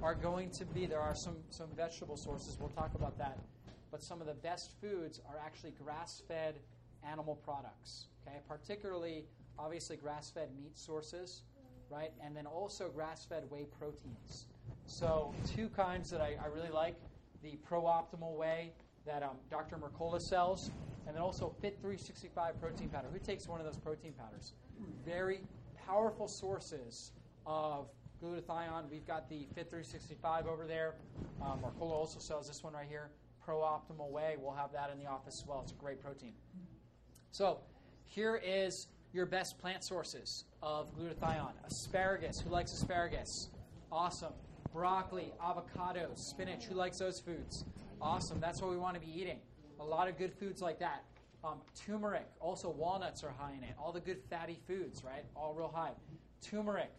[0.02, 3.38] are going to be there are some, some vegetable sources, we'll talk about that,
[3.92, 6.56] but some of the best foods are actually grass fed
[7.10, 8.38] animal products, okay?
[8.48, 9.24] Particularly,
[9.58, 11.42] obviously, grass fed meat sources,
[11.90, 12.12] right?
[12.24, 14.46] And then also grass fed whey proteins.
[14.86, 16.96] So, two kinds that I, I really like
[17.42, 18.72] the Pro Optimal Whey
[19.06, 19.76] that um, Dr.
[19.76, 20.70] Mercola sells,
[21.06, 23.08] and then also Fit 365 protein powder.
[23.12, 24.52] Who takes one of those protein powders?
[25.04, 25.40] Very
[25.86, 27.12] powerful sources
[27.46, 27.88] of
[28.22, 28.88] glutathione.
[28.90, 30.94] We've got the Fit 365 over there.
[31.42, 33.10] Um, Mercola also sells this one right here,
[33.44, 34.36] Pro Optimal Whey.
[34.38, 35.60] We'll have that in the office as well.
[35.62, 36.34] It's a great protein.
[37.32, 37.60] So,
[38.04, 42.38] here is your best plant sources of glutathione asparagus.
[42.38, 43.48] Who likes asparagus?
[43.90, 44.34] Awesome.
[44.70, 46.66] Broccoli, avocados, spinach.
[46.66, 47.64] Who likes those foods?
[48.02, 48.38] Awesome.
[48.38, 49.38] That's what we want to be eating.
[49.80, 51.04] A lot of good foods like that.
[51.42, 53.74] Um, turmeric, also walnuts are high in it.
[53.82, 55.24] All the good fatty foods, right?
[55.34, 55.92] All real high.
[56.42, 56.92] Turmeric.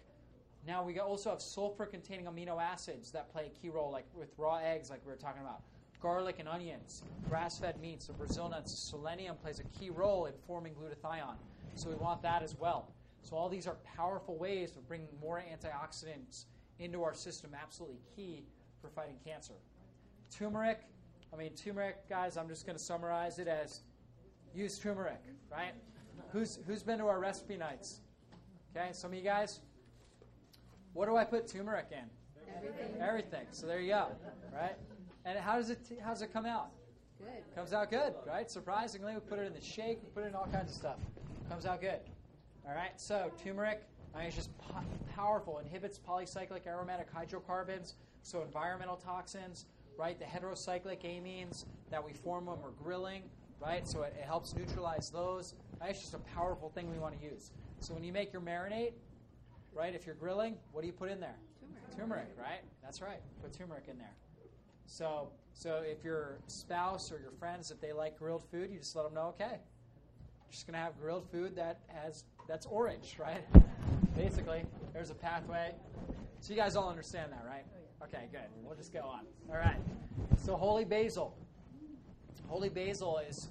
[0.66, 4.58] Now we also have sulfur-containing amino acids that play a key role, like with raw
[4.58, 5.62] eggs, like we were talking about.
[6.04, 10.74] Garlic and onions, grass-fed meats, so Brazil nuts, selenium plays a key role in forming
[10.74, 11.38] glutathione.
[11.76, 12.92] So we want that as well.
[13.22, 16.44] So all these are powerful ways of bringing more antioxidants
[16.78, 17.52] into our system.
[17.60, 18.44] Absolutely key
[18.82, 19.54] for fighting cancer.
[20.30, 20.82] Turmeric.
[21.34, 22.36] I mean, turmeric, guys.
[22.36, 23.80] I'm just going to summarize it as
[24.54, 25.74] use turmeric, right?
[26.34, 28.02] Who's who's been to our recipe nights?
[28.76, 29.62] Okay, some of you guys.
[30.92, 32.10] What do I put turmeric in?
[32.58, 33.02] Everything.
[33.02, 33.48] Everything.
[33.52, 34.08] So there you go,
[34.54, 34.76] right?
[35.26, 36.70] And how does it how does it come out?
[37.20, 37.56] Good.
[37.56, 38.50] Comes out good, right?
[38.50, 40.98] Surprisingly, we put it in the shake, we put it in all kinds of stuff.
[41.50, 42.00] Comes out good.
[42.68, 43.00] All right.
[43.00, 43.84] So turmeric,
[44.14, 44.84] I mean, it's just po-
[45.16, 45.60] powerful.
[45.60, 49.66] Inhibits polycyclic aromatic hydrocarbons, so environmental toxins,
[49.98, 50.18] right?
[50.20, 53.24] The heterocyclic amines that we form when we're grilling,
[53.62, 53.88] right?
[53.88, 55.54] So it, it helps neutralize those.
[55.80, 55.92] Right?
[55.92, 57.52] It's just a powerful thing we want to use.
[57.80, 58.94] So when you make your marinade,
[59.74, 59.94] right?
[59.94, 61.36] If you're grilling, what do you put in there?
[61.60, 61.98] Turmeric.
[61.98, 62.62] Turmeric, right?
[62.82, 63.20] That's right.
[63.42, 64.14] Put turmeric in there.
[64.86, 68.96] So, so if your spouse or your friends, if they like grilled food, you just
[68.96, 69.60] let them know, okay,
[70.54, 73.44] just gonna have grilled food that has that's orange, right?
[74.16, 75.74] Basically, there's a pathway.
[76.42, 77.66] So you guys all understand that, right?
[78.04, 78.42] Okay, good.
[78.64, 79.22] We'll just go on.
[79.50, 79.80] All right.
[80.38, 81.36] So holy basil.
[82.48, 83.48] Holy basil is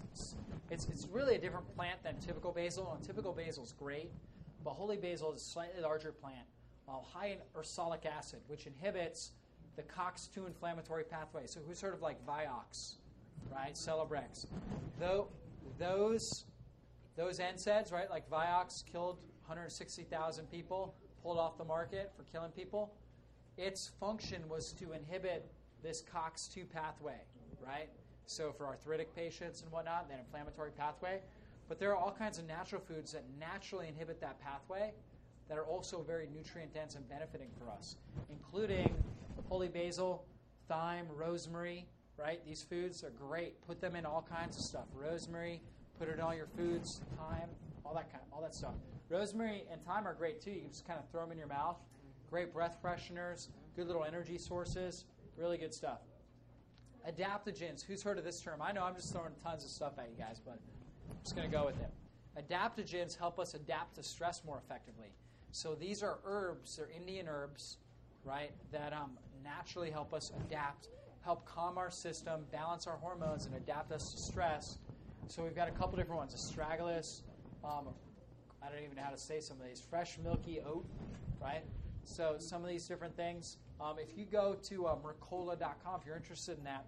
[0.71, 2.93] it's it's really a different plant than typical basil.
[2.95, 4.11] And typical basil is great,
[4.63, 6.47] but holy basil is a slightly larger plant,
[6.89, 9.33] uh, high in ursolic acid, which inhibits
[9.77, 11.47] the COX-2 inflammatory pathway.
[11.47, 12.95] So who's heard of like Vioxx,
[13.51, 13.75] right?
[13.75, 14.47] Celebrex.
[14.99, 15.29] Though
[15.79, 16.45] those
[17.17, 18.09] those NSAIDs, right?
[18.11, 22.95] Like Vioxx killed 160,000 people, pulled off the market for killing people.
[23.59, 25.51] Its function was to inhibit
[25.83, 27.21] this COX2 pathway,
[27.65, 27.91] right?
[28.27, 31.21] So for arthritic patients and whatnot, that inflammatory pathway.
[31.69, 34.93] But there are all kinds of natural foods that naturally inhibit that pathway
[35.49, 37.97] that are also very nutrient dense and benefiting for us,
[38.31, 38.95] including
[39.49, 40.25] holy basil,
[40.69, 41.87] thyme, rosemary,
[42.17, 42.45] right?
[42.47, 43.61] These foods are great.
[43.67, 44.87] Put them in all kinds of stuff.
[44.95, 45.61] Rosemary,
[45.99, 47.49] put it in all your foods, thyme,
[47.85, 48.75] all that kind, all that stuff.
[49.09, 50.51] Rosemary and thyme are great too.
[50.51, 51.77] You can just kind of throw them in your mouth.
[52.31, 55.05] Great breath fresheners, good little energy sources,
[55.37, 55.99] really good stuff.
[57.09, 57.85] Adaptogens.
[57.85, 58.63] Who's heard of this term?
[58.63, 60.59] I know I'm just throwing tons of stuff at you guys, but
[61.11, 61.91] I'm just going to go with it.
[62.39, 65.09] Adaptogens help us adapt to stress more effectively.
[65.51, 67.77] So these are herbs, they're Indian herbs,
[68.25, 70.89] right, that um, naturally help us adapt,
[71.25, 74.79] help calm our system, balance our hormones, and adapt us to stress.
[75.29, 77.23] So we've got a couple different ones astragalus.
[77.65, 77.89] Um,
[78.63, 79.81] I don't even know how to say some of these.
[79.81, 80.85] Fresh milky oat,
[81.41, 81.63] right?
[82.05, 83.57] So some of these different things.
[83.81, 86.85] Um, if you go to uh, Mercola.com, if you're interested in that,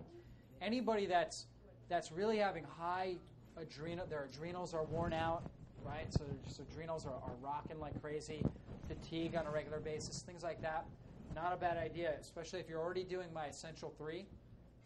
[0.61, 1.47] anybody that's
[1.89, 3.17] that's really having high
[3.57, 5.43] adrenal, their adrenals are worn out,
[5.85, 6.13] right?
[6.13, 8.45] So their adrenals are, are rocking like crazy,
[8.89, 10.87] fatigue on a regular basis, things like that.
[11.35, 14.27] Not a bad idea, especially if you're already doing my essential three,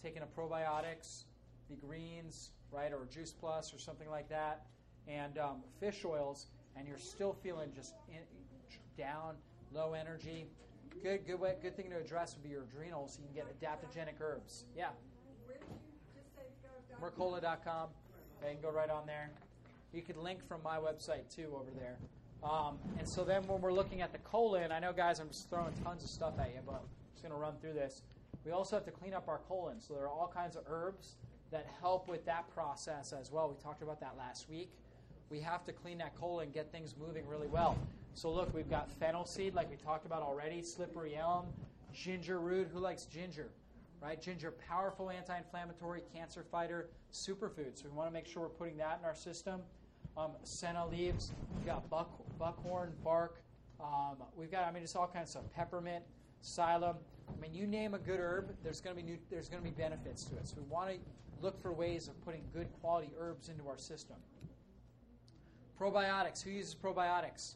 [0.02, 1.24] taking a probiotics,
[1.68, 4.64] the greens, right, or Juice Plus or something like that,
[5.06, 6.46] and um, fish oils.
[6.76, 8.22] and you're still feeling just in,
[8.96, 9.34] down,
[9.74, 10.46] low energy,
[11.02, 13.14] good good way, good thing to address would be your adrenals.
[13.14, 14.64] So you can get adaptogenic herbs.
[14.76, 14.88] Yeah?
[17.02, 17.88] Mercola.com.
[18.40, 19.30] Okay, you can go right on there.
[19.92, 21.98] You could link from my website too over there.
[22.43, 25.51] Um, and so then when we're looking at the colon, I know guys, I'm just
[25.51, 28.02] throwing tons of stuff at you, but I'm just going to run through this.
[28.44, 29.81] We also have to clean up our colon.
[29.81, 31.16] So there are all kinds of herbs
[31.51, 33.48] that help with that process as well.
[33.48, 34.70] We talked about that last week.
[35.31, 37.77] We have to clean that colon, get things moving really well.
[38.15, 41.47] So look, we've got fennel seed, like we talked about already, slippery elm,
[41.93, 42.69] ginger root.
[42.73, 43.48] Who likes ginger?
[44.01, 44.20] Right?
[44.20, 47.77] Ginger, powerful anti-inflammatory, cancer fighter, superfood.
[47.77, 49.60] So we want to make sure we're putting that in our system.
[50.16, 51.32] Um, senna leaves.
[51.55, 53.43] We've got buck, buckthorn bark.
[53.81, 55.44] Um, we've got, I mean, it's all kinds of stuff.
[55.55, 56.05] Peppermint,
[56.43, 56.97] psyllium.
[57.28, 59.69] I mean, you name a good herb, there's going to be new, there's going to
[59.69, 60.48] be benefits to it.
[60.48, 60.97] So we want to
[61.40, 64.16] look for ways of putting good quality herbs into our system.
[65.78, 66.43] Probiotics.
[66.43, 67.55] Who uses probiotics?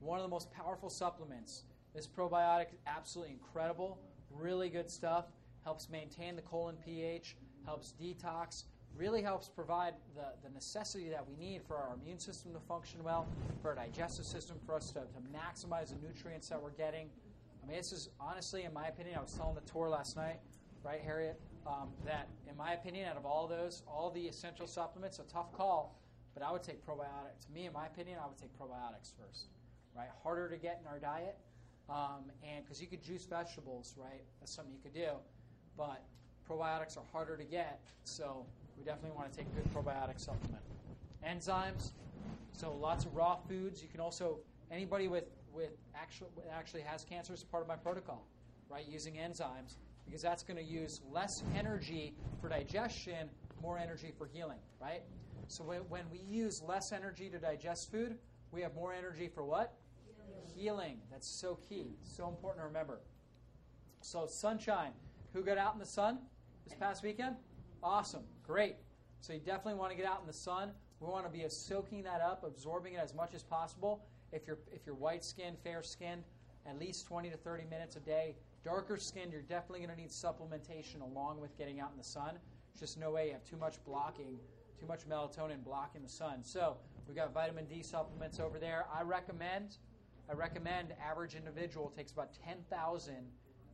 [0.00, 1.62] One of the most powerful supplements.
[1.94, 3.98] This probiotic is absolutely incredible.
[4.30, 5.26] Really good stuff.
[5.64, 8.64] Helps maintain the colon pH, helps detox,
[8.98, 13.02] really helps provide the, the necessity that we need for our immune system to function
[13.04, 13.26] well,
[13.62, 17.08] for our digestive system, for us to, to maximize the nutrients that we're getting.
[17.62, 20.38] I mean, this is honestly, in my opinion, I was telling the tour last night,
[20.84, 25.18] right, Harriet, um, that in my opinion, out of all those, all the essential supplements,
[25.18, 25.98] a tough call,
[26.32, 27.46] but I would take probiotics.
[27.46, 29.46] To me, in my opinion, I would take probiotics first,
[29.96, 30.08] right?
[30.22, 31.36] Harder to get in our diet,
[31.88, 34.22] um, and because you could juice vegetables, right?
[34.40, 35.10] That's something you could do,
[35.76, 36.02] but
[36.48, 38.46] probiotics are harder to get, so
[38.78, 40.62] we definitely want to take a good probiotic supplement.
[41.26, 41.90] Enzymes,
[42.52, 43.82] so lots of raw foods.
[43.82, 44.38] You can also
[44.70, 48.26] anybody with with actual actually has cancer is part of my protocol,
[48.68, 48.86] right?
[48.88, 53.28] Using enzymes because that's going to use less energy for digestion,
[53.60, 55.02] more energy for healing, right?
[55.48, 58.16] So when, when we use less energy to digest food,
[58.52, 59.74] we have more energy for what?
[60.54, 60.98] Healing.
[61.10, 61.96] That's so key.
[62.02, 63.00] So important to remember.
[64.00, 64.92] So sunshine.
[65.32, 66.18] Who got out in the sun
[66.64, 67.36] this past weekend?
[67.86, 68.24] Awesome.
[68.44, 68.74] Great.
[69.20, 70.72] So you definitely want to get out in the sun.
[70.98, 74.04] We want to be soaking that up, absorbing it as much as possible.
[74.32, 76.24] If you're if you're white skinned, fair skinned,
[76.68, 78.34] at least 20 to 30 minutes a day.
[78.64, 82.32] Darker skinned, you're definitely going to need supplementation along with getting out in the sun.
[82.72, 84.36] There's just no way you have too much blocking,
[84.80, 86.42] too much melatonin blocking the sun.
[86.42, 88.86] So we've got vitamin D supplements over there.
[88.92, 89.76] I recommend
[90.28, 93.14] I recommend average individual takes about 10,000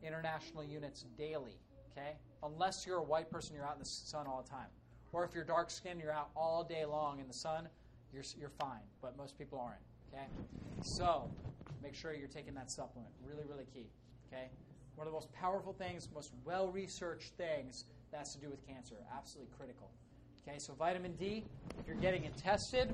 [0.03, 1.57] international units daily.
[1.95, 2.13] Okay,
[2.43, 4.67] unless you're a white person, you're out in the sun all the time,
[5.11, 7.67] or if you're dark skinned, you're out all day long in the sun.
[8.11, 9.81] You're you're fine, but most people aren't.
[10.13, 10.25] Okay,
[10.81, 11.29] so
[11.81, 13.11] make sure you're taking that supplement.
[13.23, 13.87] Really, really key.
[14.27, 14.49] Okay,
[14.95, 18.65] one of the most powerful things, most well researched things that has to do with
[18.67, 18.95] cancer.
[19.15, 19.89] Absolutely critical.
[20.47, 21.45] Okay, so vitamin D,
[21.79, 22.93] if you're getting it tested,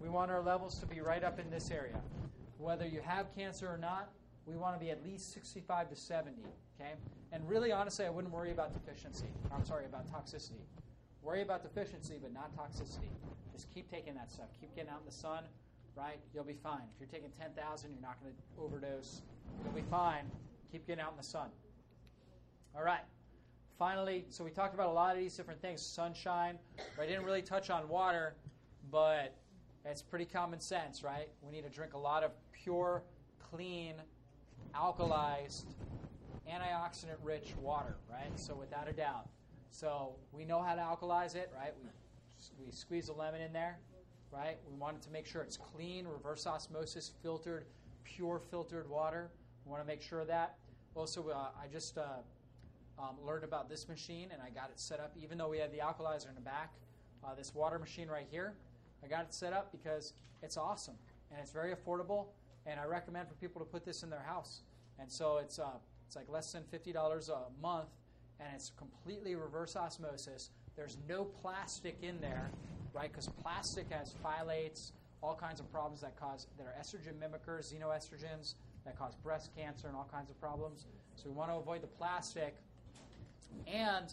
[0.00, 2.00] we want our levels to be right up in this area.
[2.58, 4.10] Whether you have cancer or not,
[4.46, 6.42] we want to be at least 65 to 70.
[6.80, 6.92] Okay,
[7.32, 9.26] and really, honestly, I wouldn't worry about deficiency.
[9.52, 10.64] I'm sorry about toxicity.
[11.22, 13.10] Worry about deficiency, but not toxicity.
[13.52, 14.48] Just keep taking that stuff.
[14.60, 15.44] Keep getting out in the sun,
[15.96, 16.18] right?
[16.34, 16.82] You'll be fine.
[16.94, 19.22] If you're taking 10,000, you're not going to overdose.
[19.62, 20.24] You'll be fine.
[20.72, 21.48] Keep getting out in the sun.
[22.76, 23.04] All right.
[23.78, 25.80] Finally, so we talked about a lot of these different things.
[25.80, 26.58] Sunshine.
[27.00, 28.34] I didn't really touch on water,
[28.90, 29.34] but
[29.84, 31.28] it's pretty common sense, right?
[31.42, 33.02] We need to drink a lot of pure,
[33.50, 33.94] clean,
[34.74, 35.64] alkalized,
[36.48, 38.30] antioxidant rich water, right?
[38.36, 39.28] So without a doubt.
[39.70, 41.72] So we know how to alkalize it, right?
[41.82, 43.78] We, we squeeze a lemon in there,
[44.32, 44.58] right?
[44.70, 47.64] We wanted to make sure it's clean, reverse osmosis, filtered,
[48.04, 49.30] pure filtered water.
[49.64, 50.56] We want to make sure that.
[50.94, 52.02] Also, uh, I just uh,
[52.98, 55.72] um, learned about this machine and I got it set up, even though we had
[55.72, 56.72] the alkalizer in the back.
[57.24, 58.54] Uh, this water machine right here,
[59.02, 60.12] I got it set up because
[60.42, 60.94] it's awesome
[61.30, 62.26] and it's very affordable,
[62.66, 64.62] and I recommend for people to put this in their house.
[65.00, 65.70] And so it's uh,
[66.06, 67.88] it's like less than fifty dollars a month,
[68.40, 70.50] and it's completely reverse osmosis.
[70.76, 72.50] There's no plastic in there,
[72.92, 73.10] right?
[73.10, 78.54] Because plastic has phthalates, all kinds of problems that cause that are estrogen mimickers, xenoestrogens
[78.84, 80.86] that cause breast cancer and all kinds of problems.
[81.16, 82.56] So we want to avoid the plastic.
[83.66, 84.12] And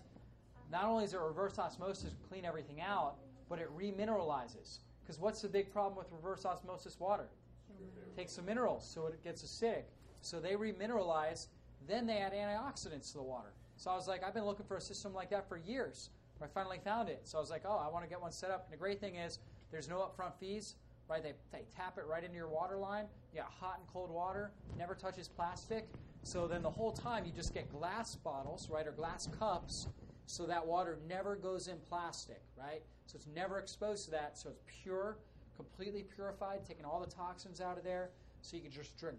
[0.72, 3.16] not only is it reverse osmosis clean everything out,
[3.50, 4.80] but it remineralizes.
[5.02, 7.28] Because what's the big problem with reverse osmosis water?
[7.70, 9.84] It takes some minerals, so it gets acidic.
[10.22, 11.48] So they remineralize,
[11.88, 13.54] then they add antioxidants to the water.
[13.78, 16.10] So I was like, I've been looking for a system like that for years.
[16.44, 17.22] I finally found it.
[17.24, 18.66] So I was like, oh, I want to get one set up.
[18.66, 19.40] And the great thing is,
[19.72, 20.76] there's no upfront fees,
[21.08, 21.22] right?
[21.22, 23.06] They, they tap it right into your water line.
[23.34, 25.88] You got hot and cold water, never touches plastic.
[26.24, 29.88] So then the whole time you just get glass bottles, right, or glass cups,
[30.26, 32.82] so that water never goes in plastic, right?
[33.08, 34.38] So it's never exposed to that.
[34.38, 35.18] So it's pure,
[35.56, 38.10] completely purified, taking all the toxins out of there,
[38.42, 39.18] so you can just drink,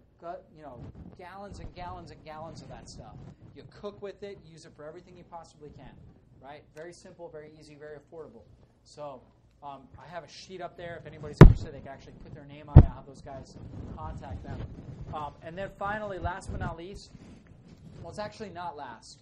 [0.55, 0.79] you know,
[1.17, 3.15] gallons and gallons and gallons of that stuff.
[3.55, 5.91] You cook with it, use it for everything you possibly can,
[6.41, 6.63] right?
[6.75, 8.41] Very simple, very easy, very affordable.
[8.83, 9.21] So
[9.63, 10.97] um, I have a sheet up there.
[10.99, 12.85] If anybody's interested, they can actually put their name on it.
[12.89, 13.55] I'll have those guys
[13.95, 14.59] contact them.
[15.13, 17.11] Um, and then finally, last but not least,
[18.01, 19.21] well, it's actually not last,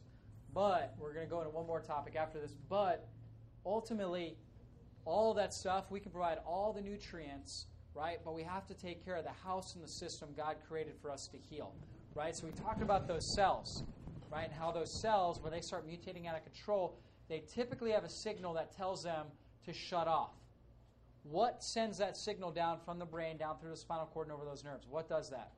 [0.54, 2.56] but we're going to go into one more topic after this.
[2.70, 3.08] But
[3.66, 4.36] ultimately,
[5.06, 7.66] all that stuff, we can provide all the nutrients,
[7.96, 8.20] right?
[8.24, 11.12] But we have to take care of the house and the system God created for
[11.12, 11.74] us to heal,
[12.16, 12.36] right?
[12.36, 13.84] So we talked about those cells,
[14.32, 14.46] right?
[14.46, 16.98] And how those cells, when they start mutating out of control,
[17.30, 19.28] they typically have a signal that tells them
[19.66, 20.32] to shut off.
[21.24, 24.46] What sends that signal down from the brain down through the spinal cord and over
[24.46, 24.88] those nerves?
[24.90, 25.52] What does that?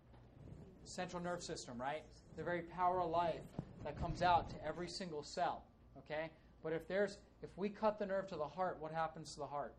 [0.84, 2.03] Central nerve system, right?
[2.35, 3.39] The very power of life
[3.85, 5.64] that comes out to every single cell.
[5.99, 6.30] Okay?
[6.64, 9.45] But if there's if we cut the nerve to the heart, what happens to the
[9.45, 9.73] heart?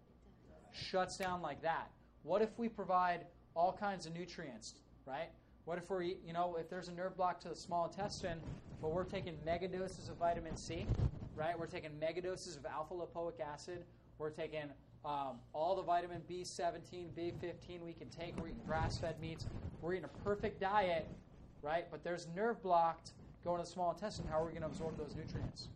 [0.73, 1.91] Shuts down like that.
[2.25, 4.75] What if we provide all kinds of nutrients,
[5.07, 5.29] right?
[5.67, 8.39] What if we're, you know, if there's a nerve block to the small intestine,
[8.81, 10.87] but we're taking mega doses of vitamin C,
[11.37, 11.59] right?
[11.59, 13.85] We're taking mega doses of alpha lipoic acid.
[14.19, 14.71] We're taking
[15.05, 18.41] um, all the vitamin B17, B15 we can take.
[18.41, 19.47] We're eating grass fed meats.
[19.83, 21.07] We're eating a perfect diet,
[21.63, 21.87] right?
[21.91, 23.13] But there's nerve blocked
[23.45, 24.25] going to the small intestine.
[24.31, 25.69] How are we going to absorb those nutrients?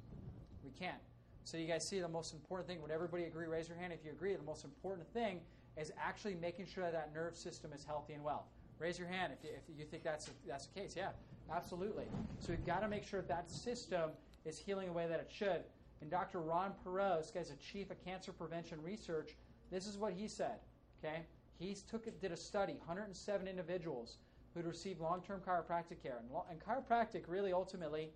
[0.65, 0.97] We can't.
[1.45, 2.81] So you guys see the most important thing.
[2.81, 3.47] Would everybody agree?
[3.47, 4.35] Raise your hand if you agree.
[4.35, 5.41] The most important thing
[5.79, 8.47] is actually making sure that, nerve system is healthy and well.
[8.79, 10.95] Raise your hand if you, if you think that's, that's the case.
[10.97, 11.11] Yeah,
[11.53, 12.05] absolutely.
[12.39, 14.11] So we've got to make sure that system
[14.45, 15.63] is healing the way that it should.
[16.01, 16.41] And Dr.
[16.41, 19.37] Ron Pero, this guy's a chief of cancer prevention research,
[19.71, 20.59] this is what he said.
[21.05, 21.23] Okay?
[21.59, 24.19] He took it, did a study, 107 individuals
[24.55, 26.21] who'd received long-term chiropractic care.
[26.21, 28.11] And, and chiropractic really ultimately,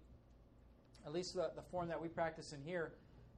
[1.04, 2.92] at least the, the form that we practice in here,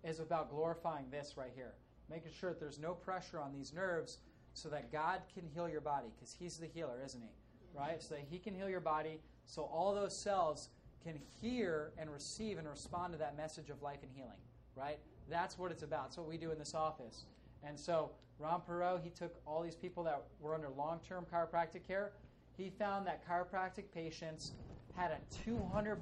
[0.05, 1.73] is about glorifying this right here.
[2.11, 4.19] Making sure that there's no pressure on these nerves
[4.53, 7.31] so that God can heal your body, because He's the healer, isn't He?
[7.77, 8.03] Right?
[8.03, 10.69] So that He can heal your body, so all those cells
[11.03, 14.39] can hear and receive and respond to that message of life and healing.
[14.77, 14.99] Right?
[15.31, 16.05] That's what it's about.
[16.05, 17.25] That's what we do in this office.
[17.67, 22.13] And so Ron Pero, he took all these people that were under long-term chiropractic care.
[22.57, 24.53] He found that chiropractic patients
[24.97, 25.97] had a 200%,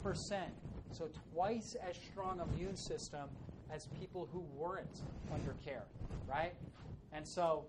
[0.90, 3.28] so twice as strong immune system
[3.72, 5.00] as people who weren't
[5.32, 5.84] under care,
[6.28, 6.52] right?
[7.12, 7.64] And so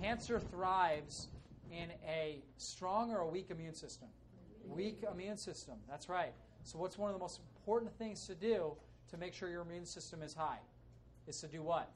[0.00, 1.28] cancer thrives
[1.70, 4.08] in a strong or a weak immune system.
[4.68, 6.32] Weak immune system, that's right.
[6.64, 8.72] So, what's one of the most important things to do
[9.10, 10.58] to make sure your immune system is high?
[11.28, 11.90] Is to do what?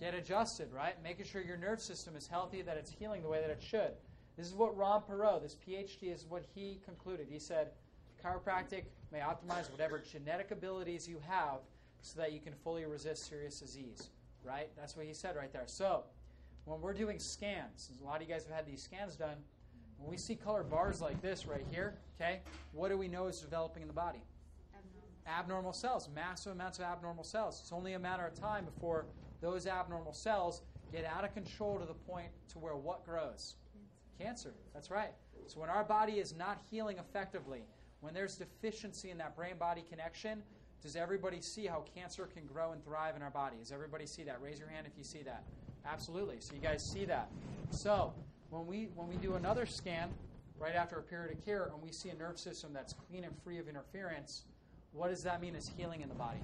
[0.00, 1.00] Get adjusted, right?
[1.02, 3.92] Making sure your nerve system is healthy, that it's healing the way that it should.
[4.36, 7.28] This is what Ron Pero, this PhD, is what he concluded.
[7.30, 7.68] He said,
[8.22, 11.60] chiropractic may optimize whatever genetic abilities you have
[12.04, 14.10] so that you can fully resist serious disease,
[14.44, 14.68] right?
[14.76, 15.62] That's what he said right there.
[15.64, 16.04] So,
[16.66, 19.36] when we're doing scans, a lot of you guys have had these scans done,
[19.96, 22.40] when we see colored bars like this right here, okay,
[22.72, 24.22] what do we know is developing in the body?
[25.26, 27.58] Abnormal cells, massive amounts of abnormal cells.
[27.62, 29.06] It's only a matter of time before
[29.40, 30.60] those abnormal cells
[30.92, 33.56] get out of control to the point to where what grows?
[34.20, 34.52] Cancer.
[34.74, 35.12] That's right.
[35.46, 37.62] So when our body is not healing effectively,
[38.00, 40.42] when there's deficiency in that brain body connection,
[40.84, 43.56] does everybody see how cancer can grow and thrive in our body?
[43.58, 44.40] Does everybody see that?
[44.42, 45.42] Raise your hand if you see that.
[45.86, 46.36] Absolutely.
[46.40, 47.30] So you guys see that.
[47.70, 48.12] So
[48.50, 50.10] when we when we do another scan
[50.58, 53.34] right after a period of care and we see a nerve system that's clean and
[53.42, 54.42] free of interference,
[54.92, 56.38] what does that mean is healing in the body?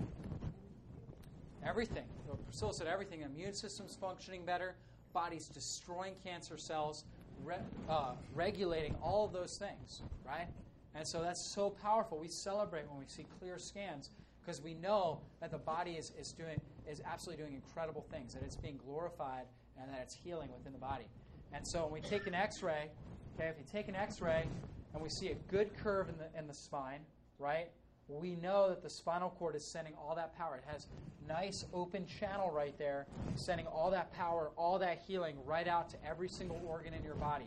[1.64, 2.06] Everything.
[2.26, 3.20] So Priscilla said everything.
[3.20, 4.74] Immune system's functioning better,
[5.12, 7.04] body's destroying cancer cells,
[7.44, 7.56] re-
[7.90, 10.48] uh, regulating all of those things, right?
[10.94, 12.18] And so that's so powerful.
[12.18, 14.08] We celebrate when we see clear scans
[14.40, 18.42] because we know that the body is, is doing is absolutely doing incredible things, that
[18.42, 19.44] it's being glorified
[19.80, 21.04] and that it's healing within the body.
[21.52, 22.90] And so when we take an X-ray,
[23.34, 24.46] okay, if you take an X-ray
[24.92, 27.00] and we see a good curve in the in the spine,
[27.38, 27.68] right?
[28.08, 30.56] We know that the spinal cord is sending all that power.
[30.56, 30.88] It has
[31.28, 33.06] nice open channel right there,
[33.36, 37.14] sending all that power, all that healing right out to every single organ in your
[37.14, 37.46] body.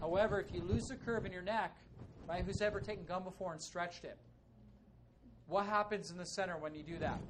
[0.00, 1.74] However, if you lose the curve in your neck,
[2.28, 2.44] right?
[2.44, 4.18] Who's ever taken gum before and stretched it?
[5.52, 7.20] What happens in the center when you do that?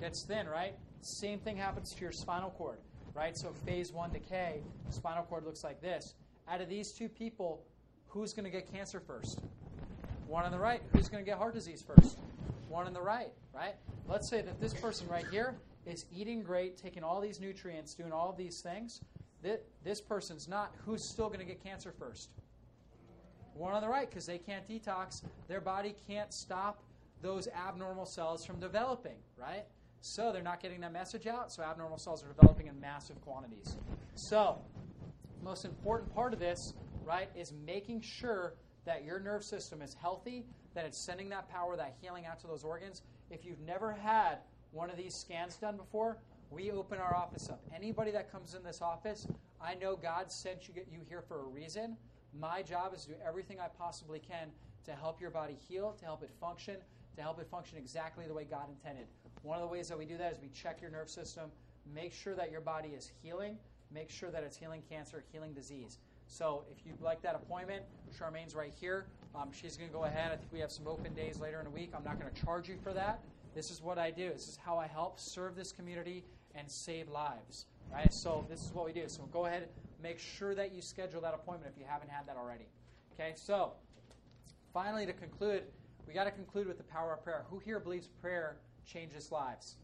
[0.00, 0.74] Gets thin, right?
[1.02, 2.78] Same thing happens to your spinal cord,
[3.14, 3.38] right?
[3.38, 4.60] So phase one decay,
[4.90, 6.14] spinal cord looks like this.
[6.48, 7.62] Out of these two people,
[8.08, 9.38] who's going to get cancer first?
[10.26, 10.82] One on the right.
[10.92, 12.18] Who's going to get heart disease first?
[12.68, 13.76] One on the right, right?
[14.08, 15.54] Let's say that this person right here
[15.86, 19.00] is eating great, taking all these nutrients, doing all these things.
[19.84, 20.74] This person's not.
[20.84, 22.30] Who's still going to get cancer first?
[23.54, 25.22] One on the right, because they can't detox.
[25.46, 26.82] Their body can't stop
[27.22, 29.64] those abnormal cells from developing, right?
[30.00, 33.76] So they're not getting that message out, so abnormal cells are developing in massive quantities.
[34.14, 34.58] So,
[35.42, 36.74] most important part of this,
[37.04, 38.54] right, is making sure
[38.84, 42.46] that your nerve system is healthy, that it's sending that power, that healing out to
[42.46, 43.02] those organs.
[43.30, 44.38] If you've never had
[44.70, 46.18] one of these scans done before,
[46.50, 47.60] we open our office up.
[47.74, 49.26] Anybody that comes in this office,
[49.60, 51.96] I know God sent you, you here for a reason.
[52.38, 54.48] My job is to do everything I possibly can
[54.84, 56.76] to help your body heal, to help it function,
[57.18, 59.06] to help it function exactly the way God intended.
[59.42, 61.50] One of the ways that we do that is we check your nerve system,
[61.92, 63.58] make sure that your body is healing,
[63.92, 65.98] make sure that it's healing cancer, healing disease.
[66.28, 67.82] So if you'd like that appointment,
[68.16, 69.06] Charmaine's right here.
[69.34, 70.30] Um, she's going to go ahead.
[70.32, 71.90] I think we have some open days later in the week.
[71.96, 73.20] I'm not going to charge you for that.
[73.54, 74.30] This is what I do.
[74.30, 76.24] This is how I help serve this community
[76.54, 77.66] and save lives.
[77.92, 78.12] Right?
[78.12, 79.08] So this is what we do.
[79.08, 79.68] So go ahead,
[80.02, 82.68] make sure that you schedule that appointment if you haven't had that already.
[83.14, 83.32] Okay.
[83.34, 83.72] So
[84.72, 85.62] finally, to conclude,
[86.08, 87.44] we got to conclude with the power of prayer.
[87.50, 88.56] Who here believes prayer
[88.86, 89.76] changes lives?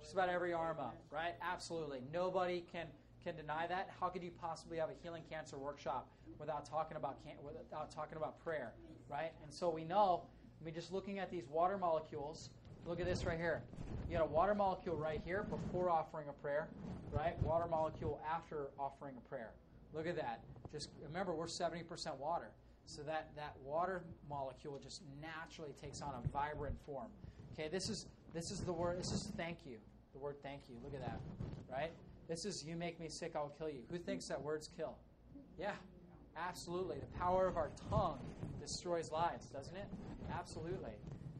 [0.00, 1.34] Just about every arm up, right?
[1.40, 2.00] Absolutely.
[2.12, 2.86] Nobody can
[3.22, 3.88] can deny that.
[4.00, 6.08] How could you possibly have a healing cancer workshop
[6.40, 8.72] without talking about can- without talking about prayer,
[9.08, 9.30] right?
[9.44, 10.24] And so we know.
[10.60, 12.50] I mean, just looking at these water molecules.
[12.84, 13.62] Look at this right here.
[14.10, 16.66] You got a water molecule right here before offering a prayer,
[17.12, 17.40] right?
[17.44, 19.52] Water molecule after offering a prayer.
[19.94, 20.40] Look at that.
[20.72, 22.50] Just remember, we're 70% water.
[22.86, 27.08] So that, that water molecule just naturally takes on a vibrant form.
[27.52, 29.76] Okay, this is this is the word this is thank you.
[30.12, 30.76] The word thank you.
[30.82, 31.20] Look at that.
[31.70, 31.90] Right?
[32.28, 33.82] This is you make me sick, I'll kill you.
[33.90, 34.96] Who thinks that words kill?
[35.58, 35.72] Yeah.
[36.36, 36.96] Absolutely.
[36.98, 38.18] The power of our tongue
[38.60, 39.86] destroys lives, doesn't it?
[40.32, 40.92] Absolutely.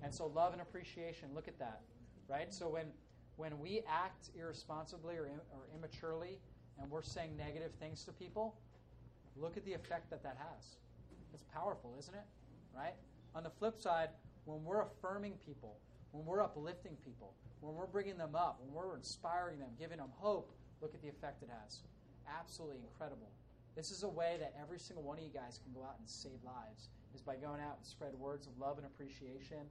[0.03, 1.81] And so love and appreciation, look at that.
[2.29, 2.53] Right?
[2.53, 2.87] So when
[3.37, 6.39] when we act irresponsibly or, or immaturely
[6.81, 8.55] and we're saying negative things to people,
[9.37, 10.77] look at the effect that that has.
[11.33, 12.25] It's powerful, isn't it?
[12.75, 12.95] Right?
[13.35, 14.11] On the flip side,
[14.45, 15.77] when we're affirming people,
[16.11, 20.11] when we're uplifting people, when we're bringing them up, when we're inspiring them, giving them
[20.19, 21.81] hope, look at the effect it has.
[22.29, 23.31] Absolutely incredible.
[23.77, 26.09] This is a way that every single one of you guys can go out and
[26.09, 29.65] save lives, is by going out and spread words of love and appreciation,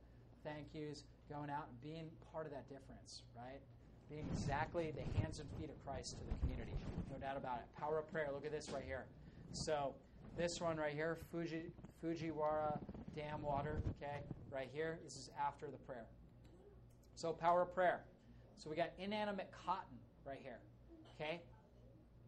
[0.43, 3.61] thank yous, going out and being part of that difference, right?
[4.09, 6.73] Being exactly the hands and feet of Christ to the community.
[7.11, 7.79] No doubt about it.
[7.79, 8.29] Power of prayer.
[8.33, 9.05] Look at this right here.
[9.53, 9.93] So,
[10.37, 11.71] this one right here, Fuji,
[12.03, 12.79] Fujiwara
[13.15, 14.21] Dam water, okay,
[14.51, 14.99] right here.
[15.03, 16.05] This is after the prayer.
[17.15, 18.01] So, power of prayer.
[18.57, 20.59] So, we got inanimate cotton right here,
[21.15, 21.41] okay?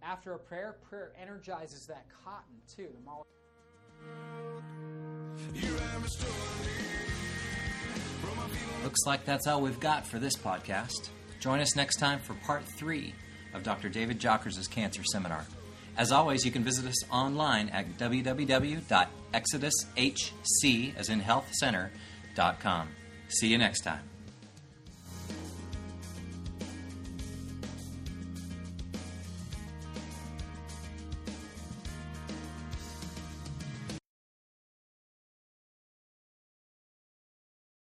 [0.01, 2.89] After a prayer, prayer energizes that cotton too.
[2.93, 3.23] The molecule.
[8.83, 11.09] Looks like that's all we've got for this podcast.
[11.39, 13.13] Join us next time for part three
[13.53, 13.87] of Dr.
[13.87, 15.45] David Jockers' cancer seminar.
[15.95, 21.51] As always, you can visit us online at www.exodushc, as in health.
[23.29, 24.12] See you next time.